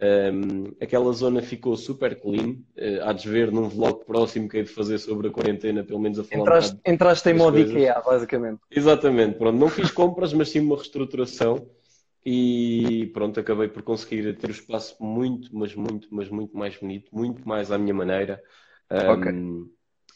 Um, 0.00 0.76
aquela 0.80 1.12
zona 1.12 1.42
ficou 1.42 1.76
super 1.76 2.20
clean. 2.20 2.50
Uh, 2.76 3.02
há 3.02 3.12
de 3.12 3.28
ver 3.28 3.50
num 3.50 3.68
vlog 3.68 4.04
próximo 4.04 4.48
que 4.48 4.58
hei 4.58 4.62
de 4.62 4.70
fazer 4.70 4.98
sobre 4.98 5.28
a 5.28 5.30
quarentena, 5.30 5.82
pelo 5.82 5.98
menos 5.98 6.18
a 6.18 6.24
falar 6.24 6.42
Entraste, 6.42 6.76
um 6.86 6.92
entraste 6.92 7.28
em 7.30 7.34
modo 7.34 7.58
IKEA, 7.58 8.00
basicamente. 8.04 8.60
Exatamente, 8.70 9.36
pronto. 9.38 9.58
Não 9.58 9.68
fiz 9.68 9.90
compras, 9.90 10.32
mas 10.32 10.50
sim 10.50 10.60
uma 10.60 10.76
reestruturação. 10.76 11.68
E 12.24 13.10
pronto, 13.14 13.40
acabei 13.40 13.68
por 13.68 13.82
conseguir 13.82 14.36
ter 14.36 14.48
o 14.48 14.52
espaço 14.52 14.96
muito, 15.00 15.48
mas 15.56 15.74
muito, 15.74 16.08
mas 16.10 16.28
muito 16.28 16.56
mais 16.56 16.76
bonito, 16.76 17.08
muito 17.12 17.48
mais 17.48 17.72
à 17.72 17.78
minha 17.78 17.94
maneira. 17.94 18.40
Um, 18.90 19.12
okay. 19.12 19.32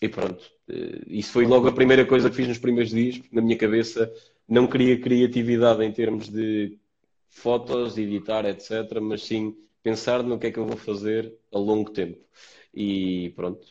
E 0.03 0.09
pronto, 0.09 0.43
eh, 0.69 1.01
isso 1.07 1.31
foi 1.31 1.47
logo 1.47 1.69
a 1.69 1.73
primeira 1.73 2.05
coisa 2.05 2.29
que 2.29 2.35
fiz 2.35 2.49
nos 2.49 2.59
primeiros 2.59 2.91
dias, 2.91 3.23
na 3.31 3.41
minha 3.41 3.57
cabeça 3.57 4.13
não 4.49 4.67
queria 4.67 5.01
criatividade 5.01 5.85
em 5.85 5.93
termos 5.93 6.29
de 6.29 6.77
fotos, 7.31 7.97
editar, 7.97 8.45
etc., 8.45 9.01
mas 9.01 9.23
sim 9.23 9.55
pensar 9.81 10.25
no 10.25 10.41
que 10.41 10.49
é 10.49 10.51
que 10.51 10.59
eu 10.59 10.67
vou 10.67 10.77
fazer 10.77 11.33
a 11.55 11.59
longo 11.59 11.91
tempo. 11.93 12.19
E 12.75 13.33
pronto. 13.37 13.65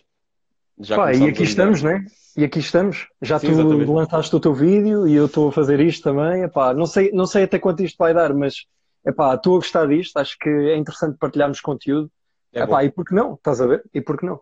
Já 0.79 0.95
Pá, 0.95 1.13
e 1.13 1.27
aqui 1.27 1.43
estamos, 1.43 1.83
né? 1.83 2.05
E 2.37 2.45
aqui 2.45 2.59
estamos. 2.59 3.09
Já 3.21 3.37
Sim, 3.37 3.47
tu 3.47 3.51
exatamente. 3.51 3.91
lançaste 3.91 4.35
o 4.35 4.39
teu 4.39 4.53
vídeo 4.53 5.05
e 5.05 5.13
eu 5.13 5.25
estou 5.25 5.49
a 5.49 5.51
fazer 5.51 5.81
isto 5.81 6.01
também. 6.03 6.43
Epá, 6.43 6.73
não, 6.73 6.85
sei, 6.85 7.11
não 7.11 7.25
sei 7.25 7.43
até 7.43 7.59
quanto 7.59 7.83
isto 7.83 7.97
vai 7.97 8.13
dar, 8.13 8.33
mas 8.33 8.65
epá, 9.05 9.35
estou 9.35 9.55
a 9.55 9.57
gostar 9.57 9.85
disto. 9.87 10.15
Acho 10.17 10.37
que 10.39 10.49
é 10.49 10.77
interessante 10.77 11.17
partilharmos 11.19 11.59
conteúdo. 11.59 12.09
É 12.53 12.61
epá, 12.61 12.85
e 12.85 12.89
por 12.89 13.05
que 13.05 13.13
não? 13.13 13.33
Estás 13.33 13.59
a 13.59 13.67
ver? 13.67 13.83
E 13.93 13.99
por 14.01 14.17
que 14.17 14.25
não? 14.25 14.39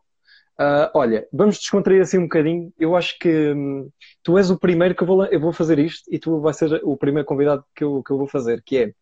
Uh, 0.59 0.91
olha, 0.93 1.25
vamos 1.31 1.57
descontrair 1.57 2.01
assim 2.01 2.17
um 2.17 2.23
bocadinho. 2.23 2.73
Eu 2.77 2.93
acho 2.93 3.17
que 3.17 3.53
hum, 3.53 3.89
tu 4.21 4.37
és 4.37 4.51
o 4.51 4.59
primeiro 4.59 4.93
que 4.93 5.01
eu 5.01 5.07
vou, 5.07 5.25
eu 5.25 5.39
vou 5.39 5.53
fazer 5.53 5.79
isto 5.79 6.03
e 6.11 6.19
tu 6.19 6.41
vais 6.41 6.57
ser 6.57 6.81
o 6.83 6.97
primeiro 6.97 7.25
convidado 7.25 7.63
que 7.73 7.81
eu, 7.81 8.03
que 8.03 8.11
eu 8.11 8.17
vou 8.17 8.27
fazer, 8.27 8.61
que 8.61 8.93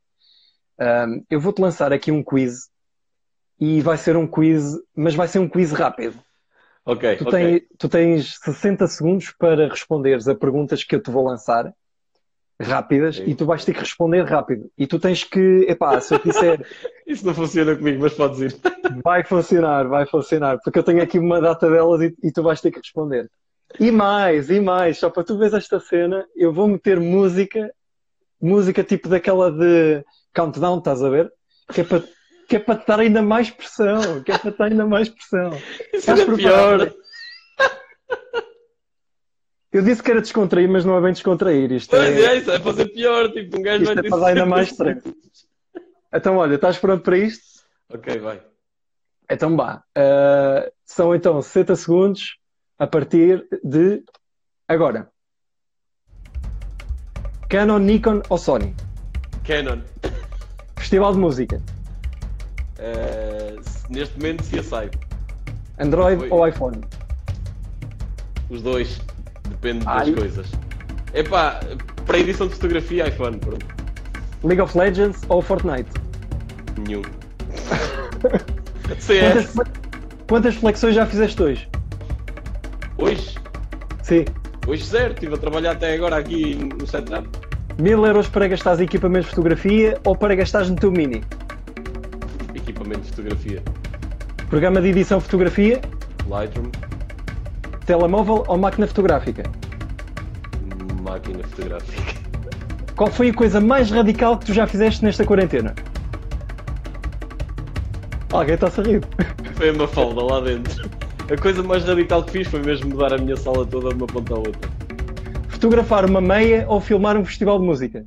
é 0.79 1.07
um, 1.07 1.23
eu 1.29 1.39
vou-te 1.39 1.59
lançar 1.59 1.91
aqui 1.91 2.11
um 2.11 2.23
quiz 2.23 2.69
e 3.59 3.81
vai 3.81 3.97
ser 3.97 4.15
um 4.15 4.27
quiz, 4.27 4.73
mas 4.95 5.15
vai 5.15 5.27
ser 5.27 5.39
um 5.39 5.49
quiz 5.49 5.71
rápido. 5.71 6.19
Ok. 6.85 7.17
Tu, 7.17 7.27
okay. 7.27 7.59
Tens, 7.59 7.67
tu 7.79 7.89
tens 7.89 8.39
60 8.43 8.87
segundos 8.87 9.31
para 9.31 9.67
responderes 9.67 10.27
a 10.27 10.35
perguntas 10.35 10.83
que 10.83 10.95
eu 10.95 11.01
te 11.01 11.09
vou 11.09 11.25
lançar, 11.25 11.73
rápidas, 12.59 13.21
e 13.25 13.35
tu 13.35 13.45
vais 13.45 13.63
ter 13.63 13.73
que 13.73 13.81
responder 13.81 14.23
rápido. 14.23 14.69
E 14.77 14.87
tu 14.87 14.99
tens 14.99 15.23
que, 15.23 15.65
epá, 15.69 15.99
se 15.99 16.15
eu 16.15 16.19
disser. 16.19 16.65
Isso 17.05 17.25
não 17.25 17.33
funciona 17.33 17.75
comigo, 17.75 18.01
mas 18.01 18.13
podes 18.13 18.39
ir. 18.39 18.55
vai 19.03 19.23
funcionar, 19.23 19.87
vai 19.87 20.05
funcionar, 20.07 20.59
porque 20.63 20.79
eu 20.79 20.83
tenho 20.83 21.01
aqui 21.01 21.19
uma 21.19 21.39
data 21.39 21.69
delas 21.69 22.01
e, 22.01 22.15
e 22.23 22.31
tu 22.31 22.41
vais 22.41 22.59
ter 22.59 22.71
que 22.71 22.79
responder. 22.79 23.29
E 23.79 23.91
mais, 23.91 24.49
e 24.49 24.59
mais, 24.59 24.97
só 24.97 25.09
para 25.09 25.23
tu 25.23 25.37
veres 25.37 25.53
esta 25.53 25.79
cena, 25.79 26.25
eu 26.35 26.53
vou 26.53 26.67
meter 26.67 26.99
música, 26.99 27.71
música 28.41 28.83
tipo 28.83 29.07
daquela 29.09 29.51
de 29.51 30.03
countdown, 30.33 30.79
estás 30.79 31.03
a 31.03 31.09
ver? 31.09 31.31
Que 31.71 31.81
é 31.81 31.83
para, 31.83 32.03
que 32.47 32.55
é 32.55 32.59
para 32.59 32.79
te 32.79 32.87
dar 32.87 32.99
ainda 33.01 33.21
mais 33.21 33.51
pressão, 33.51 34.23
que 34.23 34.31
é 34.31 34.37
para 34.37 34.51
te 34.51 34.57
dar 34.57 34.65
ainda 34.65 34.85
mais 34.85 35.09
pressão. 35.09 35.51
Isso 35.93 36.11
é 36.11 36.25
pior. 36.35 36.93
Eu 39.71 39.81
disse 39.81 40.01
que 40.01 40.11
era 40.11 40.21
descontrair, 40.21 40.69
mas 40.69 40.85
não 40.85 40.97
é 40.97 41.01
bem 41.01 41.11
descontrair. 41.11 41.71
Isto 41.71 41.91
pois 41.91 42.03
é, 42.03 42.21
é 42.21 42.35
isso 42.37 42.51
é 42.51 42.59
fazer 42.59 42.85
pior. 42.87 43.31
Tipo, 43.31 43.59
um 43.59 43.61
gajo 43.61 43.83
isto 43.83 43.95
vai 43.95 44.05
é 44.05 44.09
dar 44.09 44.27
ainda 44.27 44.45
mais 44.45 44.69
stress. 44.71 45.03
Então, 46.13 46.37
olha, 46.37 46.55
estás 46.55 46.77
pronto 46.77 47.03
para 47.03 47.17
isto? 47.17 47.43
Ok, 47.93 48.17
vai. 48.19 48.41
Então, 49.29 49.55
vá. 49.57 49.83
Uh, 49.97 50.71
são 50.85 51.13
então 51.13 51.41
60 51.41 51.75
segundos 51.75 52.37
a 52.79 52.87
partir 52.87 53.45
de 53.63 54.03
agora. 54.67 55.09
Canon, 57.49 57.79
Nikon 57.79 58.21
ou 58.29 58.37
Sony? 58.37 58.73
Canon. 59.45 59.81
Festival 60.77 61.13
de 61.13 61.19
música. 61.19 61.61
Uh, 62.79 63.61
neste 63.89 64.15
momento, 64.17 64.43
CSI. 64.43 64.91
Android 65.79 66.19
Foi. 66.19 66.29
ou 66.29 66.47
iPhone? 66.47 66.81
Os 68.49 68.61
dois. 68.61 68.99
Depende 69.49 69.83
Ai. 69.87 70.11
das 70.11 70.15
coisas. 70.19 70.51
Epá, 71.13 71.59
para 72.05 72.19
edição 72.19 72.47
de 72.47 72.53
fotografia, 72.53 73.07
iPhone. 73.07 73.37
Pronto. 73.39 73.65
League 74.43 74.61
of 74.61 74.77
Legends 74.77 75.21
ou 75.29 75.41
Fortnite? 75.41 75.89
Nenhum. 76.77 77.01
CS. 78.99 79.53
Quantas, 79.53 79.71
quantas 80.27 80.55
flexões 80.55 80.95
já 80.95 81.05
fizeste 81.05 81.41
hoje? 81.41 81.69
Hoje? 82.97 83.35
Sim. 84.03 84.25
Hoje 84.67 84.83
zero. 84.83 85.13
Estive 85.13 85.35
a 85.35 85.37
trabalhar 85.37 85.71
até 85.71 85.93
agora 85.93 86.17
aqui 86.17 86.55
no 86.55 86.85
setup. 86.85 87.27
Mil 87.79 88.05
euros 88.05 88.27
para 88.27 88.47
gastares 88.47 88.79
em 88.79 88.83
equipamento 88.83 89.25
de 89.25 89.29
fotografia 89.29 89.99
ou 90.03 90.15
para 90.15 90.35
gastares 90.35 90.69
no 90.69 90.75
teu 90.75 90.91
mini? 90.91 91.23
Equipamento 92.55 93.01
de 93.01 93.09
fotografia. 93.09 93.63
Programa 94.49 94.81
de 94.81 94.87
edição 94.89 95.19
fotografia? 95.19 95.81
Lightroom. 96.27 96.71
Telemóvel 97.87 98.43
ou 98.49 98.57
máquina 98.57 98.85
fotográfica? 98.85 99.43
Máquina 101.01 101.41
fotográfica. 101.47 102.03
Qual 102.97 103.09
foi 103.09 103.29
a 103.29 103.33
coisa 103.33 103.61
mais 103.61 103.89
radical 103.89 104.37
que 104.37 104.47
tu 104.47 104.53
já 104.53 104.67
fizeste 104.67 105.05
nesta 105.05 105.25
quarentena? 105.25 105.73
Alguém 108.29 108.55
está-se 108.55 108.81
a 108.81 108.83
rir. 108.83 109.01
Foi 109.53 109.71
uma 109.71 109.87
falda 109.87 110.21
lá 110.21 110.41
dentro. 110.41 110.89
A 111.31 111.41
coisa 111.41 111.63
mais 111.63 111.85
radical 111.85 112.25
que 112.25 112.31
fiz 112.31 112.47
foi 112.49 112.61
mesmo 112.61 112.89
mudar 112.89 113.13
a 113.13 113.17
minha 113.17 113.37
sala 113.37 113.65
toda 113.65 113.87
de 113.87 113.95
uma 113.95 114.07
ponta 114.07 114.33
à 114.33 114.37
outra. 114.37 114.69
Fotografar 115.47 116.03
uma 116.03 116.19
meia 116.19 116.65
ou 116.67 116.81
filmar 116.81 117.15
um 117.15 117.23
festival 117.23 117.57
de 117.57 117.65
música? 117.65 118.05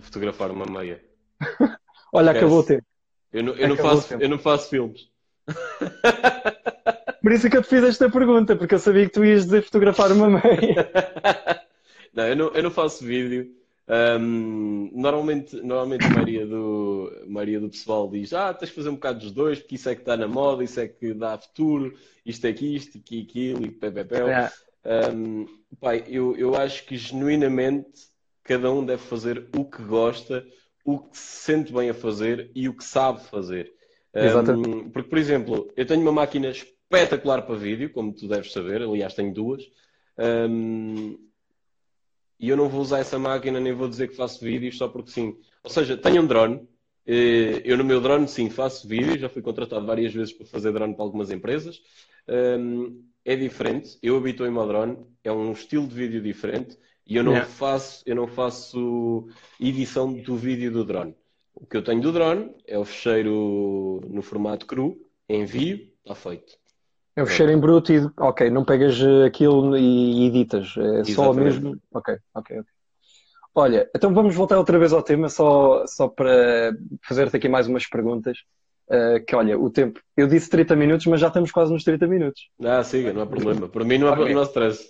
Fotografar 0.00 0.50
uma 0.50 0.66
meia. 0.66 1.00
Olha, 2.12 2.26
Esquece. 2.26 2.44
acabou 2.44 2.58
o 2.58 2.62
tempo. 2.62 2.84
Eu 3.32 3.42
não, 3.42 3.52
eu, 3.54 3.68
não 3.68 3.76
faço, 3.76 4.14
eu 4.20 4.28
não 4.28 4.38
faço 4.38 4.68
filmes. 4.68 5.08
Por 7.22 7.32
isso 7.32 7.46
é 7.46 7.50
que 7.50 7.56
eu 7.56 7.62
te 7.62 7.68
fiz 7.68 7.84
esta 7.84 8.10
pergunta, 8.10 8.56
porque 8.56 8.74
eu 8.74 8.78
sabia 8.78 9.06
que 9.06 9.12
tu 9.12 9.24
ias 9.24 9.44
dizer 9.44 9.62
fotografar 9.62 10.10
uma 10.10 10.28
meia. 10.28 10.90
não, 12.12 12.26
eu 12.26 12.36
não, 12.36 12.48
eu 12.48 12.62
não 12.64 12.70
faço 12.70 13.04
vídeo. 13.04 13.54
Um, 13.88 14.90
normalmente, 14.92 15.56
normalmente 15.56 16.04
a 16.04 16.10
maioria 16.10 16.46
do, 16.46 17.12
a 17.22 17.26
maioria 17.26 17.60
do 17.60 17.68
pessoal 17.68 18.08
diz: 18.10 18.32
Ah, 18.32 18.52
tens 18.52 18.70
de 18.70 18.74
fazer 18.74 18.88
um 18.88 18.94
bocado 18.94 19.20
dos 19.20 19.32
dois, 19.32 19.60
porque 19.60 19.76
isso 19.76 19.88
é 19.88 19.94
que 19.94 20.02
está 20.02 20.16
na 20.16 20.26
moda, 20.26 20.64
isso 20.64 20.80
é 20.80 20.88
que 20.88 21.14
dá 21.14 21.38
futuro, 21.38 21.96
isto 22.24 22.44
é 22.46 22.50
aqui, 22.50 22.74
isto, 22.74 22.98
aqui, 22.98 23.22
aquilo, 23.22 23.64
e 23.64 23.70
pé, 23.70 23.90
pé, 23.90 24.04
pé. 24.04 24.50
É. 24.84 25.10
Um, 25.10 25.46
pai, 25.80 26.04
eu, 26.08 26.36
eu 26.36 26.56
acho 26.56 26.84
que 26.84 26.96
genuinamente 26.96 28.08
cada 28.42 28.72
um 28.72 28.84
deve 28.84 29.02
fazer 29.02 29.48
o 29.56 29.64
que 29.64 29.82
gosta, 29.82 30.44
o 30.84 30.98
que 30.98 31.16
se 31.16 31.44
sente 31.44 31.72
bem 31.72 31.90
a 31.90 31.94
fazer 31.94 32.50
e 32.54 32.68
o 32.68 32.74
que 32.74 32.84
sabe 32.84 33.22
fazer. 33.24 33.72
Um, 34.14 34.90
porque, 34.90 35.08
por 35.08 35.18
exemplo, 35.18 35.72
eu 35.76 35.86
tenho 35.86 36.02
uma 36.02 36.12
máquina 36.12 36.52
espetacular 36.92 37.42
para 37.42 37.54
vídeo, 37.56 37.90
como 37.90 38.12
tu 38.12 38.28
deves 38.28 38.52
saber, 38.52 38.82
aliás, 38.82 39.14
tenho 39.14 39.32
duas. 39.32 39.62
Um, 40.18 41.18
e 42.38 42.48
eu 42.48 42.56
não 42.56 42.68
vou 42.68 42.82
usar 42.82 42.98
essa 42.98 43.18
máquina, 43.18 43.58
nem 43.60 43.72
vou 43.72 43.88
dizer 43.88 44.08
que 44.08 44.16
faço 44.16 44.44
vídeos 44.44 44.76
só 44.76 44.88
porque 44.88 45.10
sim. 45.10 45.38
Ou 45.62 45.70
seja, 45.70 45.96
tenho 45.96 46.22
um 46.22 46.26
drone. 46.26 46.68
Eh, 47.06 47.62
eu 47.64 47.76
no 47.76 47.84
meu 47.84 48.00
drone, 48.00 48.26
sim, 48.26 48.50
faço 48.50 48.86
vídeos. 48.86 49.20
Já 49.20 49.28
fui 49.28 49.40
contratado 49.40 49.86
várias 49.86 50.12
vezes 50.12 50.32
para 50.32 50.46
fazer 50.46 50.72
drone 50.72 50.94
para 50.94 51.04
algumas 51.04 51.30
empresas. 51.30 51.80
Um, 52.28 53.04
é 53.24 53.36
diferente. 53.36 53.96
Eu 54.02 54.16
habituei-me 54.16 54.58
ao 54.58 54.66
drone, 54.66 54.98
é 55.22 55.30
um 55.30 55.52
estilo 55.52 55.86
de 55.86 55.94
vídeo 55.94 56.20
diferente 56.20 56.76
e 57.06 57.16
eu 57.16 57.22
não 57.22 57.32
yeah. 57.32 57.48
faço, 57.48 58.02
eu 58.04 58.16
não 58.16 58.26
faço 58.26 59.28
edição 59.60 60.12
do 60.12 60.36
vídeo 60.36 60.72
do 60.72 60.84
drone. 60.84 61.14
O 61.54 61.64
que 61.64 61.76
eu 61.76 61.84
tenho 61.84 62.00
do 62.00 62.10
drone 62.10 62.52
é 62.66 62.76
o 62.76 62.84
fecheiro 62.84 64.00
no 64.08 64.20
formato 64.20 64.66
cru, 64.66 65.00
envio, 65.28 65.88
está 66.04 66.16
feito. 66.16 66.58
É 67.14 67.22
o 67.22 67.26
fecheiro 67.26 67.52
em 67.52 67.58
bruto 67.58 67.92
e 67.92 68.10
ok, 68.18 68.48
não 68.48 68.64
pegas 68.64 68.98
aquilo 69.26 69.76
e 69.76 70.26
editas, 70.26 70.74
é 70.76 70.80
Exatamente. 70.80 71.12
só 71.12 71.32
mesmo. 71.32 71.78
Ok, 71.92 72.16
ok, 72.34 72.60
ok. 72.60 72.72
Olha, 73.54 73.90
então 73.94 74.14
vamos 74.14 74.34
voltar 74.34 74.56
outra 74.56 74.78
vez 74.78 74.94
ao 74.94 75.02
tema, 75.02 75.28
só, 75.28 75.86
só 75.86 76.08
para 76.08 76.74
fazer-te 77.06 77.36
aqui 77.36 77.48
mais 77.48 77.66
umas 77.66 77.86
perguntas. 77.86 78.38
Uh, 78.88 79.24
que 79.26 79.36
olha, 79.36 79.58
o 79.58 79.70
tempo, 79.70 80.00
eu 80.16 80.26
disse 80.26 80.50
30 80.50 80.74
minutos, 80.74 81.06
mas 81.06 81.20
já 81.20 81.28
estamos 81.28 81.50
quase 81.50 81.72
nos 81.72 81.84
30 81.84 82.06
minutos. 82.06 82.48
Ah, 82.62 82.82
siga, 82.82 83.12
não 83.12 83.22
há 83.22 83.26
problema. 83.26 83.68
Para 83.68 83.84
mim 83.84 83.98
não 83.98 84.08
há 84.08 84.12
okay. 84.12 84.42
stress. 84.42 84.88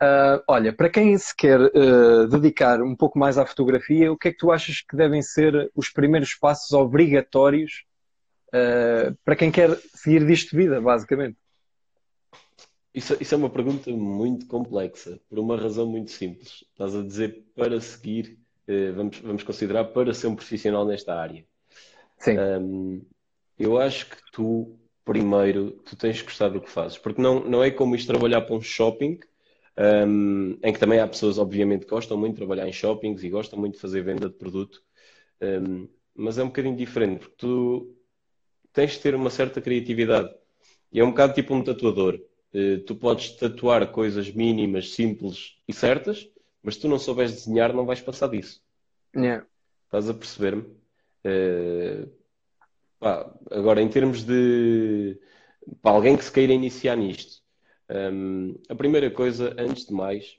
Uh, 0.00 0.42
olha, 0.48 0.72
para 0.72 0.88
quem 0.88 1.16
se 1.18 1.34
quer 1.36 1.60
uh, 1.60 2.28
dedicar 2.28 2.80
um 2.82 2.96
pouco 2.96 3.18
mais 3.18 3.36
à 3.36 3.44
fotografia, 3.44 4.12
o 4.12 4.16
que 4.16 4.28
é 4.28 4.30
que 4.30 4.38
tu 4.38 4.50
achas 4.50 4.80
que 4.80 4.96
devem 4.96 5.22
ser 5.22 5.70
os 5.74 5.88
primeiros 5.88 6.34
passos 6.34 6.72
obrigatórios 6.72 7.84
para 9.24 9.34
quem 9.34 9.50
quer 9.50 9.76
seguir 9.92 10.24
disto 10.24 10.52
de 10.52 10.56
vida, 10.56 10.80
basicamente? 10.80 11.36
Isso, 12.94 13.16
isso, 13.20 13.34
é 13.34 13.38
uma 13.38 13.50
pergunta 13.50 13.90
muito 13.90 14.46
complexa, 14.46 15.20
por 15.28 15.38
uma 15.38 15.56
razão 15.56 15.86
muito 15.86 16.12
simples. 16.12 16.64
Estás 16.70 16.94
a 16.94 17.02
dizer 17.02 17.44
para 17.54 17.80
seguir, 17.80 18.38
uh, 18.68 18.94
vamos, 18.94 19.18
vamos 19.18 19.42
considerar 19.42 19.86
para 19.86 20.14
ser 20.14 20.28
um 20.28 20.36
profissional 20.36 20.86
nesta 20.86 21.14
área. 21.14 21.44
Sim. 22.18 22.38
Um, 22.38 23.02
eu 23.58 23.78
acho 23.78 24.08
que 24.08 24.16
tu, 24.32 24.78
primeiro, 25.04 25.72
tu 25.84 25.96
tens 25.96 26.20
que 26.20 26.26
gostar 26.26 26.48
do 26.48 26.60
que 26.60 26.70
fazes, 26.70 26.96
porque 26.96 27.20
não, 27.20 27.40
não 27.40 27.64
é 27.64 27.70
como 27.70 27.96
isto 27.96 28.06
trabalhar 28.06 28.42
para 28.42 28.54
um 28.54 28.60
shopping, 28.60 29.18
um, 30.06 30.56
em 30.62 30.72
que 30.72 30.78
também 30.78 31.00
há 31.00 31.06
pessoas, 31.08 31.36
obviamente, 31.36 31.84
que 31.84 31.90
gostam 31.90 32.16
muito 32.16 32.34
de 32.34 32.38
trabalhar 32.38 32.68
em 32.68 32.72
shoppings 32.72 33.24
e 33.24 33.28
gostam 33.28 33.58
muito 33.58 33.74
de 33.74 33.80
fazer 33.80 34.02
venda 34.02 34.28
de 34.28 34.34
produto, 34.36 34.82
um, 35.42 35.88
mas 36.14 36.38
é 36.38 36.44
um 36.44 36.46
bocadinho 36.46 36.76
diferente, 36.76 37.20
porque 37.20 37.36
tu 37.36 37.96
tens 38.72 38.92
de 38.92 39.00
ter 39.00 39.14
uma 39.14 39.30
certa 39.30 39.60
criatividade. 39.60 40.32
E 40.92 41.00
é 41.00 41.04
um 41.04 41.10
bocado 41.10 41.34
tipo 41.34 41.52
um 41.54 41.62
tatuador. 41.62 42.20
Uh, 42.54 42.78
tu 42.84 42.94
podes 42.94 43.30
tatuar 43.30 43.90
coisas 43.90 44.30
mínimas, 44.30 44.94
simples 44.94 45.56
e 45.66 45.72
certas, 45.72 46.28
mas 46.62 46.76
se 46.76 46.80
tu 46.80 46.88
não 46.88 46.98
souberes 46.98 47.32
desenhar, 47.32 47.72
não 47.72 47.84
vais 47.84 48.00
passar 48.00 48.28
disso. 48.28 48.62
Yeah. 49.16 49.44
Estás 49.86 50.08
a 50.08 50.14
perceber-me? 50.14 50.62
Uh, 51.24 52.10
agora, 53.50 53.82
em 53.82 53.88
termos 53.88 54.24
de 54.24 55.18
para 55.82 55.92
alguém 55.92 56.16
que 56.16 56.24
se 56.24 56.32
queira 56.32 56.52
iniciar 56.52 56.96
nisto, 56.96 57.42
um, 57.90 58.54
a 58.68 58.74
primeira 58.74 59.10
coisa, 59.10 59.54
antes 59.58 59.86
de 59.86 59.92
mais, 59.92 60.38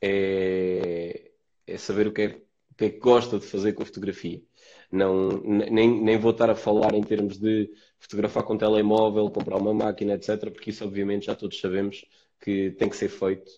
é, 0.00 1.30
é 1.66 1.78
saber 1.78 2.06
o 2.06 2.12
que, 2.12 2.22
é, 2.22 2.26
o 2.70 2.74
que, 2.76 2.84
é, 2.84 2.90
que 2.90 2.98
gosta 2.98 3.38
de 3.38 3.46
fazer 3.46 3.72
com 3.72 3.82
a 3.82 3.86
fotografia. 3.86 4.42
Não, 4.90 5.40
nem, 5.42 6.02
nem 6.02 6.18
vou 6.18 6.32
estar 6.32 6.50
a 6.50 6.54
falar 6.54 6.94
em 6.94 7.02
termos 7.02 7.38
de 7.38 7.70
fotografar 7.98 8.42
com 8.42 8.56
telemóvel, 8.56 9.30
comprar 9.30 9.56
uma 9.56 9.72
máquina, 9.72 10.14
etc., 10.14 10.50
porque 10.50 10.70
isso, 10.70 10.84
obviamente, 10.84 11.26
já 11.26 11.34
todos 11.34 11.60
sabemos 11.60 12.04
que 12.40 12.72
tem 12.72 12.88
que 12.88 12.96
ser 12.96 13.08
feito 13.08 13.48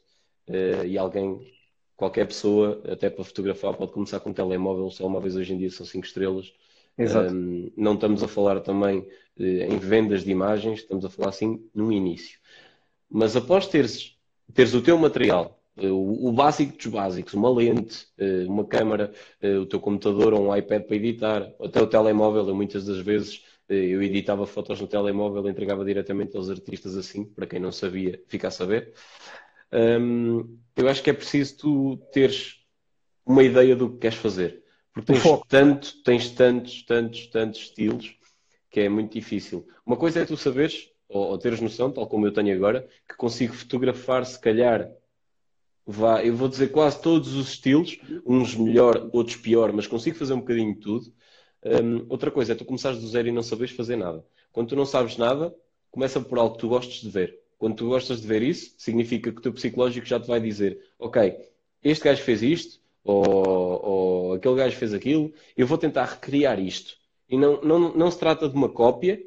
uh, 0.49 0.85
e 0.85 0.99
alguém, 0.99 1.51
qualquer 1.97 2.27
pessoa, 2.27 2.83
até 2.87 3.09
para 3.09 3.25
fotografar, 3.25 3.75
pode 3.75 3.92
começar 3.92 4.21
com 4.21 4.31
um 4.31 4.35
telemóvel, 4.35 4.90
só 4.90 5.07
uma 5.07 5.21
vez 5.21 5.37
hoje 5.37 5.55
em 5.55 5.59
dia 5.59 5.71
são 5.71 5.87
5 5.87 6.05
estrelas 6.07 6.53
um, 6.99 7.73
não 7.77 7.95
estamos 7.95 8.23
a 8.23 8.29
falar 8.29 8.61
também 8.61 8.99
uh, 8.99 9.42
em 9.42 9.79
vendas 9.79 10.25
de 10.25 10.31
imagens, 10.31 10.81
estamos 10.81 11.05
a 11.05 11.11
falar 11.11 11.31
assim 11.31 11.68
no 11.75 11.92
início. 11.92 12.38
Mas 13.09 13.37
após 13.37 13.66
teres, 13.66 14.16
teres 14.53 14.75
o 14.75 14.83
teu 14.83 14.99
material, 14.99 15.62
o, 15.76 16.28
o, 16.28 16.32
básico 16.32 16.76
dos 16.76 16.87
básicos, 16.87 17.35
uma 17.35 17.50
lente, 17.50 18.06
uh, 18.18 18.50
uma 18.50 18.64
câmera, 18.64 19.12
o 19.61 19.66
teu 19.66 19.80
computador 19.80 20.35
ou 20.35 20.48
um 20.48 20.56
iPad 20.56 20.82
para 20.82 20.96
editar, 20.96 21.52
até 21.61 21.80
o 21.80 21.87
telemóvel, 21.87 22.46
eu 22.48 22.54
muitas 22.54 22.85
das 22.85 22.98
vezes 22.98 23.44
eu 23.68 24.02
editava 24.02 24.46
fotos 24.46 24.80
no 24.80 24.87
telemóvel, 24.87 25.48
entregava 25.48 25.82
diretamente 25.82 26.37
aos 26.37 26.50
artistas 26.50 26.94
assim, 26.94 27.24
para 27.24 27.46
quem 27.46 27.58
não 27.58 27.72
sabia, 27.72 28.22
fica 28.28 28.48
a 28.48 28.50
saber. 28.50 28.92
Eu 29.70 30.88
acho 30.90 31.02
que 31.02 31.08
é 31.08 31.12
preciso 31.14 31.56
tu 31.56 31.96
teres 32.12 32.62
uma 33.24 33.42
ideia 33.42 33.74
do 33.74 33.90
que 33.90 33.98
queres 33.98 34.18
fazer. 34.18 34.62
Porque 34.92 35.12
tens, 35.12 35.40
tanto, 35.48 36.02
tens 36.02 36.30
tantos, 36.30 36.82
tantos, 36.82 37.26
tantos 37.28 37.61
estilos 37.61 38.14
que 38.70 38.80
é 38.80 38.88
muito 38.88 39.12
difícil. 39.12 39.66
Uma 39.87 39.96
coisa 39.96 40.20
é 40.20 40.24
tu 40.24 40.37
saberes, 40.37 40.90
ou, 41.08 41.28
ou 41.28 41.38
teres 41.38 41.61
noção, 41.61 41.90
tal 41.90 42.06
como 42.06 42.26
eu 42.26 42.32
tenho 42.32 42.54
agora, 42.54 42.87
que 43.08 43.16
consigo 43.16 43.54
fotografar, 43.54 44.24
se 44.26 44.38
calhar, 44.38 44.90
vá, 45.87 46.25
eu 46.25 46.35
vou 46.35 46.49
dizer 46.49 46.68
quase 46.68 47.01
todos 47.01 47.35
os 47.35 47.51
estilos, 47.51 47.99
uns 48.27 48.55
melhor, 48.55 49.09
outros 49.12 49.37
pior, 49.37 49.73
mas 49.73 49.87
consigo 49.87 50.16
fazer 50.16 50.35
um 50.35 50.40
bocadinho 50.40 50.75
de 50.75 50.81
tudo. 50.81 51.12
Um, 51.64 52.07
outra 52.09 52.31
coisa 52.31 52.53
é 52.53 52.57
tu 52.57 52.64
começares 52.64 52.99
do 52.99 53.07
zero 53.07 53.29
e 53.29 53.33
não 53.33 53.42
saberes 53.42 53.75
fazer 53.75 53.97
nada. 53.97 54.25
Quando 54.53 54.68
tu 54.68 54.77
não 54.77 54.85
sabes 54.85 55.16
nada, 55.16 55.55
começa 55.90 56.21
por 56.21 56.38
algo 56.38 56.55
que 56.55 56.61
tu 56.61 56.68
gostes 56.68 57.01
de 57.01 57.09
ver. 57.09 57.38
Quando 57.59 57.77
tu 57.77 57.88
gostas 57.88 58.21
de 58.21 58.27
ver 58.27 58.42
isso, 58.42 58.75
significa 58.77 59.31
que 59.31 59.38
o 59.38 59.42
teu 59.42 59.53
psicológico 59.53 60.07
já 60.07 60.18
te 60.18 60.27
vai 60.27 60.40
dizer: 60.40 60.81
Ok, 60.99 61.37
este 61.83 62.05
gajo 62.05 62.23
fez 62.23 62.42
isto, 62.42 62.81
ou, 63.05 63.85
ou 63.85 64.33
aquele 64.35 64.57
gajo 64.57 64.77
fez 64.77 64.92
aquilo, 64.92 65.33
eu 65.57 65.66
vou 65.66 65.79
tentar 65.79 66.05
recriar 66.05 66.59
isto. 66.59 66.97
E 67.29 67.37
não, 67.37 67.62
não, 67.62 67.95
não 67.95 68.11
se 68.11 68.18
trata 68.18 68.49
de 68.49 68.55
uma 68.55 68.68
cópia, 68.68 69.23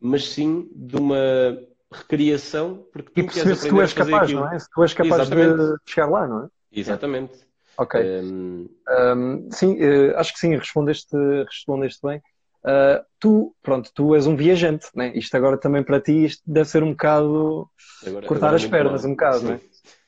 mas 0.00 0.24
sim 0.28 0.68
de 0.74 0.96
uma 0.96 1.58
recriação, 1.94 2.86
porque 2.92 3.10
tu 3.10 3.20
e 3.20 3.22
perceber 3.24 3.56
se 3.56 3.68
tu 3.68 3.80
és 3.80 3.92
capaz, 3.92 4.22
aquilo. 4.24 4.40
não 4.40 4.52
é? 4.52 4.58
Se 4.58 4.68
tu 4.70 4.82
és 4.82 4.94
capaz 4.94 5.22
Exatamente. 5.22 5.56
de 5.56 5.76
chegar 5.86 6.06
lá, 6.06 6.26
não 6.26 6.44
é? 6.44 6.48
Exatamente. 6.72 7.32
Ok. 7.76 8.00
Um... 8.00 8.68
Um, 8.88 9.48
sim, 9.50 9.78
uh, 9.80 10.16
acho 10.16 10.32
que 10.32 10.38
sim, 10.38 10.56
respondeste, 10.56 11.16
respondeste 11.46 12.00
bem. 12.06 12.18
Uh, 12.64 13.04
tu, 13.18 13.54
pronto, 13.62 13.90
tu 13.94 14.14
és 14.14 14.26
um 14.26 14.36
viajante, 14.36 14.86
né? 14.94 15.12
Isto 15.14 15.36
agora 15.36 15.58
também 15.58 15.82
para 15.82 16.00
ti 16.00 16.24
isto 16.24 16.42
deve 16.46 16.68
ser 16.68 16.82
um 16.82 16.90
bocado 16.90 17.68
agora, 18.06 18.26
cortar 18.26 18.46
agora 18.46 18.62
as 18.62 18.66
pernas, 18.66 19.02
mal. 19.02 19.10
um 19.10 19.14
bocado, 19.14 19.38
sim. 19.38 19.46
não 19.46 19.52
é? 19.54 19.60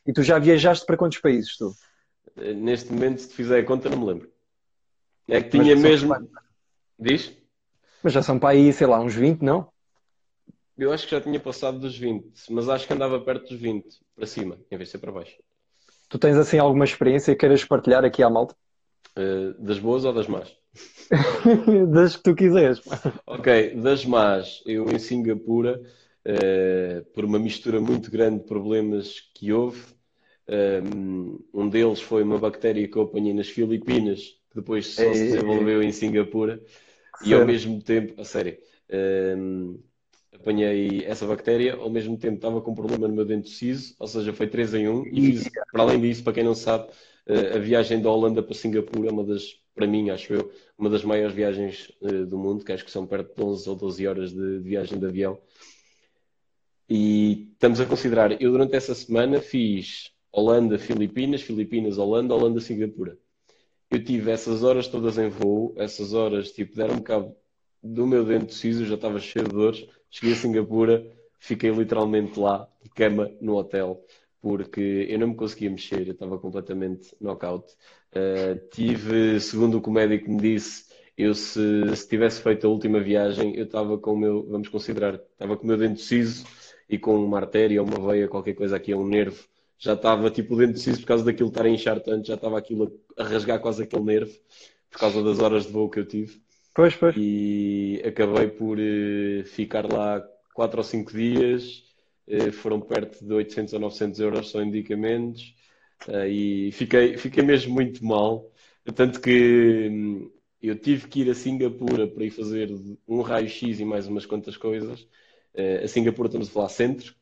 E 0.07 0.13
tu 0.13 0.23
já 0.23 0.39
viajaste 0.39 0.87
para 0.87 0.97
quantos 0.97 1.19
países, 1.19 1.57
tu? 1.57 1.75
Neste 2.37 2.93
momento, 2.93 3.21
se 3.21 3.29
te 3.29 3.35
fizer 3.35 3.61
a 3.61 3.65
conta, 3.65 3.91
não 3.91 3.99
me 3.99 4.07
lembro. 4.07 4.31
É 5.29 5.43
que 5.43 5.51
tinha 5.51 5.75
mesmo. 5.75 6.15
Diz? 6.99 7.33
Mas 8.03 8.13
já 8.13 8.23
são 8.23 8.39
para 8.39 8.51
aí, 8.51 8.73
sei 8.73 8.87
lá, 8.87 9.01
uns 9.01 9.15
20, 9.15 9.43
não? 9.43 9.69
Eu 10.79 10.93
acho 10.93 11.05
que 11.05 11.13
já 11.13 11.21
tinha 11.21 11.41
passado 11.41 11.79
dos 11.79 11.97
20, 11.97 12.33
mas 12.51 12.69
acho 12.69 12.87
que 12.87 12.93
andava 12.93 13.19
perto 13.21 13.49
dos 13.49 13.61
20, 13.61 13.87
para 14.15 14.27
cima, 14.27 14.59
em 14.71 14.77
vez 14.77 14.89
de 14.89 14.93
ser 14.93 14.99
para 14.99 15.11
baixo. 15.11 15.37
Tu 16.09 16.19
tens 16.19 16.37
assim 16.37 16.59
alguma 16.59 16.85
experiência 16.85 17.35
que 17.35 17.41
queiras 17.41 17.65
partilhar 17.65 18.05
aqui 18.05 18.23
à 18.23 18.29
malta? 18.29 18.55
Uh, 19.17 19.55
das 19.59 19.79
boas 19.79 20.05
ou 20.05 20.13
das 20.13 20.29
más? 20.29 20.55
das 21.93 22.17
que 22.17 22.23
tu 22.23 22.35
quiseres. 22.35 22.83
Ok, 23.27 23.75
das 23.77 24.05
más, 24.05 24.63
eu 24.67 24.85
em 24.91 24.99
Singapura, 24.99 25.81
uh, 25.81 27.05
por 27.15 27.25
uma 27.25 27.39
mistura 27.39 27.81
muito 27.81 28.11
grande 28.11 28.41
de 28.41 28.45
problemas 28.45 29.31
que 29.35 29.53
houve, 29.53 29.83
um 31.53 31.69
deles 31.69 32.01
foi 32.01 32.23
uma 32.23 32.39
bactéria 32.39 32.87
que 32.87 32.97
eu 32.97 33.03
apanhei 33.03 33.35
nas 33.35 33.49
Filipinas, 33.49 34.21
que 34.51 34.57
depois 34.57 34.87
só 34.87 35.13
se 35.13 35.25
desenvolveu 35.25 35.83
em 35.83 35.91
Singapura, 35.91 36.63
e 37.25 37.35
ao 37.35 37.45
mesmo 37.45 37.83
tempo, 37.83 38.21
a 38.21 38.25
sério, 38.25 38.57
um, 39.37 39.79
apanhei 40.41 41.05
essa 41.05 41.27
bactéria, 41.27 41.75
ao 41.75 41.91
mesmo 41.91 42.17
tempo 42.17 42.37
estava 42.37 42.61
com 42.61 42.71
um 42.71 42.75
problema 42.75 43.09
no 43.09 43.15
meu 43.15 43.25
dente 43.25 43.51
siso, 43.51 43.95
ou 43.99 44.07
seja, 44.07 44.33
foi 44.33 44.47
3 44.47 44.75
em 44.75 44.89
1, 44.89 45.07
e 45.07 45.33
fiz, 45.33 45.51
para 45.73 45.83
além 45.83 46.01
disso, 46.01 46.23
para 46.23 46.33
quem 46.33 46.45
não 46.45 46.55
sabe, 46.55 46.89
a 47.55 47.59
viagem 47.59 48.01
da 48.01 48.11
Holanda 48.11 48.43
para 48.43 48.55
Singapura 48.55 49.09
é 49.09 49.13
uma 49.13 49.25
das, 49.25 49.61
para 49.75 49.87
mim, 49.87 50.11
acho 50.11 50.33
eu, 50.33 50.53
uma 50.79 50.89
das 50.89 51.03
maiores 51.03 51.35
viagens 51.35 51.93
uh, 52.01 52.25
do 52.25 52.39
mundo, 52.39 52.65
que 52.65 52.73
acho 52.73 52.85
que 52.85 52.91
são 52.91 53.07
perto 53.07 53.35
de 53.35 53.43
11 53.43 53.69
ou 53.69 53.77
12 53.77 54.07
horas 54.07 54.33
de, 54.33 54.59
de 54.59 54.69
viagem 54.69 54.99
de 54.99 55.07
avião. 55.07 55.39
E 56.89 57.49
estamos 57.53 57.81
a 57.81 57.87
considerar, 57.87 58.41
eu 58.41 58.53
durante 58.53 58.77
essa 58.77 58.95
semana 58.95 59.41
fiz 59.41 60.13
Holanda, 60.31 60.79
Filipinas, 60.79 61.43
Filipinas, 61.43 61.99
Holanda, 61.99 62.35
Holanda, 62.35 62.61
Singapura. 62.61 63.19
Eu 63.91 64.03
tive 64.05 64.31
essas 64.31 64.63
horas 64.63 64.87
todas 64.87 65.19
em 65.19 65.29
voo, 65.29 65.75
essas 65.77 66.13
horas, 66.13 66.53
tipo, 66.53 66.77
deram-me 66.77 67.03
cabo 67.03 67.37
do 67.95 68.07
meu 68.07 68.25
dente 68.25 68.47
de 68.47 68.55
siso, 68.55 68.85
já 68.85 68.95
estava 68.95 69.19
cheio 69.19 69.47
de 69.47 69.55
dores. 69.55 69.87
Cheguei 70.11 70.35
a 70.35 70.37
Singapura, 70.37 71.07
fiquei 71.39 71.71
literalmente 71.71 72.39
lá, 72.39 72.69
de 72.83 72.91
cama, 72.91 73.31
no 73.41 73.57
hotel, 73.57 74.05
porque 74.41 75.07
eu 75.09 75.19
não 75.19 75.29
me 75.29 75.35
conseguia 75.35 75.71
mexer, 75.71 76.07
eu 76.07 76.13
estava 76.13 76.39
completamente 76.39 77.15
knockout. 77.21 77.73
Uh, 78.13 78.69
tive, 78.71 79.41
segundo 79.41 79.79
o 79.79 79.83
que 79.83 79.89
o 79.89 79.93
médico 79.93 80.31
me 80.31 80.41
disse, 80.41 80.87
eu 81.17 81.35
se, 81.35 81.61
se 81.97 82.09
tivesse 82.09 82.41
feito 82.43 82.67
a 82.67 82.71
última 82.71 83.01
viagem, 83.01 83.57
eu 83.57 83.65
estava 83.65 83.99
com 83.99 84.13
o 84.13 84.19
meu, 84.19 84.47
vamos 84.49 84.69
considerar, 84.69 85.15
estava 85.15 85.57
com 85.57 85.65
o 85.65 85.67
meu 85.67 85.77
dente 85.77 85.97
de 85.97 86.03
siso 86.03 86.47
e 86.89 86.99
com 86.99 87.17
uma 87.17 87.39
artéria 87.39 87.83
uma 87.83 87.99
veia, 88.07 88.29
qualquer 88.29 88.55
coisa 88.55 88.77
aqui, 88.77 88.95
um 88.95 89.07
nervo 89.07 89.45
já 89.79 89.95
estava 89.95 90.31
tipo 90.31 90.57
dentro 90.57 90.75
de 90.75 90.81
si 90.81 90.93
por 90.93 91.07
causa 91.07 91.25
daquilo 91.25 91.49
estar 91.49 91.65
a 91.65 91.69
inchar 91.69 92.01
tanto, 92.01 92.27
já 92.27 92.35
estava 92.35 92.59
aquilo 92.59 93.01
a, 93.17 93.25
rasgar 93.25 93.61
quase 93.61 93.83
aquele 93.83 94.05
nervo 94.05 94.33
por 94.91 94.99
causa 94.99 95.23
das 95.23 95.39
horas 95.41 95.67
de 95.67 95.73
voo 95.73 95.91
que 95.91 96.01
eu 96.01 96.07
tive. 96.07 96.41
Pois, 96.77 96.95
pois. 96.95 97.15
E 97.17 98.03
acabei 98.07 98.49
por 98.49 98.79
uh, 98.79 99.45
ficar 99.47 99.91
lá 99.91 100.21
4 100.53 100.77
ou 100.77 100.85
5 100.85 101.11
dias, 101.11 101.83
uh, 102.29 102.53
foram 102.53 102.83
perto 102.83 103.25
de 103.25 103.33
800 103.33 103.73
ou 103.73 103.81
900 103.81 104.21
euros 104.21 104.51
só 104.51 104.61
em 104.61 104.67
medicamentos, 104.67 105.55
uh, 106.07 106.27
e 106.27 106.71
fiquei, 106.73 107.17
fiquei 107.17 107.43
mesmo 107.43 107.73
muito 107.73 108.05
mal. 108.05 108.53
Tanto 108.95 109.23
que 109.23 109.89
hum, 109.91 110.31
eu 110.63 110.79
tive 110.79 111.09
que 111.09 111.23
ir 111.23 111.31
a 111.31 111.35
Singapura 111.35 112.07
para 112.07 112.25
ir 112.25 112.31
fazer 112.31 112.71
um 113.09 113.23
raio-x 113.23 113.81
e 113.81 113.85
mais 113.85 114.07
umas 114.07 114.27
quantas 114.27 114.57
coisas. 114.57 115.09
a 115.83 115.89
Singapura 115.89 116.29
estamos 116.29 116.49
a 116.49 116.53
falar 116.53 116.69
centro, 116.69 117.15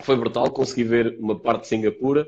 foi 0.00 0.16
brutal, 0.16 0.50
consegui 0.50 0.84
ver 0.84 1.16
uma 1.20 1.38
parte 1.38 1.62
de 1.62 1.68
Singapura. 1.68 2.26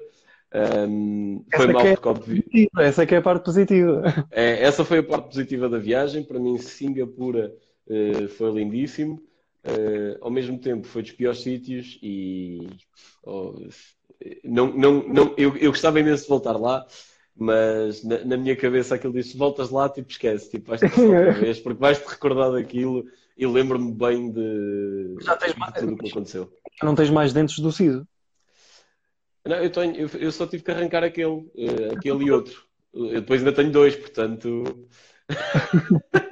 Um, 0.54 1.44
foi 1.52 1.66
mal 1.66 1.84
é 1.84 1.96
porque 1.96 2.68
Essa 2.78 3.02
é 3.02 3.06
que 3.06 3.14
é 3.14 3.18
a 3.18 3.22
parte 3.22 3.44
positiva. 3.44 4.02
É, 4.30 4.62
essa 4.62 4.84
foi 4.84 4.98
a 4.98 5.02
parte 5.02 5.26
positiva 5.26 5.68
da 5.68 5.78
viagem. 5.78 6.22
Para 6.22 6.38
mim, 6.38 6.56
Singapura 6.58 7.52
uh, 7.88 8.28
foi 8.28 8.52
lindíssimo. 8.52 9.20
Uh, 9.66 10.16
ao 10.20 10.30
mesmo 10.30 10.58
tempo, 10.58 10.86
foi 10.86 11.02
dos 11.02 11.12
piores 11.12 11.40
sítios 11.40 11.98
e 12.02 12.68
oh, 13.24 13.54
não, 14.44 14.72
não, 14.76 15.08
não, 15.08 15.34
eu, 15.36 15.56
eu 15.56 15.70
gostava 15.70 15.98
imenso 16.00 16.24
de 16.24 16.28
voltar 16.28 16.52
lá, 16.52 16.86
mas 17.34 18.04
na, 18.04 18.24
na 18.24 18.36
minha 18.36 18.54
cabeça 18.54 18.94
aquilo 18.94 19.12
disse: 19.12 19.36
voltas 19.36 19.70
lá, 19.70 19.88
tipo, 19.88 20.10
esquece, 20.10 20.50
tipo, 20.50 20.68
vais-te 20.68 20.84
outra 21.00 21.32
vez, 21.32 21.58
porque 21.60 21.80
vais-te 21.80 22.06
recordar 22.06 22.52
daquilo 22.52 23.04
e 23.36 23.46
lembro-me 23.46 23.92
bem 23.92 24.30
de, 24.30 25.16
Já 25.20 25.36
tens 25.36 25.54
de 25.54 25.58
mais- 25.58 25.74
tudo 25.74 25.94
o 25.94 25.96
que 25.96 26.10
aconteceu. 26.10 26.52
Não 26.82 26.94
tens 26.94 27.10
mais 27.10 27.32
dentes 27.32 27.58
do 27.58 27.72
Cido. 27.72 28.06
Não, 29.46 29.56
eu, 29.56 29.70
tenho, 29.70 29.94
eu, 29.96 30.08
eu 30.18 30.32
só 30.32 30.46
tive 30.46 30.62
que 30.62 30.70
arrancar 30.70 31.04
aquele, 31.04 31.50
eh, 31.56 31.94
aquele 31.96 32.24
e 32.24 32.30
outro. 32.30 32.64
Eu 32.94 33.20
depois 33.20 33.40
ainda 33.40 33.52
tenho 33.52 33.70
dois, 33.70 33.94
portanto. 33.94 34.64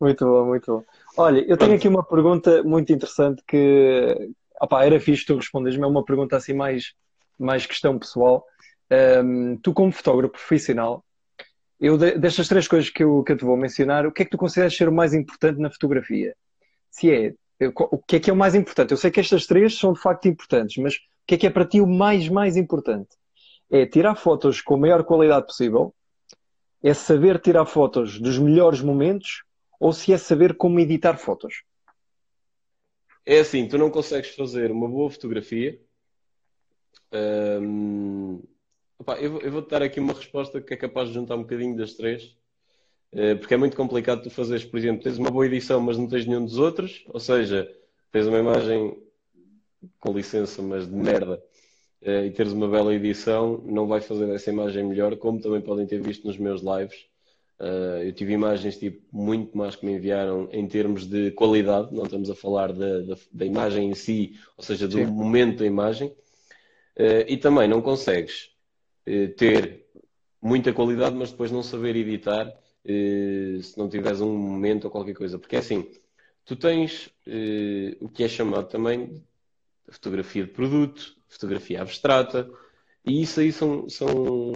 Muito 0.00 0.24
bom, 0.24 0.46
muito 0.46 0.72
bom. 0.72 0.84
Olha, 1.16 1.40
eu 1.46 1.56
tenho 1.56 1.74
aqui 1.74 1.88
uma 1.88 2.02
pergunta 2.02 2.62
muito 2.62 2.92
interessante 2.92 3.42
que, 3.46 4.30
opá, 4.60 4.84
era 4.84 4.98
fixe 4.98 5.26
tu 5.26 5.36
responderes-me, 5.36 5.84
é 5.84 5.86
uma 5.86 6.04
pergunta 6.04 6.36
assim 6.36 6.54
mais, 6.54 6.94
mais 7.38 7.66
questão 7.66 7.98
pessoal. 7.98 8.44
Ahm, 8.90 9.56
tu 9.62 9.72
como 9.74 9.92
fotógrafo 9.92 10.32
profissional, 10.32 11.04
eu 11.78 11.98
de- 11.98 12.16
destas 12.18 12.48
três 12.48 12.66
coisas 12.66 12.88
que 12.88 13.02
eu, 13.04 13.22
que 13.22 13.32
eu 13.32 13.36
te 13.36 13.44
vou 13.44 13.56
mencionar, 13.56 14.06
o 14.06 14.12
que 14.12 14.22
é 14.22 14.24
que 14.24 14.30
tu 14.30 14.38
consideras 14.38 14.74
ser 14.74 14.88
o 14.88 14.92
mais 14.92 15.12
importante 15.12 15.60
na 15.60 15.70
fotografia? 15.70 16.34
Se 16.90 17.10
é, 17.10 17.34
eu- 17.60 17.72
o 17.76 17.98
que 17.98 18.16
é 18.16 18.20
que 18.20 18.30
é 18.30 18.32
o 18.32 18.36
mais 18.36 18.54
importante? 18.54 18.92
Eu 18.92 18.96
sei 18.96 19.10
que 19.10 19.20
estas 19.20 19.46
três 19.46 19.78
são 19.78 19.92
de 19.92 20.00
facto 20.00 20.26
importantes, 20.28 20.82
mas 20.82 20.98
que 21.28 21.34
é 21.34 21.38
que 21.38 21.46
é 21.46 21.50
para 21.50 21.66
ti 21.66 21.80
o 21.80 21.86
mais, 21.86 22.28
mais 22.28 22.56
importante? 22.56 23.10
É 23.70 23.84
tirar 23.84 24.16
fotos 24.16 24.62
com 24.62 24.74
a 24.74 24.78
maior 24.78 25.04
qualidade 25.04 25.46
possível, 25.46 25.94
é 26.82 26.94
saber 26.94 27.38
tirar 27.38 27.66
fotos 27.66 28.18
dos 28.18 28.38
melhores 28.38 28.80
momentos 28.80 29.44
ou 29.78 29.92
se 29.92 30.12
é 30.12 30.18
saber 30.18 30.56
como 30.56 30.80
editar 30.80 31.18
fotos. 31.18 31.62
É 33.26 33.40
assim, 33.40 33.68
tu 33.68 33.76
não 33.76 33.90
consegues 33.90 34.34
fazer 34.34 34.72
uma 34.72 34.88
boa 34.88 35.10
fotografia. 35.10 35.78
Opá, 38.98 39.20
eu, 39.20 39.38
eu 39.40 39.52
vou-te 39.52 39.68
dar 39.68 39.82
aqui 39.82 40.00
uma 40.00 40.14
resposta 40.14 40.62
que 40.62 40.72
é 40.72 40.76
capaz 40.76 41.08
de 41.08 41.14
juntar 41.14 41.36
um 41.36 41.42
bocadinho 41.42 41.76
das 41.76 41.92
três. 41.92 42.36
Eh, 43.12 43.34
porque 43.34 43.54
é 43.54 43.56
muito 43.56 43.76
complicado 43.76 44.22
tu 44.22 44.30
fazeres, 44.30 44.64
por 44.64 44.78
exemplo, 44.78 45.02
tens 45.02 45.18
uma 45.18 45.30
boa 45.30 45.46
edição, 45.46 45.80
mas 45.80 45.96
não 45.98 46.08
tens 46.08 46.26
nenhum 46.26 46.44
dos 46.44 46.58
outros, 46.58 47.04
ou 47.08 47.20
seja, 47.20 47.70
tens 48.10 48.26
uma 48.26 48.38
imagem, 48.38 48.98
com 50.00 50.12
licença, 50.12 50.62
mas 50.62 50.86
de 50.86 50.94
merda, 50.94 51.42
eh, 52.02 52.26
e 52.26 52.30
teres 52.30 52.52
uma 52.52 52.68
bela 52.68 52.94
edição, 52.94 53.58
não 53.66 53.86
vai 53.86 54.00
fazer 54.00 54.28
essa 54.30 54.50
imagem 54.50 54.84
melhor, 54.84 55.16
como 55.16 55.40
também 55.40 55.60
podem 55.60 55.86
ter 55.86 56.00
visto 56.00 56.26
nos 56.26 56.38
meus 56.38 56.62
lives. 56.62 57.06
Eh, 57.60 58.08
eu 58.08 58.12
tive 58.12 58.32
imagens 58.32 58.76
tipo, 58.78 59.02
muito 59.12 59.56
mais 59.56 59.76
que 59.76 59.84
me 59.86 59.92
enviaram 59.94 60.48
em 60.52 60.66
termos 60.68 61.06
de 61.06 61.30
qualidade, 61.32 61.94
não 61.94 62.04
estamos 62.04 62.30
a 62.30 62.34
falar 62.34 62.72
da, 62.72 63.00
da, 63.00 63.16
da 63.32 63.44
imagem 63.46 63.90
em 63.90 63.94
si, 63.94 64.34
ou 64.56 64.64
seja, 64.64 64.86
do 64.88 64.98
Sim. 64.98 65.06
momento 65.06 65.58
da 65.58 65.66
imagem, 65.66 66.12
Eh, 66.96 67.26
e 67.34 67.36
também 67.36 67.68
não 67.68 67.80
consegues 67.82 68.50
ter 69.36 69.86
muita 70.42 70.72
qualidade, 70.72 71.16
mas 71.16 71.30
depois 71.30 71.50
não 71.50 71.62
saber 71.62 71.96
editar 71.96 72.52
se 73.62 73.76
não 73.78 73.88
tiveres 73.88 74.20
um 74.20 74.36
momento 74.36 74.84
ou 74.86 74.90
qualquer 74.90 75.14
coisa. 75.14 75.38
Porque 75.38 75.56
é 75.56 75.58
assim, 75.60 75.88
tu 76.44 76.56
tens 76.56 77.10
eh, 77.26 77.96
o 78.00 78.08
que 78.08 78.24
é 78.24 78.28
chamado 78.28 78.68
também 78.68 79.22
fotografia 79.90 80.44
de 80.44 80.50
produto, 80.50 81.16
fotografia 81.28 81.82
abstrata, 81.82 82.48
e 83.04 83.22
isso 83.22 83.40
aí 83.40 83.52
são, 83.52 83.88
são 83.88 84.52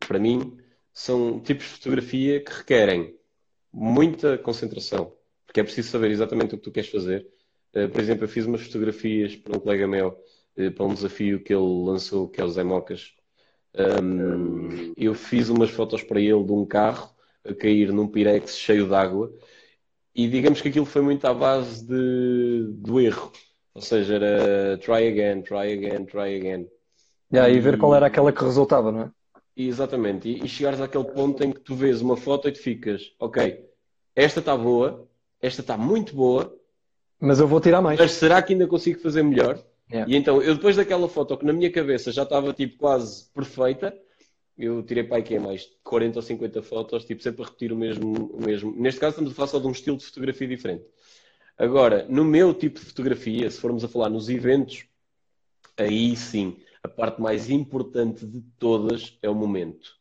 para 0.00 0.18
mim, 0.18 0.58
são 0.92 1.40
tipos 1.40 1.66
de 1.66 1.72
fotografia 1.72 2.42
que 2.42 2.52
requerem 2.52 3.18
muita 3.72 4.38
concentração, 4.38 5.12
porque 5.46 5.60
é 5.60 5.64
preciso 5.64 5.90
saber 5.90 6.10
exatamente 6.10 6.54
o 6.54 6.58
que 6.58 6.64
tu 6.64 6.72
queres 6.72 6.90
fazer. 6.90 7.26
Eh, 7.72 7.88
por 7.88 8.00
exemplo, 8.00 8.24
eu 8.24 8.28
fiz 8.28 8.46
umas 8.46 8.62
fotografias 8.62 9.36
para 9.36 9.56
um 9.56 9.60
colega 9.60 9.86
meu, 9.88 10.16
eh, 10.56 10.70
para 10.70 10.84
um 10.84 10.94
desafio 10.94 11.42
que 11.42 11.52
ele 11.52 11.84
lançou, 11.84 12.28
que 12.28 12.40
é 12.40 12.44
o 12.44 12.50
Zé 12.50 12.62
Mocas. 12.64 13.14
Eu 14.96 15.14
fiz 15.14 15.48
umas 15.48 15.70
fotos 15.70 16.02
para 16.02 16.20
ele 16.20 16.44
de 16.44 16.52
um 16.52 16.64
carro 16.64 17.14
a 17.44 17.52
cair 17.54 17.92
num 17.92 18.06
pirex 18.06 18.56
cheio 18.56 18.86
de 18.86 18.94
água 18.94 19.32
e 20.14 20.28
digamos 20.28 20.60
que 20.60 20.68
aquilo 20.68 20.86
foi 20.86 21.02
muito 21.02 21.24
à 21.26 21.34
base 21.34 21.84
de, 21.86 22.66
do 22.72 23.00
erro. 23.00 23.32
Ou 23.74 23.82
seja, 23.82 24.14
era 24.14 24.78
try 24.78 25.08
again, 25.08 25.42
try 25.42 25.72
again, 25.72 26.04
try 26.04 26.36
again. 26.36 26.68
E 27.30 27.38
aí 27.38 27.58
ver 27.58 27.76
qual 27.78 27.94
era 27.94 28.06
aquela 28.06 28.32
que 28.32 28.44
resultava, 28.44 28.92
não 28.92 29.00
é? 29.02 29.10
E, 29.56 29.66
Exatamente. 29.66 30.28
E, 30.28 30.44
e 30.44 30.48
chegares 30.48 30.80
àquele 30.80 31.04
ponto 31.04 31.42
em 31.42 31.52
que 31.52 31.60
tu 31.60 31.74
vês 31.74 32.00
uma 32.00 32.16
foto 32.16 32.48
e 32.48 32.52
tu 32.52 32.58
ficas, 32.58 33.12
ok, 33.18 33.64
esta 34.14 34.40
está 34.40 34.56
boa, 34.56 35.08
esta 35.40 35.60
está 35.60 35.76
muito 35.76 36.14
boa, 36.14 36.54
Mas 37.20 37.40
eu 37.40 37.48
vou 37.48 37.60
tirar 37.60 37.82
mais. 37.82 37.98
mas 37.98 38.12
será 38.12 38.40
que 38.40 38.52
ainda 38.52 38.66
consigo 38.66 39.00
fazer 39.00 39.22
melhor? 39.22 39.58
Yeah. 39.90 40.10
E 40.10 40.16
então, 40.16 40.40
eu 40.40 40.54
depois 40.54 40.76
daquela 40.76 41.08
foto 41.08 41.36
que 41.36 41.44
na 41.44 41.52
minha 41.52 41.70
cabeça 41.70 42.10
já 42.10 42.22
estava 42.22 42.52
tipo 42.52 42.78
quase 42.78 43.30
perfeita, 43.32 43.96
eu 44.56 44.82
tirei 44.82 45.02
para 45.02 45.18
é 45.18 45.38
mais 45.38 45.62
de 45.62 45.76
40 45.82 46.18
ou 46.18 46.22
50 46.22 46.62
fotos, 46.62 47.04
tipo 47.04 47.22
sempre 47.22 47.42
a 47.42 47.44
repetir 47.44 47.72
o 47.72 47.76
mesmo, 47.76 48.30
o 48.32 48.40
mesmo. 48.40 48.72
Neste 48.76 49.00
caso 49.00 49.10
estamos 49.10 49.32
a 49.32 49.34
falar 49.34 49.48
só 49.48 49.58
de 49.58 49.66
um 49.66 49.72
estilo 49.72 49.96
de 49.96 50.04
fotografia 50.04 50.46
diferente. 50.46 50.84
Agora, 51.56 52.04
no 52.08 52.24
meu 52.24 52.52
tipo 52.52 52.80
de 52.80 52.86
fotografia, 52.86 53.50
se 53.50 53.60
formos 53.60 53.84
a 53.84 53.88
falar 53.88 54.10
nos 54.10 54.28
eventos, 54.28 54.86
aí 55.76 56.16
sim, 56.16 56.56
a 56.82 56.88
parte 56.88 57.20
mais 57.20 57.48
importante 57.48 58.26
de 58.26 58.40
todas 58.58 59.16
é 59.22 59.28
o 59.30 59.34
momento. 59.34 59.96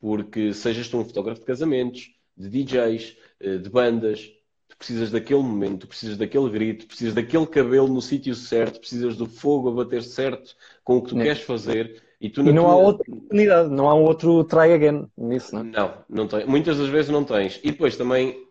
Porque 0.00 0.52
sejas 0.52 0.88
tu 0.88 0.98
um 0.98 1.04
fotógrafo 1.04 1.40
de 1.40 1.46
casamentos, 1.46 2.10
de 2.36 2.48
DJs, 2.48 3.16
eh, 3.40 3.58
de 3.58 3.70
bandas, 3.70 4.28
tu 4.68 4.76
precisas 4.76 5.10
daquele 5.10 5.42
momento, 5.42 5.82
tu 5.82 5.86
precisas 5.86 6.16
daquele 6.16 6.50
grito, 6.50 6.86
precisas 6.86 7.14
daquele 7.14 7.46
cabelo 7.46 7.86
no 7.86 8.02
sítio 8.02 8.34
certo, 8.34 8.80
precisas 8.80 9.16
do 9.16 9.26
fogo 9.26 9.68
a 9.68 9.84
bater 9.84 10.02
certo 10.02 10.56
com 10.82 10.96
o 10.96 11.02
que 11.02 11.10
tu 11.10 11.20
É. 11.20 11.22
queres 11.22 11.42
fazer. 11.42 12.02
E, 12.20 12.28
tu 12.28 12.40
E 12.40 12.52
não 12.52 12.68
há 12.68 12.76
outra 12.76 13.04
oportunidade, 13.08 13.68
não 13.70 13.88
há 13.88 13.94
um 13.94 14.02
outro 14.02 14.42
try 14.44 14.72
again 14.72 15.06
nisso, 15.16 15.54
não 15.54 15.62
é? 15.62 15.64
Não, 15.64 16.04
não 16.08 16.28
tem. 16.28 16.46
Muitas 16.46 16.78
das 16.78 16.88
vezes 16.88 17.10
não 17.10 17.22
tens. 17.22 17.60
E 17.62 17.70
depois 17.70 17.96
também 17.96 18.46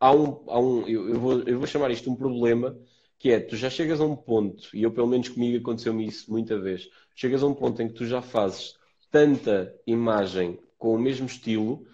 há 0.00 0.12
um, 0.12 0.44
há 0.48 0.60
um 0.60 0.86
eu, 0.88 1.08
eu 1.08 1.20
vou, 1.20 1.42
eu 1.42 1.58
vou 1.58 1.66
chamar 1.66 1.90
isto 1.90 2.10
um 2.10 2.16
problema, 2.16 2.76
que 3.18 3.30
é, 3.30 3.40
tu 3.40 3.56
já 3.56 3.68
chegas 3.68 4.00
a 4.00 4.04
um 4.04 4.16
ponto, 4.16 4.68
e 4.74 4.82
eu 4.82 4.90
pelo 4.92 5.06
menos 5.06 5.28
comigo 5.28 5.58
aconteceu-me 5.58 6.06
isso 6.06 6.30
muita 6.30 6.58
vez, 6.58 6.88
chegas 7.14 7.42
a 7.42 7.46
um 7.46 7.54
ponto 7.54 7.82
em 7.82 7.88
que 7.88 7.94
tu 7.94 8.06
já 8.06 8.22
fazes 8.22 8.76
tanta 9.10 9.74
imagem 9.86 10.58
com 10.78 10.94
o 10.94 10.98
mesmo 10.98 11.26
estilo, 11.26 11.86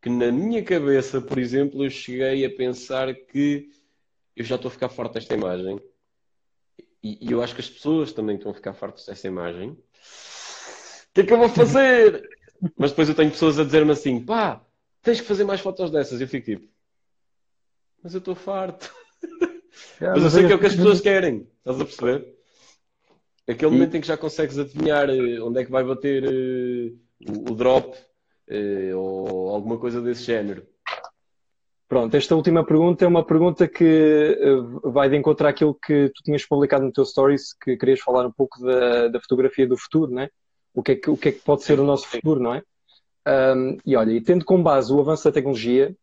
que 0.00 0.10
na 0.10 0.32
minha 0.32 0.62
cabeça, 0.64 1.20
por 1.20 1.38
exemplo, 1.38 1.84
eu 1.84 1.90
cheguei 1.90 2.44
a 2.44 2.50
pensar 2.50 3.14
que 3.14 3.70
eu 4.34 4.44
já 4.44 4.56
estou 4.56 4.68
a 4.68 4.72
ficar 4.72 4.88
farto 4.88 5.14
desta 5.14 5.34
imagem. 5.34 5.78
E, 7.02 7.18
e 7.20 7.32
eu 7.32 7.42
acho 7.42 7.54
que 7.54 7.60
as 7.60 7.68
pessoas 7.70 8.12
também 8.12 8.36
estão 8.36 8.50
a 8.50 8.54
ficar 8.54 8.72
fartas 8.72 9.06
dessa 9.06 9.28
imagem. 9.28 9.70
O 9.70 9.76
que 11.14 11.20
é 11.20 11.24
que 11.24 11.32
eu 11.32 11.38
vou 11.38 11.48
fazer? 11.48 12.28
Mas 12.76 12.90
depois 12.90 13.08
eu 13.08 13.14
tenho 13.14 13.30
pessoas 13.30 13.58
a 13.58 13.64
dizer-me 13.64 13.92
assim: 13.92 14.24
pá, 14.24 14.64
tens 15.02 15.20
que 15.20 15.26
fazer 15.26 15.44
mais 15.44 15.60
fotos 15.60 15.90
dessas. 15.90 16.20
Eu 16.20 16.28
fico 16.28 16.46
tipo: 16.46 16.68
mas 18.02 18.14
eu 18.14 18.18
estou 18.18 18.34
farto. 18.34 18.92
Yeah, 20.00 20.20
Mas 20.20 20.24
eu 20.24 20.30
sei 20.30 20.40
aí- 20.42 20.46
que 20.46 20.52
é 20.52 20.56
o 20.56 20.58
que 20.58 20.66
as 20.66 20.74
pessoas 20.76 21.00
querem. 21.00 21.48
Estás 21.58 21.80
a 21.80 21.84
perceber? 21.84 22.34
Aquele 23.48 23.70
momento 23.72 23.96
em 23.96 24.00
que 24.00 24.06
já 24.06 24.16
consegues 24.16 24.58
adivinhar 24.58 25.08
eh, 25.10 25.40
onde 25.40 25.60
é 25.60 25.64
que 25.64 25.70
vai 25.70 25.82
bater 25.84 26.24
eh, 26.24 26.92
o, 27.28 27.52
o 27.52 27.54
drop 27.54 27.96
eh, 28.48 28.94
ou 28.94 29.50
alguma 29.50 29.78
coisa 29.78 30.00
desse 30.00 30.22
género. 30.24 30.66
Pronto, 31.88 32.14
esta 32.16 32.34
última 32.34 32.64
pergunta 32.64 33.04
é 33.04 33.08
uma 33.08 33.24
pergunta 33.24 33.68
que 33.68 34.38
vai 34.84 35.10
de 35.10 35.16
encontro 35.16 35.46
àquilo 35.46 35.74
que 35.74 36.08
tu 36.14 36.22
tinhas 36.24 36.44
publicado 36.46 36.84
no 36.84 36.92
teu 36.92 37.04
stories, 37.04 37.52
que 37.52 37.76
querias 37.76 38.00
falar 38.00 38.26
um 38.26 38.32
pouco 38.32 38.62
da, 38.64 39.08
da 39.08 39.20
fotografia 39.20 39.66
do 39.66 39.76
futuro, 39.76 40.10
não 40.10 40.22
é? 40.22 40.30
O 40.74 40.82
que 40.82 40.92
é 40.92 40.96
que, 40.96 41.10
o 41.10 41.16
que 41.18 41.28
é 41.28 41.32
que 41.32 41.40
pode 41.40 41.62
ser 41.64 41.78
o 41.78 41.84
nosso 41.84 42.08
futuro, 42.08 42.40
não 42.40 42.54
é? 42.54 42.62
Ahm, 43.26 43.76
e 43.84 43.94
olha, 43.94 44.10
e 44.12 44.22
tendo 44.22 44.42
como 44.44 44.62
base 44.64 44.90
o 44.90 45.00
avanço 45.00 45.24
da 45.24 45.32
tecnologia, 45.32 45.94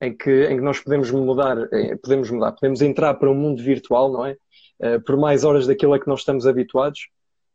em 0.00 0.16
que, 0.16 0.44
em 0.46 0.56
que 0.56 0.62
nós 0.62 0.80
podemos 0.80 1.10
mudar, 1.10 1.56
eh, 1.72 1.96
podemos 1.96 2.30
mudar, 2.30 2.52
podemos 2.52 2.80
entrar 2.80 3.14
para 3.14 3.30
um 3.30 3.34
mundo 3.34 3.62
virtual, 3.62 4.12
não 4.12 4.26
é? 4.26 4.36
Eh, 4.80 4.98
por 5.00 5.16
mais 5.16 5.44
horas 5.44 5.66
daquilo 5.66 5.94
a 5.94 6.00
que 6.00 6.08
nós 6.08 6.20
estamos 6.20 6.46
habituados. 6.46 7.08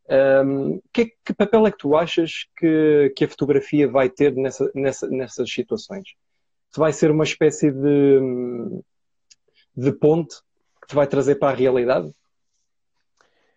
Ahm, 0.09 0.79
que, 0.91 1.01
é- 1.03 1.11
que 1.25 1.33
papel 1.33 1.65
é 1.65 1.71
que 1.71 1.77
tu 1.77 1.95
achas 1.95 2.45
que, 2.57 3.13
que 3.15 3.23
a 3.23 3.29
fotografia 3.29 3.87
vai 3.87 4.09
ter 4.09 4.35
nessa, 4.35 4.69
nessa, 4.75 5.07
nessas 5.07 5.49
situações? 5.49 6.09
Se 6.69 6.79
vai 6.79 6.91
ser 6.91 7.09
uma 7.09 7.23
espécie 7.23 7.71
de, 7.71 8.19
de 9.75 9.91
ponte 9.93 10.35
que 10.81 10.87
te 10.87 10.95
vai 10.95 11.07
trazer 11.07 11.35
para 11.35 11.53
a 11.53 11.55
realidade? 11.55 12.13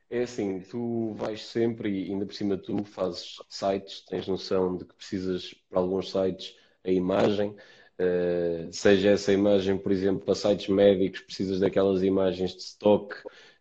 É 0.09 0.23
assim, 0.23 0.61
tu 0.61 1.15
vais 1.15 1.45
sempre 1.45 1.91
e 1.91 2.13
ainda 2.13 2.25
por 2.25 2.35
cima 2.35 2.57
tu 2.57 2.85
fazes 2.85 3.39
sites, 3.49 4.05
tens 4.05 4.29
noção 4.29 4.77
de 4.77 4.85
que 4.85 4.95
precisas 4.95 5.53
para 5.69 5.81
alguns 5.81 6.13
sites 6.13 6.55
a 6.85 6.91
imagem, 6.91 7.57
eh, 7.99 8.69
seja 8.73 9.11
essa 9.11 9.33
imagem, 9.33 9.79
por 9.79 9.93
exemplo, 9.93 10.25
para 10.25 10.35
sites 10.35 10.69
médicos, 10.69 11.21
precisas 11.21 11.61
daquelas 11.61 12.03
imagens 12.03 12.55
de 12.55 12.63
stock 12.63 13.15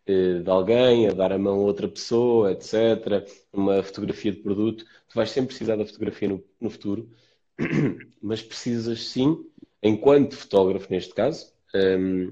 eh, 0.06 0.40
de 0.40 0.50
alguém, 0.50 1.08
a 1.08 1.12
dar 1.12 1.32
a 1.32 1.38
mão 1.38 1.54
a 1.54 1.62
outra 1.62 1.88
pessoa, 1.88 2.52
etc. 2.52 3.26
Uma 3.52 3.82
fotografia 3.82 4.32
de 4.32 4.38
produto, 4.38 4.84
tu 5.08 5.14
vais 5.14 5.30
sempre 5.30 5.48
precisar 5.48 5.76
da 5.76 5.86
fotografia 5.86 6.28
no, 6.28 6.44
no 6.60 6.70
futuro, 6.70 7.10
mas 8.22 8.42
precisas 8.42 9.08
sim, 9.08 9.44
enquanto 9.82 10.36
fotógrafo 10.36 10.88
neste 10.90 11.14
caso, 11.14 11.52
ehm, 11.74 12.30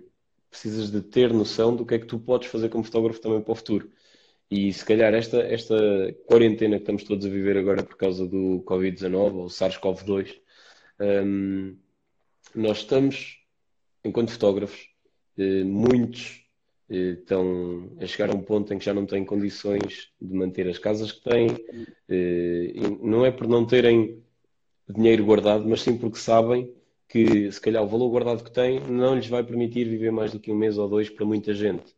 precisas 0.50 0.90
de 0.90 1.02
ter 1.02 1.32
noção 1.32 1.74
do 1.74 1.84
que 1.86 1.94
é 1.94 1.98
que 1.98 2.06
tu 2.06 2.18
podes 2.18 2.48
fazer 2.48 2.68
como 2.68 2.84
fotógrafo 2.84 3.20
também 3.20 3.40
para 3.42 3.52
o 3.52 3.56
futuro. 3.56 3.90
E 4.50 4.72
se 4.72 4.84
calhar 4.84 5.14
esta, 5.14 5.38
esta 5.40 5.74
quarentena 6.26 6.76
que 6.76 6.82
estamos 6.82 7.04
todos 7.04 7.26
a 7.26 7.28
viver 7.30 7.56
agora 7.58 7.82
por 7.82 7.96
causa 7.96 8.26
do 8.26 8.62
Covid-19 8.66 9.34
ou 9.34 9.46
SARS-CoV-2, 9.48 10.36
hum, 11.00 11.76
nós 12.54 12.78
estamos 12.78 13.44
enquanto 14.04 14.32
fotógrafos, 14.32 14.88
eh, 15.38 15.64
muitos 15.64 16.44
eh, 16.90 17.16
estão 17.18 17.96
a 17.98 18.06
chegar 18.06 18.30
a 18.30 18.34
um 18.34 18.42
ponto 18.42 18.72
em 18.72 18.78
que 18.78 18.84
já 18.84 18.92
não 18.92 19.06
têm 19.06 19.24
condições 19.24 20.10
de 20.20 20.34
manter 20.34 20.68
as 20.68 20.78
casas 20.78 21.10
que 21.10 21.22
têm. 21.22 21.48
Eh, 22.08 22.72
não 23.02 23.24
é 23.24 23.30
por 23.30 23.48
não 23.48 23.66
terem 23.66 24.22
dinheiro 24.88 25.24
guardado, 25.24 25.66
mas 25.66 25.82
sim 25.82 25.96
porque 25.96 26.18
sabem 26.18 26.72
que 27.08 27.50
se 27.50 27.60
calhar 27.60 27.82
o 27.82 27.88
valor 27.88 28.10
guardado 28.10 28.44
que 28.44 28.50
têm 28.50 28.80
não 28.80 29.14
lhes 29.14 29.28
vai 29.28 29.42
permitir 29.42 29.88
viver 29.88 30.10
mais 30.10 30.32
do 30.32 30.40
que 30.40 30.52
um 30.52 30.56
mês 30.56 30.76
ou 30.76 30.88
dois 30.88 31.08
para 31.08 31.24
muita 31.24 31.54
gente. 31.54 31.94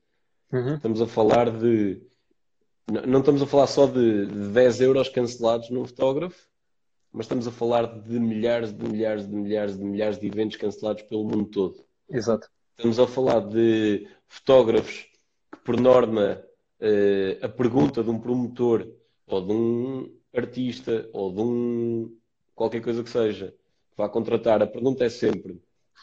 Uhum. 0.53 0.77
Estamos 0.77 1.01
a 1.03 1.07
falar 1.07 1.51
de. 1.51 2.01
Não 3.07 3.19
estamos 3.19 3.43
a 3.43 3.47
falar 3.47 3.67
só 3.67 3.87
de 3.87 4.27
10 4.27 4.81
euros 4.81 5.09
cancelados 5.09 5.71
num 5.71 5.85
fotógrafo, 5.85 6.49
mas 7.17 7.25
estamos 7.25 7.49
a 7.49 7.51
falar 7.51 7.87
de 7.87 8.21
milhares 8.21 8.75
de 8.75 8.87
milhares 8.87 9.27
de 9.27 9.35
milhares 9.35 9.79
de 9.79 9.83
milhares 9.83 10.19
de 10.19 10.27
eventos 10.27 10.59
cancelados 10.59 11.03
pelo 11.05 11.25
mundo 11.25 11.47
todo. 11.47 11.83
Exato. 12.11 12.47
Estamos 12.77 12.99
a 12.99 13.07
falar 13.07 13.41
de 13.41 14.07
fotógrafos 14.29 15.09
que, 15.51 15.59
por 15.65 15.81
norma, 15.81 16.45
eh, 16.79 17.39
a 17.41 17.49
pergunta 17.49 18.05
de 18.05 18.11
um 18.11 18.21
promotor 18.21 18.87
ou 19.27 19.41
de 19.41 19.51
um 19.51 20.15
artista 20.35 21.09
ou 21.15 21.33
de 21.33 21.41
um 21.41 22.19
qualquer 22.55 22.83
coisa 22.83 23.03
que 23.03 23.09
seja 23.09 23.49
que 23.49 23.97
vá 23.97 24.11
contratar, 24.11 24.63
a 24.63 24.67
pergunta 24.67 25.03
é 25.03 25.09
sempre: 25.09 25.59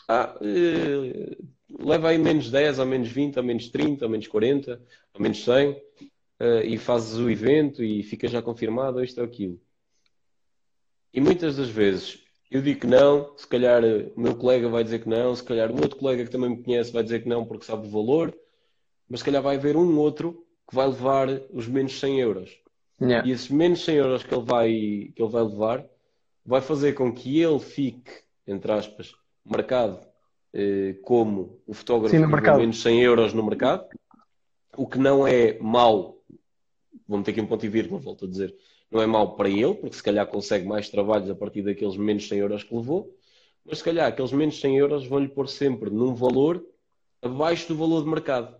ah, 0.09 0.35
eh, 0.41 1.37
leva 1.79 2.09
aí 2.09 2.17
menos 2.17 2.49
10, 2.49 2.79
ou 2.79 2.87
menos 2.87 3.09
20, 3.09 3.37
ou 3.37 3.43
menos 3.43 3.69
30, 3.69 4.05
ou 4.05 4.09
menos 4.09 4.27
40, 4.27 4.81
ou 5.13 5.21
menos 5.21 5.43
100 5.43 5.79
eh, 6.39 6.65
e 6.65 6.77
fazes 6.79 7.19
o 7.19 7.29
evento 7.29 7.83
e 7.83 8.01
fica 8.01 8.27
já 8.27 8.41
confirmado 8.41 9.03
isto 9.03 9.19
ou 9.19 9.25
aquilo. 9.27 9.61
E 11.13 11.21
muitas 11.21 11.57
das 11.57 11.69
vezes 11.69 12.23
eu 12.53 12.61
digo 12.61 12.81
que 12.81 12.87
não, 12.87 13.35
se 13.35 13.47
calhar 13.47 13.83
eh, 13.83 14.11
o 14.15 14.21
meu 14.21 14.35
colega 14.35 14.69
vai 14.69 14.83
dizer 14.83 14.99
que 14.99 15.09
não, 15.09 15.35
se 15.35 15.43
calhar 15.43 15.71
o 15.71 15.81
outro 15.81 15.97
colega 15.97 16.23
que 16.23 16.29
também 16.29 16.51
me 16.51 16.63
conhece 16.63 16.91
vai 16.91 17.01
dizer 17.01 17.23
que 17.23 17.27
não 17.27 17.43
porque 17.43 17.65
sabe 17.65 17.87
o 17.87 17.89
valor, 17.89 18.31
mas 19.09 19.21
se 19.21 19.25
calhar 19.25 19.41
vai 19.41 19.55
haver 19.55 19.75
um 19.75 19.97
outro 19.97 20.45
que 20.69 20.75
vai 20.75 20.85
levar 20.85 21.27
os 21.51 21.67
menos 21.67 21.99
100 21.99 22.19
euros. 22.19 22.51
Yeah. 23.01 23.27
E 23.27 23.31
esses 23.31 23.49
menos 23.49 23.83
100 23.83 23.95
euros 23.95 24.23
que 24.23 24.33
ele, 24.33 24.45
vai, 24.45 24.69
que 25.15 25.15
ele 25.17 25.31
vai 25.31 25.43
levar 25.43 25.85
vai 26.45 26.61
fazer 26.61 26.93
com 26.93 27.11
que 27.11 27.41
ele 27.41 27.59
fique, 27.59 28.11
entre 28.45 28.71
aspas, 28.71 29.15
marcado 29.43 29.99
eh, 30.53 30.95
como 31.01 31.59
o 31.65 31.73
fotógrafo 31.73 32.15
Sim, 32.15 32.29
que 32.29 32.51
menos 32.51 32.81
100 32.83 33.01
euros 33.01 33.33
no 33.33 33.43
mercado, 33.43 33.87
o 34.77 34.85
que 34.85 34.99
não 34.99 35.25
é 35.27 35.57
mau, 35.59 36.21
vamos 37.07 37.25
ter 37.25 37.31
aqui 37.31 37.41
um 37.41 37.47
ponto 37.47 37.65
e 37.65 37.69
vírgula, 37.69 37.99
volto 37.99 38.25
a 38.25 38.27
dizer, 38.29 38.55
não 38.93 39.01
é 39.01 39.07
mau 39.07 39.35
para 39.35 39.49
ele, 39.49 39.73
porque 39.73 39.95
se 39.95 40.03
calhar 40.03 40.27
consegue 40.27 40.67
mais 40.67 40.87
trabalhos 40.87 41.29
a 41.29 41.35
partir 41.35 41.63
daqueles 41.63 41.97
menos 41.97 42.27
100 42.27 42.37
euros 42.37 42.63
que 42.63 42.75
levou, 42.75 43.17
mas 43.65 43.79
se 43.79 43.83
calhar 43.83 44.07
aqueles 44.07 44.31
menos 44.31 44.59
100 44.59 44.77
euros 44.77 45.07
vão-lhe 45.07 45.27
pôr 45.27 45.49
sempre 45.49 45.89
num 45.89 46.13
valor 46.13 46.63
abaixo 47.21 47.67
do 47.69 47.75
valor 47.75 48.03
de 48.03 48.09
mercado. 48.09 48.55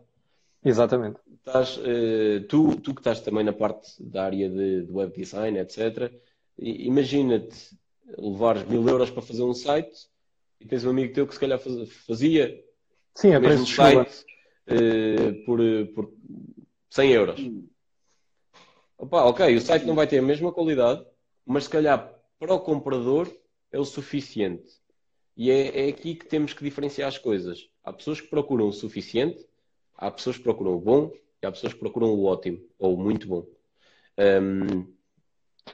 Exatamente. 0.66 1.20
Estás, 1.46 1.78
uh, 1.78 2.42
tu, 2.48 2.76
tu 2.78 2.96
que 2.96 3.02
estás 3.02 3.20
também 3.20 3.44
na 3.44 3.54
parte 3.54 3.92
da 4.02 4.26
área 4.26 4.50
de, 4.50 4.86
de 4.86 4.92
web 4.92 5.14
design, 5.16 5.60
etc., 5.60 6.12
imagina-te 6.58 7.78
levares 8.18 8.64
mil 8.66 8.88
euros 8.88 9.10
para 9.10 9.22
fazer 9.22 9.44
um 9.44 9.54
site 9.54 10.08
e 10.60 10.66
tens 10.66 10.86
um 10.86 10.90
amigo 10.92 11.14
teu 11.14 11.28
que 11.28 11.34
se 11.34 11.40
calhar 11.40 11.60
fazia 12.08 12.64
Sim, 13.16 13.36
o 13.36 13.42
mesmo 13.42 13.68
site 13.68 14.26
uh, 14.70 15.46
por, 15.46 15.60
por 15.94 16.14
100 16.90 17.12
euros. 17.12 17.42
Opa, 19.04 19.26
ok, 19.26 19.54
o 19.54 19.60
site 19.60 19.86
não 19.86 19.96
vai 19.96 20.08
ter 20.08 20.20
a 20.20 20.22
mesma 20.22 20.50
qualidade, 20.54 21.06
mas 21.46 21.66
se 21.66 21.70
calhar 21.70 22.10
para 22.40 22.54
o 22.54 22.60
comprador 22.62 23.28
é 23.70 23.78
o 23.78 23.84
suficiente. 23.84 24.80
E 25.36 25.52
é, 25.52 25.88
é 25.88 25.90
aqui 25.90 26.16
que 26.16 26.26
temos 26.26 26.54
que 26.54 26.64
diferenciar 26.64 27.10
as 27.10 27.18
coisas. 27.18 27.68
Há 27.84 27.92
pessoas 27.92 28.22
que 28.22 28.30
procuram 28.30 28.66
o 28.66 28.72
suficiente, 28.72 29.46
há 29.98 30.10
pessoas 30.10 30.38
que 30.38 30.44
procuram 30.44 30.74
o 30.74 30.80
bom 30.80 31.12
e 31.42 31.46
há 31.46 31.52
pessoas 31.52 31.74
que 31.74 31.82
procuram 31.82 32.14
o 32.14 32.24
ótimo 32.24 32.62
ou 32.80 32.94
o 32.94 32.98
muito 32.98 33.28
bom. 33.28 33.46
Um, 34.18 34.88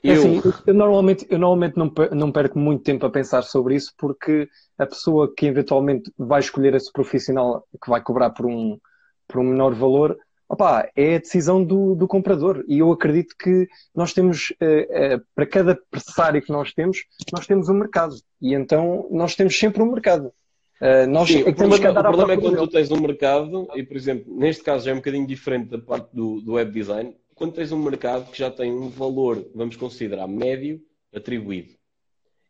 é 0.02 0.18
eu... 0.18 0.40
Assim, 0.40 0.42
eu 0.66 0.74
normalmente, 0.74 1.28
eu 1.30 1.38
normalmente 1.38 1.78
não, 1.78 1.94
não 2.12 2.32
perco 2.32 2.58
muito 2.58 2.82
tempo 2.82 3.06
a 3.06 3.12
pensar 3.12 3.44
sobre 3.44 3.76
isso 3.76 3.94
porque 3.96 4.50
a 4.76 4.88
pessoa 4.88 5.32
que 5.36 5.46
eventualmente 5.46 6.12
vai 6.18 6.40
escolher 6.40 6.74
esse 6.74 6.92
profissional 6.92 7.64
que 7.80 7.92
vai 7.92 8.02
cobrar 8.02 8.32
por 8.32 8.48
um, 8.48 8.80
por 9.28 9.40
um 9.40 9.44
menor 9.44 9.76
valor 9.76 10.18
Opa, 10.50 10.90
é 10.96 11.16
a 11.16 11.20
decisão 11.20 11.64
do, 11.64 11.94
do 11.94 12.08
comprador 12.08 12.66
e 12.68 12.80
eu 12.80 12.92
acredito 12.92 13.36
que 13.38 13.68
nós 13.94 14.14
temos, 14.14 14.50
uh, 14.50 15.16
uh, 15.16 15.26
para 15.36 15.46
cada 15.46 15.80
pressário 15.92 16.42
que 16.42 16.52
nós 16.52 16.74
temos, 16.74 17.06
nós 17.32 17.46
temos 17.46 17.70
um 17.70 17.76
mercado 17.76 18.16
e 18.42 18.56
então 18.56 19.08
nós 19.12 19.36
temos 19.36 19.58
sempre 19.58 19.84
um 19.84 19.92
mercado. 19.92 20.34
Uh, 20.82 21.08
nós 21.08 21.30
Sim, 21.30 21.44
é 21.44 21.50
o 21.50 21.56
problema, 21.56 21.92
o 21.92 22.04
problema 22.04 22.34
é 22.34 22.38
quando 22.38 22.58
tu 22.58 22.68
tens 22.68 22.90
um 22.90 23.00
mercado, 23.00 23.68
e 23.76 23.84
por 23.84 23.96
exemplo, 23.96 24.36
neste 24.36 24.64
caso 24.64 24.86
já 24.86 24.92
é 24.92 24.94
um 24.96 24.98
bocadinho 24.98 25.28
diferente 25.28 25.70
da 25.70 25.78
parte 25.78 26.16
do, 26.16 26.42
do 26.42 26.54
web 26.54 26.72
design, 26.72 27.16
quando 27.36 27.54
tens 27.54 27.72
um 27.72 27.84
mercado 27.84 28.32
que 28.32 28.40
já 28.40 28.50
tem 28.50 28.72
um 28.72 28.90
valor, 28.90 29.48
vamos 29.54 29.76
considerar, 29.76 30.28
médio 30.28 30.82
atribuído. 31.14 31.76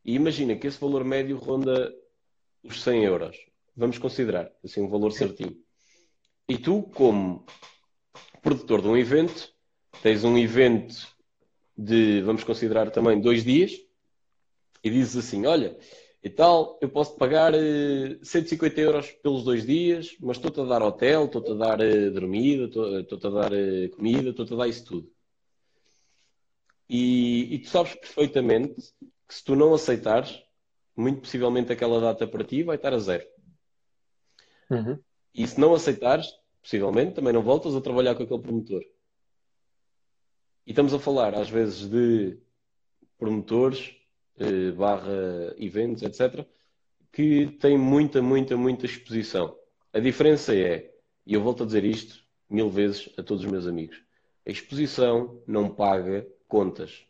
E 0.06 0.16
imagina 0.16 0.56
que 0.56 0.68
esse 0.68 0.80
valor 0.80 1.04
médio 1.04 1.38
ronda 1.38 1.94
os 2.64 2.82
100 2.82 3.04
euros. 3.04 3.38
Vamos 3.76 3.98
considerar, 3.98 4.50
assim, 4.64 4.82
um 4.82 4.90
valor 4.90 5.12
certinho. 5.12 5.56
E 6.48 6.58
tu, 6.58 6.84
como 6.94 7.46
produtor 8.42 8.82
de 8.82 8.88
um 8.88 8.98
evento, 8.98 9.54
tens 10.02 10.24
um 10.24 10.38
evento 10.38 11.08
de, 11.78 12.22
vamos 12.22 12.44
considerar 12.44 12.92
também, 12.92 13.20
dois 13.20 13.44
dias, 13.44 13.74
e 14.84 14.90
dizes 14.90 15.26
assim: 15.26 15.46
olha, 15.46 15.78
e 16.22 16.30
tal, 16.30 16.78
eu 16.82 16.90
posso 16.90 17.16
pagar 17.16 17.54
150 18.22 18.80
eh, 18.80 18.84
euros 18.84 19.12
pelos 19.24 19.44
dois 19.44 19.66
dias, 19.66 20.16
mas 20.20 20.38
estou-te 20.38 20.60
a 20.60 20.66
dar 20.66 20.82
hotel, 20.82 21.26
estou-te 21.26 21.52
a 21.52 21.56
dar 21.56 21.80
uh, 21.80 22.12
dormida, 22.12 22.66
estou-te 23.00 23.28
a 23.28 23.30
dar 23.30 23.52
comida, 23.96 24.30
estou-te 24.30 24.54
a 24.54 24.58
dar 24.58 24.68
isso 24.68 24.84
tudo. 24.84 25.12
E, 26.90 27.54
e, 27.54 27.60
tu 27.60 27.70
sabes 27.70 27.94
perfeitamente 27.96 28.76
que 29.28 29.34
se 29.34 29.44
tu 29.44 29.56
não 29.56 29.74
aceitares, 29.74 30.44
muito 30.98 31.22
possivelmente 31.22 31.72
aquela 31.72 32.02
data 32.02 32.28
para 32.28 32.44
ti 32.44 32.64
vai 32.64 32.76
estar 32.76 32.94
a 32.94 32.98
zero. 32.98 33.26
Uhum. 34.70 35.00
E 35.34 35.48
se 35.48 35.60
não 35.60 35.74
aceitares, 35.74 36.28
possivelmente, 36.62 37.16
também 37.16 37.34
não 37.34 37.42
voltas 37.42 37.76
a 37.76 37.82
trabalhar 37.82 38.16
com 38.16 38.24
aquele 38.24 38.42
promotor. 38.42 38.82
E 40.66 40.72
estamos 40.72 40.94
a 40.94 41.00
falar, 41.00 41.34
às 41.36 41.50
vezes, 41.50 41.90
de 41.90 42.38
promotores, 43.18 43.96
eh, 44.38 44.72
barra 44.72 45.54
eventos, 45.58 46.04
etc., 46.04 46.46
que 47.12 47.48
têm 47.60 47.78
muita, 47.78 48.22
muita, 48.22 48.56
muita 48.56 48.86
exposição. 48.86 49.58
A 49.92 50.00
diferença 50.00 50.56
é, 50.56 50.94
e 51.26 51.34
eu 51.34 51.42
volto 51.42 51.64
a 51.64 51.66
dizer 51.66 51.84
isto 51.84 52.24
mil 52.50 52.70
vezes 52.70 53.10
a 53.18 53.24
todos 53.24 53.44
os 53.44 53.52
meus 53.52 53.68
amigos, 53.68 54.02
a 54.46 54.52
exposição 54.52 55.42
não 55.46 55.70
paga 55.70 56.28
contas. 56.48 57.06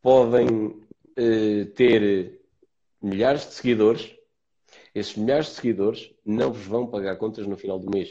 Podem 0.00 0.82
eh, 1.16 1.64
ter 1.74 2.40
milhares 3.00 3.46
de 3.46 3.54
seguidores, 3.54 4.14
esses 4.98 5.16
milhares 5.16 5.46
de 5.46 5.52
seguidores 5.52 6.12
não 6.24 6.52
vos 6.52 6.66
vão 6.66 6.86
pagar 6.86 7.16
contas 7.16 7.46
no 7.46 7.56
final 7.56 7.78
do 7.78 7.90
mês. 7.90 8.10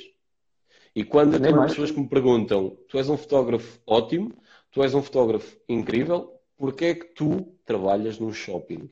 E 0.95 1.03
quando 1.03 1.35
as 1.35 1.71
pessoas 1.71 1.91
que 1.91 1.99
me 1.99 2.07
perguntam, 2.07 2.77
tu 2.87 2.97
és 2.97 3.07
um 3.09 3.17
fotógrafo 3.17 3.79
ótimo, 3.85 4.33
tu 4.71 4.81
és 4.81 4.93
um 4.93 5.01
fotógrafo 5.01 5.57
incrível, 5.69 6.33
porquê 6.57 6.85
é 6.85 6.95
que 6.95 7.05
tu 7.13 7.55
trabalhas 7.65 8.17
num 8.19 8.33
shopping? 8.33 8.89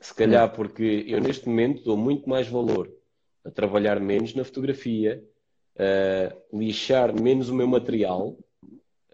Se 0.00 0.12
calhar 0.12 0.52
porque 0.52 1.04
eu 1.06 1.20
neste 1.20 1.48
momento 1.48 1.84
dou 1.84 1.96
muito 1.96 2.28
mais 2.28 2.48
valor 2.48 2.92
a 3.44 3.50
trabalhar 3.50 4.00
menos 4.00 4.34
na 4.34 4.44
fotografia, 4.44 5.22
a 5.78 6.56
lixar 6.56 7.14
menos 7.18 7.48
o 7.48 7.54
meu 7.54 7.66
material, 7.66 8.36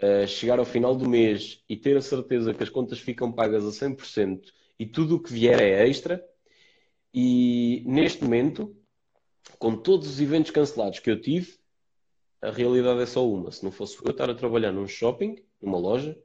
a 0.01 0.27
chegar 0.27 0.59
ao 0.59 0.65
final 0.65 0.95
do 0.95 1.09
mês 1.09 1.63
e 1.69 1.77
ter 1.77 1.97
a 1.97 2.03
certeza 2.03 2.55
que 2.55 2.63
as 2.63 2.71
contas 2.71 2.99
ficam 2.99 3.31
pagas 3.31 3.67
a 3.67 3.87
100% 3.87 4.41
e 4.79 4.87
tudo 4.87 5.17
o 5.17 5.21
que 5.21 5.33
vier 5.33 5.61
é 5.61 5.87
extra, 5.87 6.25
e 7.13 7.83
neste 7.87 8.23
momento, 8.23 8.77
com 9.59 9.77
todos 9.77 10.09
os 10.09 10.21
eventos 10.21 10.51
cancelados 10.51 10.99
que 10.99 11.11
eu 11.11 11.21
tive, 11.21 11.59
a 12.41 12.51
realidade 12.51 13.01
é 13.01 13.07
só 13.07 13.29
uma. 13.29 13.51
Se 13.51 13.65
não 13.65 13.71
fosse 13.71 13.99
eu 14.03 14.11
estar 14.11 14.31
a 14.31 14.35
trabalhar 14.35 14.73
num 14.73 14.87
shopping, 14.87 15.37
numa 15.61 15.79
loja, 15.79 16.17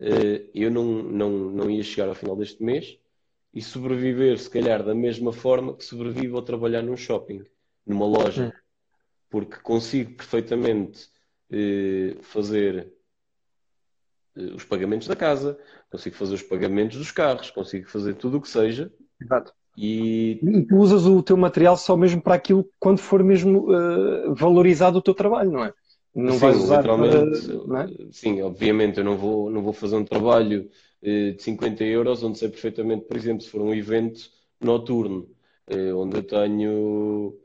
eh, 0.00 0.48
eu 0.54 0.70
não, 0.70 0.84
não, 1.02 1.30
não 1.30 1.70
ia 1.70 1.82
chegar 1.82 2.08
ao 2.08 2.14
final 2.14 2.36
deste 2.36 2.62
mês 2.62 2.98
e 3.52 3.62
sobreviver, 3.62 4.38
se 4.38 4.50
calhar, 4.50 4.84
da 4.84 4.94
mesma 4.94 5.32
forma 5.32 5.74
que 5.76 5.84
sobrevivo 5.84 6.36
ao 6.36 6.42
trabalhar 6.42 6.82
num 6.82 6.96
shopping, 6.96 7.44
numa 7.86 8.06
loja. 8.06 8.48
Hum. 8.48 8.58
Porque 9.30 9.56
consigo 9.60 10.14
perfeitamente 10.14 11.10
eh, 11.50 12.16
fazer 12.22 12.92
eh, 14.36 14.40
os 14.54 14.64
pagamentos 14.64 15.08
da 15.08 15.16
casa, 15.16 15.58
consigo 15.90 16.16
fazer 16.16 16.34
os 16.34 16.42
pagamentos 16.42 16.98
dos 16.98 17.10
carros, 17.10 17.50
consigo 17.50 17.88
fazer 17.88 18.14
tudo 18.14 18.38
o 18.38 18.40
que 18.40 18.48
seja. 18.48 18.92
Exato. 19.20 19.52
E... 19.80 20.40
e 20.42 20.66
tu 20.66 20.76
usas 20.76 21.06
o 21.06 21.22
teu 21.22 21.36
material 21.36 21.76
só 21.76 21.96
mesmo 21.96 22.20
para 22.20 22.34
aquilo 22.34 22.68
quando 22.80 22.98
for 22.98 23.22
mesmo 23.22 23.70
uh, 23.70 24.34
valorizado 24.34 24.98
o 24.98 25.02
teu 25.02 25.14
trabalho, 25.14 25.52
não 25.52 25.64
é? 25.64 25.72
Não 26.12 26.32
sim, 26.32 26.38
vais 26.40 26.56
usar 26.56 26.76
literalmente, 26.78 27.66
para, 27.66 27.84
é? 27.84 27.88
Sim, 28.10 28.42
obviamente 28.42 28.98
eu 28.98 29.04
não 29.04 29.16
vou, 29.16 29.48
não 29.48 29.62
vou 29.62 29.72
fazer 29.72 29.94
um 29.94 30.04
trabalho 30.04 30.68
uh, 31.02 31.32
de 31.32 31.40
50 31.40 31.84
euros 31.84 32.24
onde 32.24 32.38
sei 32.38 32.48
perfeitamente, 32.48 33.04
por 33.04 33.16
exemplo, 33.16 33.42
se 33.42 33.50
for 33.50 33.60
um 33.60 33.72
evento 33.72 34.20
noturno, 34.60 35.28
eh, 35.68 35.92
onde 35.94 36.16
eu 36.16 36.22
tenho. 36.24 37.38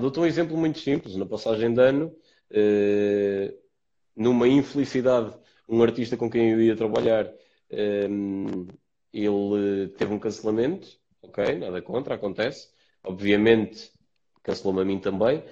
dou-te 0.00 0.18
um 0.18 0.26
exemplo 0.26 0.56
muito 0.56 0.80
simples. 0.80 1.14
Na 1.14 1.24
passagem 1.24 1.72
de 1.72 1.80
ano, 1.80 2.12
eh, 2.50 3.54
numa 4.16 4.48
infelicidade, 4.48 5.32
um 5.68 5.80
artista 5.80 6.16
com 6.16 6.28
quem 6.28 6.50
eu 6.50 6.60
ia 6.60 6.74
trabalhar, 6.74 7.32
ele 9.12 9.88
teve 9.96 10.12
um 10.12 10.18
cancelamento, 10.18 10.88
ok, 11.22 11.58
nada 11.58 11.80
contra, 11.82 12.14
acontece. 12.14 12.68
Obviamente, 13.04 13.90
cancelou-me 14.42 14.82
a 14.82 14.84
mim 14.84 14.98
também. 14.98 15.42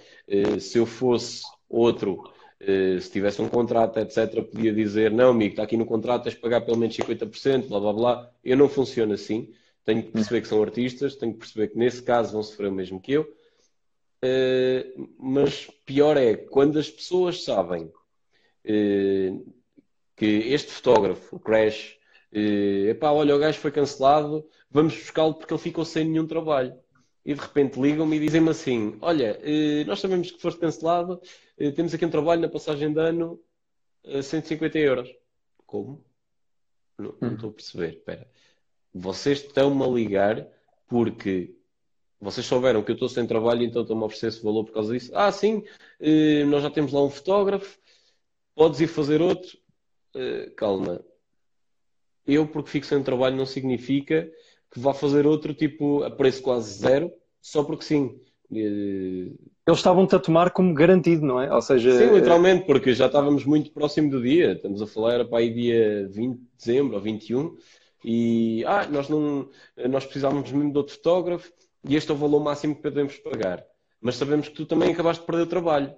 Se 0.60 0.78
eu 0.78 0.86
fosse 0.86 1.42
outro 1.68 2.30
eh, 2.60 3.00
se 3.00 3.10
tivesse 3.10 3.40
um 3.40 3.48
contrato, 3.48 3.98
etc., 3.98 4.42
podia 4.44 4.72
dizer: 4.72 5.10
não, 5.10 5.30
amigo, 5.30 5.52
está 5.52 5.62
aqui 5.62 5.76
no 5.78 5.86
contrato, 5.86 6.24
tens 6.24 6.34
de 6.34 6.40
pagar 6.40 6.60
pelo 6.60 6.76
menos 6.76 6.94
50%, 6.96 7.68
blá 7.68 7.80
blá 7.80 7.92
blá. 7.92 8.30
Eu 8.44 8.56
não 8.56 8.68
funciono 8.68 9.14
assim. 9.14 9.52
Tenho 9.84 10.02
que 10.02 10.10
perceber 10.12 10.42
que 10.42 10.48
são 10.48 10.62
artistas, 10.62 11.16
tenho 11.16 11.32
que 11.32 11.38
perceber 11.38 11.68
que 11.68 11.78
nesse 11.78 12.02
caso 12.02 12.32
vão 12.32 12.42
sofrer 12.42 12.68
o 12.68 12.72
mesmo 12.72 13.00
que 13.00 13.12
eu. 13.12 13.22
Uh, 14.22 15.08
mas 15.18 15.66
pior 15.86 16.18
é 16.18 16.36
quando 16.36 16.78
as 16.78 16.90
pessoas 16.90 17.42
sabem 17.42 17.84
uh, 17.84 19.54
que 20.14 20.26
este 20.26 20.70
fotógrafo, 20.70 21.36
o 21.36 21.40
Crash, 21.40 21.96
epá, 22.32 23.10
olha, 23.10 23.34
o 23.34 23.38
gajo 23.38 23.58
foi 23.58 23.70
cancelado, 23.70 24.46
vamos 24.70 24.94
buscá-lo 24.94 25.34
porque 25.34 25.52
ele 25.52 25.62
ficou 25.62 25.84
sem 25.84 26.04
nenhum 26.04 26.26
trabalho 26.26 26.78
e 27.24 27.34
de 27.34 27.40
repente 27.40 27.80
ligam-me 27.80 28.16
e 28.16 28.20
dizem-me 28.20 28.50
assim: 28.50 28.96
Olha, 29.00 29.38
eh, 29.42 29.84
nós 29.84 30.00
sabemos 30.00 30.30
que 30.30 30.40
foste 30.40 30.60
cancelado, 30.60 31.20
eh, 31.58 31.70
temos 31.70 31.94
aqui 31.94 32.04
um 32.04 32.10
trabalho 32.10 32.40
na 32.40 32.48
passagem 32.48 32.92
de 32.92 33.00
ano 33.00 33.40
a 34.04 34.22
150 34.22 34.78
euros. 34.78 35.14
Como? 35.66 36.04
Não, 36.98 37.14
não 37.20 37.34
estou 37.34 37.50
a 37.50 37.52
perceber. 37.52 37.94
Espera. 37.94 38.28
Vocês 38.92 39.40
estão-me 39.40 39.82
a 39.84 39.86
ligar 39.86 40.46
porque 40.88 41.54
vocês 42.20 42.46
souberam 42.46 42.82
que 42.82 42.90
eu 42.90 42.94
estou 42.94 43.08
sem 43.08 43.26
trabalho, 43.26 43.62
então 43.62 43.82
estão-me 43.82 44.02
a 44.02 44.06
oferecer 44.06 44.28
esse 44.28 44.42
valor 44.42 44.64
por 44.64 44.72
causa 44.74 44.92
disso. 44.92 45.12
Ah, 45.14 45.30
sim, 45.30 45.64
eh, 46.00 46.44
nós 46.44 46.62
já 46.62 46.70
temos 46.70 46.92
lá 46.92 47.02
um 47.02 47.10
fotógrafo, 47.10 47.78
podes 48.54 48.80
ir 48.80 48.88
fazer 48.88 49.22
outro. 49.22 49.58
Calma. 50.56 51.04
Eu, 52.26 52.46
porque 52.46 52.70
fico 52.70 52.86
sem 52.86 53.02
trabalho, 53.02 53.36
não 53.36 53.46
significa 53.46 54.30
que 54.72 54.78
vá 54.78 54.94
fazer 54.94 55.26
outro 55.26 55.52
tipo 55.52 56.02
a 56.02 56.10
preço 56.10 56.42
quase 56.42 56.78
zero, 56.78 57.12
só 57.40 57.64
porque 57.64 57.84
sim. 57.84 58.20
Eles 58.50 59.78
estavam-te 59.78 60.14
a 60.16 60.18
tomar 60.18 60.50
como 60.50 60.74
garantido, 60.74 61.24
não 61.24 61.40
é? 61.40 61.52
Ou 61.52 61.62
seja, 61.62 61.92
sim, 61.92 62.14
literalmente, 62.14 62.66
porque 62.66 62.92
já 62.92 63.06
estávamos 63.06 63.44
muito 63.44 63.70
próximo 63.72 64.10
do 64.10 64.22
dia. 64.22 64.52
Estamos 64.52 64.82
a 64.82 64.86
falar, 64.86 65.14
era 65.14 65.24
para 65.24 65.38
aí 65.38 65.52
dia 65.52 66.08
20 66.08 66.38
de 66.38 66.46
dezembro 66.58 66.96
ou 66.96 67.00
21, 67.00 67.56
e 68.04 68.64
ah, 68.66 68.86
nós 68.88 69.08
não 69.08 69.48
nós 69.88 70.04
precisávamos 70.04 70.50
mesmo 70.50 70.72
de 70.72 70.78
outro 70.78 70.94
fotógrafo 70.94 71.52
e 71.86 71.96
este 71.96 72.10
é 72.10 72.14
o 72.14 72.16
valor 72.16 72.40
máximo 72.40 72.74
que 72.74 72.82
podemos 72.82 73.16
pagar. 73.18 73.64
Mas 74.00 74.16
sabemos 74.16 74.48
que 74.48 74.54
tu 74.54 74.66
também 74.66 74.92
acabaste 74.92 75.20
de 75.20 75.26
perder 75.26 75.42
o 75.42 75.46
trabalho. 75.46 75.94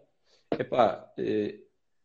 Epá, 0.58 1.10
eh, 1.18 1.60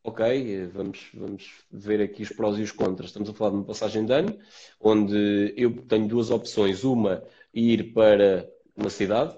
ok, 0.08 0.68
vamos, 0.68 1.10
vamos 1.14 1.52
ver 1.70 2.02
aqui 2.02 2.24
os 2.24 2.30
prós 2.30 2.58
e 2.58 2.62
os 2.62 2.72
contras. 2.72 3.10
Estamos 3.10 3.30
a 3.30 3.34
falar 3.34 3.50
de 3.50 3.58
uma 3.58 3.66
passagem 3.66 4.06
de 4.06 4.14
ano, 4.14 4.40
onde 4.80 5.54
eu 5.58 5.82
tenho 5.86 6.08
duas 6.08 6.32
opções. 6.32 6.86
Uma, 6.86 7.22
ir 7.54 7.92
para 7.94 8.50
uma 8.74 8.90
cidade, 8.90 9.38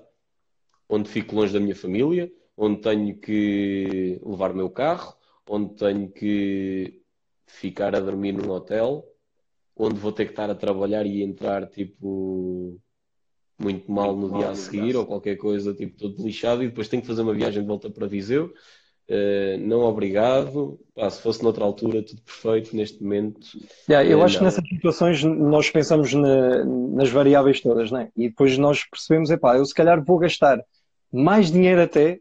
onde 0.88 1.10
fico 1.10 1.36
longe 1.36 1.52
da 1.52 1.60
minha 1.60 1.76
família, 1.76 2.32
onde 2.56 2.82
tenho 2.82 3.18
que 3.18 4.22
levar 4.24 4.52
o 4.52 4.56
meu 4.56 4.70
carro, 4.70 5.16
onde 5.50 5.74
tenho 5.74 6.12
que 6.12 7.02
ficar 7.48 7.96
a 7.96 8.00
dormir 8.00 8.34
num 8.34 8.52
hotel, 8.52 9.04
onde 9.76 10.00
vou 10.00 10.12
ter 10.12 10.26
que 10.26 10.34
estar 10.34 10.52
a 10.52 10.56
trabalhar 10.56 11.04
e 11.04 11.24
entrar 11.24 11.66
tipo 11.68 12.80
muito 13.58 13.92
mal 13.92 14.16
no 14.16 14.32
dia 14.38 14.52
a 14.52 14.56
seguir 14.56 14.96
ou 14.96 15.06
qualquer 15.06 15.36
coisa 15.36 15.74
tipo 15.74 15.98
todo 15.98 16.24
lixado 16.24 16.64
e 16.64 16.68
depois 16.68 16.88
tenho 16.88 17.02
que 17.02 17.08
fazer 17.08 17.24
uma 17.24 17.34
viagem 17.34 17.62
de 17.62 17.68
volta 17.68 17.90
para 17.90 18.08
Viseu 18.08 18.54
Uh, 19.10 19.58
não 19.60 19.82
obrigado. 19.82 20.80
Pá, 20.94 21.10
se 21.10 21.20
fosse 21.22 21.42
noutra 21.42 21.64
altura, 21.64 22.04
tudo 22.04 22.22
perfeito. 22.22 22.76
Neste 22.76 23.02
momento. 23.02 23.40
Yeah, 23.90 24.08
eu 24.08 24.20
uh, 24.20 24.24
acho 24.24 24.36
não. 24.36 24.40
que 24.40 24.46
nessas 24.46 24.70
situações 24.70 25.24
nós 25.24 25.70
pensamos 25.72 26.14
na, 26.14 26.64
nas 26.64 27.10
variáveis 27.10 27.60
todas, 27.60 27.92
né? 27.92 28.10
E 28.16 28.30
depois 28.30 28.56
nós 28.60 28.84
percebemos, 28.84 29.32
epá, 29.32 29.58
eu 29.58 29.66
se 29.66 29.74
calhar 29.74 30.04
vou 30.04 30.20
gastar 30.20 30.60
mais 31.12 31.52
dinheiro 31.52 31.82
até 31.82 32.20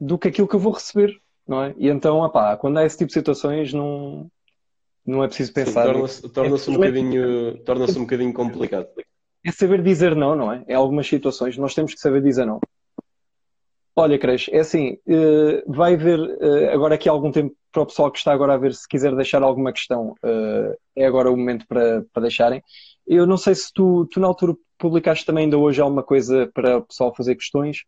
do 0.00 0.16
que 0.16 0.28
aquilo 0.28 0.46
que 0.46 0.54
eu 0.54 0.60
vou 0.60 0.72
receber, 0.72 1.18
não 1.46 1.64
é? 1.64 1.74
E 1.76 1.88
então, 1.88 2.24
epá, 2.24 2.56
quando 2.56 2.78
há 2.78 2.86
esse 2.86 2.96
tipo 2.96 3.08
de 3.08 3.14
situações, 3.14 3.72
não, 3.72 4.30
não 5.04 5.24
é 5.24 5.26
preciso 5.26 5.52
pensar. 5.52 5.86
Torna-se 5.86 6.28
torna 6.28 6.54
um, 6.54 6.74
bocadinho, 6.74 7.58
torna 7.64 7.84
um 7.86 8.00
bocadinho 8.02 8.32
complicado. 8.32 8.86
É 9.44 9.50
saber 9.50 9.82
dizer 9.82 10.14
não, 10.14 10.36
não 10.36 10.52
é? 10.52 10.64
Em 10.68 10.74
algumas 10.74 11.08
situações 11.08 11.56
nós 11.56 11.74
temos 11.74 11.92
que 11.92 12.00
saber 12.00 12.22
dizer 12.22 12.46
não. 12.46 12.60
Olha, 13.96 14.18
Cres, 14.18 14.46
é 14.50 14.60
assim, 14.60 14.98
uh, 15.06 15.72
vai 15.72 15.94
haver 15.94 16.18
uh, 16.18 16.70
agora 16.72 16.94
aqui 16.94 17.08
algum 17.08 17.30
tempo 17.30 17.54
para 17.72 17.82
o 17.82 17.86
pessoal 17.86 18.10
que 18.10 18.18
está 18.18 18.32
agora 18.32 18.54
a 18.54 18.56
ver, 18.56 18.74
se 18.74 18.88
quiser 18.88 19.14
deixar 19.14 19.42
alguma 19.42 19.72
questão, 19.72 20.14
uh, 20.24 20.76
é 20.96 21.04
agora 21.04 21.30
o 21.30 21.36
momento 21.36 21.66
para, 21.66 22.04
para 22.12 22.22
deixarem. 22.22 22.62
Eu 23.06 23.26
não 23.26 23.36
sei 23.36 23.54
se 23.54 23.72
tu, 23.72 24.06
tu 24.06 24.20
na 24.20 24.26
altura 24.26 24.54
publicaste 24.78 25.26
também 25.26 25.44
ainda 25.44 25.58
hoje 25.58 25.80
alguma 25.80 26.02
coisa 26.02 26.50
para 26.54 26.78
o 26.78 26.82
pessoal 26.82 27.14
fazer 27.14 27.34
questões 27.34 27.84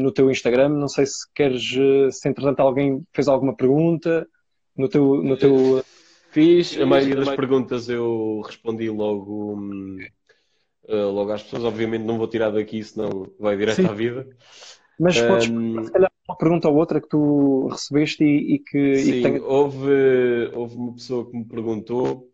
no 0.00 0.12
teu 0.12 0.30
Instagram, 0.30 0.68
não 0.68 0.86
sei 0.86 1.06
se 1.06 1.26
queres, 1.34 1.70
se 2.12 2.28
entretanto 2.28 2.60
alguém 2.60 3.02
fez 3.12 3.26
alguma 3.26 3.56
pergunta 3.56 4.28
no 4.76 4.86
teu... 4.86 5.22
No 5.22 5.36
teu... 5.36 5.82
Fiz, 6.30 6.78
a 6.78 6.86
maioria 6.86 7.16
das 7.16 7.34
perguntas 7.34 7.88
eu 7.88 8.42
respondi 8.44 8.88
logo, 8.90 9.54
hum, 9.54 9.98
logo 10.88 11.32
às 11.32 11.42
pessoas, 11.42 11.64
obviamente 11.64 12.04
não 12.04 12.18
vou 12.18 12.28
tirar 12.28 12.50
daqui, 12.50 12.84
senão 12.84 13.26
vai 13.40 13.56
direto 13.56 13.76
Sim. 13.76 13.86
à 13.86 13.92
vida. 13.92 14.28
Mas 15.02 15.20
podes, 15.20 15.48
um, 15.48 15.84
se 15.84 15.90
calhar, 15.90 16.12
uma 16.28 16.36
pergunta 16.36 16.68
ou 16.68 16.76
outra 16.76 17.00
que 17.00 17.08
tu 17.08 17.66
recebeste 17.66 18.22
e, 18.22 18.54
e 18.54 18.58
que. 18.60 18.96
Sim, 18.98 19.10
e 19.10 19.12
que 19.14 19.22
tenha... 19.22 19.42
houve, 19.42 20.50
houve 20.54 20.76
uma 20.76 20.92
pessoa 20.92 21.28
que 21.28 21.36
me 21.36 21.44
perguntou 21.44 22.30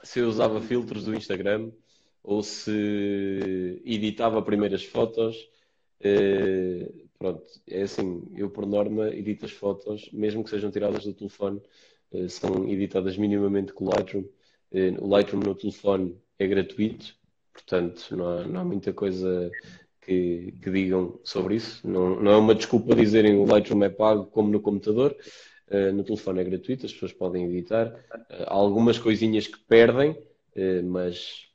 se 0.00 0.20
eu 0.20 0.28
usava 0.28 0.60
filtros 0.60 1.04
do 1.04 1.14
Instagram 1.14 1.72
ou 2.22 2.44
se 2.44 3.82
editava 3.84 4.40
primeiras 4.40 4.84
fotos. 4.84 5.36
Uh, 6.00 7.08
pronto, 7.18 7.44
é 7.68 7.82
assim, 7.82 8.22
eu 8.36 8.48
por 8.48 8.66
norma 8.66 9.08
edito 9.08 9.44
as 9.44 9.50
fotos, 9.50 10.08
mesmo 10.12 10.44
que 10.44 10.50
sejam 10.50 10.70
tiradas 10.70 11.04
do 11.04 11.12
telefone, 11.12 11.60
uh, 12.12 12.28
são 12.28 12.68
editadas 12.68 13.16
minimamente 13.18 13.72
com 13.72 13.86
o 13.86 13.90
Lightroom. 13.90 14.22
Uh, 14.70 15.04
o 15.04 15.08
Lightroom 15.08 15.40
no 15.40 15.54
telefone 15.56 16.16
é 16.38 16.46
gratuito, 16.46 17.16
portanto 17.52 18.16
não 18.16 18.28
há, 18.28 18.44
não 18.46 18.60
há 18.60 18.64
muita 18.64 18.92
coisa 18.92 19.50
que, 20.10 20.54
que 20.60 20.70
digam 20.70 21.20
sobre 21.22 21.54
isso. 21.54 21.86
Não, 21.86 22.20
não 22.20 22.32
é 22.32 22.36
uma 22.36 22.54
desculpa 22.54 22.96
dizerem 22.96 23.36
o 23.36 23.44
Lightroom 23.44 23.84
é 23.84 23.88
pago 23.88 24.26
como 24.26 24.50
no 24.50 24.60
computador. 24.60 25.16
Uh, 25.68 25.92
no 25.92 26.02
telefone 26.02 26.40
é 26.40 26.44
gratuito, 26.44 26.84
as 26.84 26.92
pessoas 26.92 27.12
podem 27.12 27.44
editar. 27.44 27.94
Uh, 28.28 28.42
há 28.44 28.52
algumas 28.52 28.98
coisinhas 28.98 29.46
que 29.46 29.58
perdem, 29.68 30.10
uh, 30.10 30.82
mas 30.84 31.46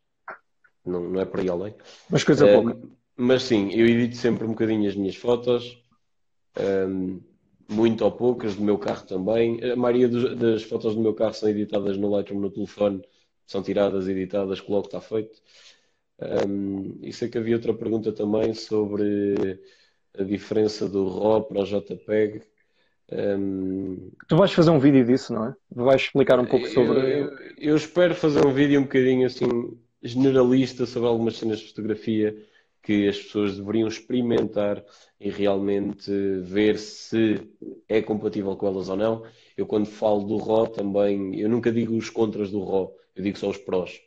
não, 0.86 1.02
não 1.10 1.20
é 1.20 1.26
por 1.26 1.42
aí 1.42 1.50
além. 1.50 1.76
Mas 2.10 2.24
coisa 2.24 2.48
pouca. 2.48 2.80
Mas 3.18 3.44
sim, 3.44 3.72
eu 3.74 3.86
edito 3.86 4.16
sempre 4.16 4.46
um 4.46 4.50
bocadinho 4.50 4.88
as 4.88 4.96
minhas 4.96 5.16
fotos, 5.16 5.78
um, 6.90 7.22
muito 7.70 8.06
ou 8.06 8.12
poucas, 8.12 8.56
do 8.56 8.64
meu 8.64 8.78
carro 8.78 9.06
também. 9.06 9.62
A 9.72 9.76
maioria 9.76 10.08
dos, 10.08 10.36
das 10.38 10.64
fotos 10.64 10.96
do 10.96 11.02
meu 11.02 11.14
carro 11.14 11.34
são 11.34 11.50
editadas 11.50 11.98
no 11.98 12.10
Lightroom 12.10 12.40
no 12.40 12.52
telefone, 12.52 13.02
são 13.46 13.62
tiradas, 13.62 14.08
editadas, 14.08 14.62
coloco, 14.62 14.88
está 14.88 15.02
feito. 15.02 15.42
Um, 16.20 16.98
e 17.02 17.12
sei 17.12 17.28
que 17.28 17.38
havia 17.38 17.56
outra 17.56 17.74
pergunta 17.74 18.12
também 18.12 18.54
sobre 18.54 19.60
a 20.18 20.24
diferença 20.24 20.88
do 20.88 21.08
RAW 21.08 21.44
para 21.44 21.62
o 21.62 21.66
JPEG. 21.66 22.42
Um, 23.12 24.12
tu 24.28 24.38
vais 24.38 24.52
fazer 24.52 24.72
um 24.72 24.80
vídeo 24.80 25.06
disso, 25.06 25.34
não 25.34 25.48
é? 25.48 25.56
Vais 25.72 26.02
explicar 26.02 26.40
um 26.40 26.46
pouco 26.46 26.68
sobre. 26.68 27.22
Eu, 27.22 27.32
eu, 27.58 27.76
espero 27.76 28.16
fazer 28.16 28.46
um 28.46 28.54
vídeo 28.54 28.80
um 28.80 28.84
bocadinho 28.84 29.28
assim 29.28 29.78
generalista 30.02 30.86
sobre 30.86 31.10
algumas 31.10 31.38
cenas 31.38 31.60
de 31.60 31.68
fotografia 31.68 32.36
que 32.82 33.08
as 33.08 33.18
pessoas 33.18 33.58
deveriam 33.58 33.88
experimentar 33.88 34.84
e 35.20 35.30
realmente 35.30 36.12
ver 36.44 36.78
se 36.78 37.42
é 37.90 38.02
compatível 38.02 38.56
com 38.56 38.68
elas 38.68 38.90
ou 38.90 38.96
não. 38.96 39.24
Eu 39.58 39.66
quando 39.66 39.88
falo 39.88 40.24
do 40.24 40.38
RAW 40.38 40.68
também, 40.68 41.40
eu 41.40 41.50
nunca 41.50 41.72
digo 41.72 41.96
os 41.96 42.10
contras 42.10 42.52
do 42.52 42.64
RAW, 42.64 42.96
eu 43.16 43.24
digo 43.24 43.38
só 43.38 43.50
os 43.50 43.58
prós 43.58 44.05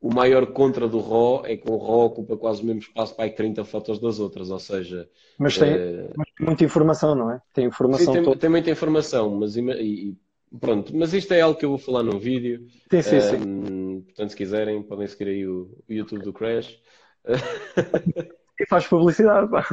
o 0.00 0.12
maior 0.12 0.46
contra 0.46 0.88
do 0.88 0.98
RAW 0.98 1.44
é 1.44 1.56
que 1.56 1.70
o 1.70 1.76
RAW 1.76 2.06
ocupa 2.06 2.36
quase 2.36 2.62
o 2.62 2.66
mesmo 2.66 2.80
espaço 2.80 3.14
para 3.14 3.30
30 3.30 3.64
fotos 3.64 4.00
das 4.00 4.18
outras, 4.18 4.50
ou 4.50 4.58
seja... 4.58 5.08
Mas 5.38 5.58
tem, 5.58 5.72
é... 5.72 6.10
mas 6.16 6.28
tem 6.36 6.46
muita 6.46 6.64
informação, 6.64 7.14
não 7.14 7.30
é? 7.30 7.40
Tem 7.52 7.66
informação 7.66 8.14
sim, 8.14 8.22
tem, 8.22 8.38
tem, 8.38 8.50
muita 8.50 8.70
informação, 8.70 9.30
mas 9.34 9.56
e, 9.56 10.16
pronto. 10.58 10.96
Mas 10.96 11.12
isto 11.12 11.34
é 11.34 11.42
algo 11.42 11.58
que 11.58 11.66
eu 11.66 11.70
vou 11.70 11.78
falar 11.78 12.02
num 12.02 12.18
vídeo. 12.18 12.66
Sim, 12.90 13.02
sim, 13.02 13.16
um, 13.16 13.20
sim. 13.20 14.00
Portanto, 14.06 14.30
se 14.30 14.36
quiserem, 14.36 14.82
podem 14.82 15.06
seguir 15.06 15.28
aí 15.28 15.46
o, 15.46 15.70
o 15.88 15.92
YouTube 15.92 16.22
do 16.22 16.32
Crash. 16.32 16.78
E 18.60 18.66
faz 18.66 18.86
publicidade, 18.86 19.50
pá. 19.50 19.66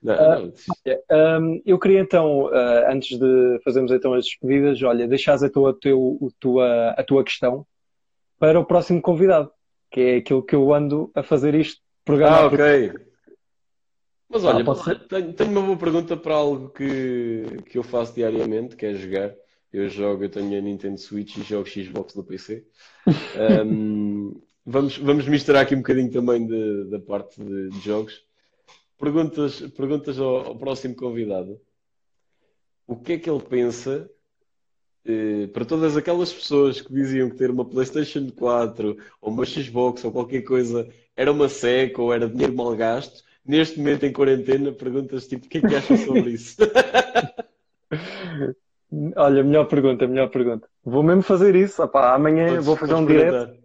Não, 0.00 0.14
não. 0.14 0.48
Uh, 0.48 1.62
eu 1.66 1.76
queria 1.76 1.98
então, 1.98 2.44
uh, 2.44 2.88
antes 2.88 3.18
de 3.18 3.60
fazermos 3.64 3.90
então 3.90 4.14
as 4.14 4.26
despedidas, 4.26 4.80
olha, 4.82 5.08
deixares 5.08 5.42
a 5.42 5.50
tua, 5.50 5.70
a 5.70 6.30
tua, 6.38 6.90
a 6.90 7.02
tua 7.02 7.24
questão 7.24 7.66
para 8.38 8.58
o 8.60 8.64
próximo 8.64 9.00
convidado, 9.00 9.50
que 9.90 10.00
é 10.00 10.16
aquilo 10.16 10.42
que 10.42 10.54
eu 10.54 10.72
ando 10.72 11.10
a 11.14 11.22
fazer 11.22 11.54
isto 11.54 11.80
Programa 12.04 12.36
Ah, 12.36 12.46
ok. 12.46 12.92
Mas 14.28 14.44
olha, 14.44 14.60
Ah, 14.60 14.64
pode 14.64 14.84
ser? 14.84 14.98
tenho, 15.08 15.32
tenho 15.32 15.50
uma 15.50 15.62
boa 15.62 15.76
pergunta 15.76 16.16
para 16.16 16.34
algo 16.34 16.68
que, 16.70 17.44
que 17.70 17.78
eu 17.78 17.82
faço 17.82 18.14
diariamente, 18.14 18.76
que 18.76 18.86
é 18.86 18.94
jogar. 18.94 19.34
Eu 19.72 19.88
jogo, 19.88 20.24
eu 20.24 20.28
tenho 20.30 20.56
a 20.58 20.60
Nintendo 20.60 20.98
Switch 20.98 21.36
e 21.36 21.42
jogo 21.42 21.68
Xbox 21.68 22.14
no 22.14 22.24
PC. 22.24 22.64
Ahm, 23.36 24.32
vamos, 24.64 24.96
vamos 24.98 25.28
misturar 25.28 25.62
aqui 25.62 25.74
um 25.74 25.78
bocadinho 25.78 26.10
também 26.10 26.46
de- 26.46 26.84
da 26.90 26.98
parte 27.00 27.42
de, 27.42 27.70
de 27.70 27.80
jogos. 27.80 28.24
Perguntas, 28.98 29.60
perguntas 29.76 30.18
ao, 30.18 30.46
ao 30.48 30.56
próximo 30.56 30.94
convidado. 30.96 31.60
O 32.86 32.96
que 32.96 33.14
é 33.14 33.18
que 33.18 33.28
ele 33.28 33.42
pensa 33.42 34.08
eh, 35.06 35.46
para 35.48 35.64
todas 35.64 35.96
aquelas 35.96 36.32
pessoas 36.32 36.80
que 36.80 36.92
diziam 36.92 37.28
que 37.30 37.36
ter 37.36 37.50
uma 37.50 37.64
PlayStation 37.64 38.28
4 38.36 38.96
ou 39.20 39.32
uma 39.32 39.44
Xbox 39.46 40.04
ou 40.04 40.12
qualquer 40.12 40.42
coisa 40.42 40.88
era 41.16 41.30
uma 41.32 41.48
seca 41.48 42.00
ou 42.02 42.12
era 42.12 42.28
dinheiro 42.28 42.54
mal 42.54 42.74
gasto, 42.76 43.22
neste 43.44 43.78
momento 43.78 44.04
em 44.04 44.12
quarentena, 44.12 44.72
perguntas 44.72 45.26
tipo: 45.26 45.46
o 45.46 45.48
que 45.48 45.58
é 45.58 45.60
que 45.60 45.74
achas 45.74 46.00
sobre 46.00 46.30
isso? 46.30 46.56
Olha, 49.16 49.42
melhor 49.42 49.66
pergunta, 49.66 50.06
melhor 50.06 50.28
pergunta. 50.30 50.68
Vou 50.84 51.02
mesmo 51.02 51.22
fazer 51.22 51.54
isso. 51.56 51.82
Opá, 51.82 52.14
amanhã 52.14 52.48
Podes- 52.48 52.64
vou 52.66 52.76
fazer 52.76 52.94
um 52.94 53.04
podes 53.04 53.16
direto. 53.24 53.56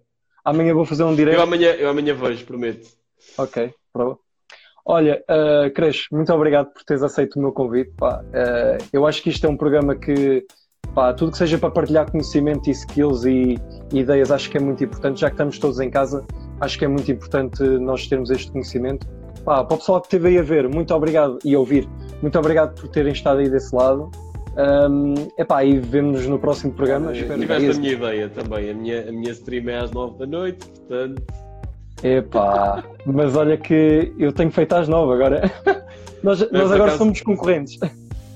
Amanhã 0.44 0.74
vou 0.74 0.86
fazer 0.86 1.04
um 1.04 1.12
Eu 1.12 1.16
direto. 1.16 1.42
amanhã, 1.42 1.72
eu 1.74 1.90
amanhã 1.90 2.14
vejo, 2.16 2.44
prometo. 2.46 2.90
Ok, 3.38 3.72
pronto. 3.94 4.20
Olha, 4.84 5.24
uh, 5.30 5.72
Cresce, 5.74 6.06
muito 6.12 6.34
obrigado 6.34 6.74
por 6.74 6.84
teres 6.84 7.04
aceito 7.04 7.36
o 7.38 7.42
meu 7.42 7.52
convite. 7.52 7.92
pá. 7.96 8.20
Uh, 8.24 8.84
eu 8.92 9.06
acho 9.06 9.22
que 9.22 9.30
isto 9.30 9.46
é 9.46 9.50
um 9.50 9.56
programa 9.56 9.96
que, 9.96 10.44
pá, 10.94 11.14
tudo 11.14 11.32
que 11.32 11.38
seja 11.38 11.58
para 11.58 11.72
partilhar 11.72 12.10
conhecimento 12.10 12.68
e 12.68 12.72
skills 12.72 13.26
e, 13.26 13.58
e 13.94 14.00
ideias, 14.00 14.32
acho 14.32 14.50
que 14.50 14.58
é 14.58 14.60
muito 14.60 14.84
importante. 14.84 15.22
Já 15.22 15.28
que 15.30 15.34
estamos 15.36 15.58
todos 15.60 15.80
em 15.80 15.90
casa, 15.90 16.24
acho 16.60 16.78
que 16.78 16.86
é 16.86 16.88
muito 16.88 17.12
importante 17.12 17.64
nós 17.64 18.08
termos 18.08 18.30
este 18.30 18.52
conhecimento. 18.52 19.08
Pá, 19.46 19.64
para 19.64 19.76
o 19.76 19.78
pessoal 19.78 20.00
que 20.02 20.08
esteve 20.08 20.30
aí 20.30 20.38
a 20.38 20.44
ver, 20.44 20.70
muito 20.70 20.94
obrigado 20.94 21.40
e 21.44 21.56
a 21.56 21.60
ouvir, 21.60 21.88
muito 22.22 22.38
obrigado 22.38 22.80
por 22.80 22.88
terem 22.90 23.12
estado 23.14 23.40
aí 23.40 23.50
desse 23.50 23.76
lado. 23.76 24.12
Um, 24.58 25.14
epá, 25.38 25.64
e 25.64 25.80
vemos 25.80 26.28
no 26.28 26.38
próximo 26.38 26.74
programa. 26.74 27.14
Espero 27.14 27.40
que 27.40 27.52
é 27.52 27.58
Tiveste 27.58 27.78
a 27.78 27.82
minha 27.82 27.94
ideia 27.94 28.30
também. 28.30 28.70
A 28.70 28.74
minha, 28.74 29.10
a 29.10 29.12
minha 29.12 29.32
stream 29.32 29.70
é 29.70 29.78
às 29.80 29.92
9 29.92 30.20
da 30.20 30.26
noite, 30.28 30.68
portanto. 30.68 31.24
Epá, 32.04 32.84
mas 33.06 33.36
olha 33.36 33.58
que 33.58 34.12
eu 34.18 34.34
tenho 34.34 34.52
feito 34.52 34.74
às 34.74 34.88
nove 34.88 35.14
agora. 35.14 35.52
Nós, 36.24 36.40
nós 36.52 36.66
agora 36.72 36.84
acaso- 36.84 36.98
somos 37.00 37.20
concorrentes. 37.22 37.80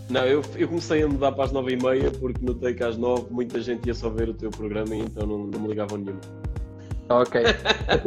Não, 0.10 0.24
eu, 0.26 0.41
eu 0.56 0.68
comecei 0.68 1.03
a 1.03 1.08
mudar 1.08 1.32
para 1.32 1.45
as 1.45 1.51
9 1.51 1.74
e 1.74 1.84
meia 1.84 2.12
porque 2.12 2.45
notei 2.45 2.74
que 2.74 2.84
às 2.84 2.97
9 2.97 3.26
muita 3.32 3.60
gente 3.60 3.88
ia 3.88 3.93
só 3.93 4.10
ver 4.10 4.30
o 4.30 4.34
teu 4.34 4.51
programa 4.51 4.95
e 4.95 4.99
então 4.99 5.26
não, 5.26 5.39
não 5.47 5.60
me 5.60 5.68
ligavam 5.68 5.97
nenhum. 5.97 6.20
Ok. 7.10 7.41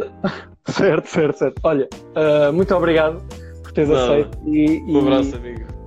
certo, 0.68 1.08
certo, 1.08 1.38
certo. 1.38 1.60
Olha, 1.62 1.88
ah, 2.14 2.52
muito 2.52 2.74
obrigado 2.74 3.22
por 3.62 3.72
teres 3.72 3.90
Nada. 3.90 4.04
aceito 4.04 4.38
e, 4.46 4.80
Um 4.82 4.96
e 4.96 4.98
abraço, 4.98 5.36
amigo. 5.36 5.77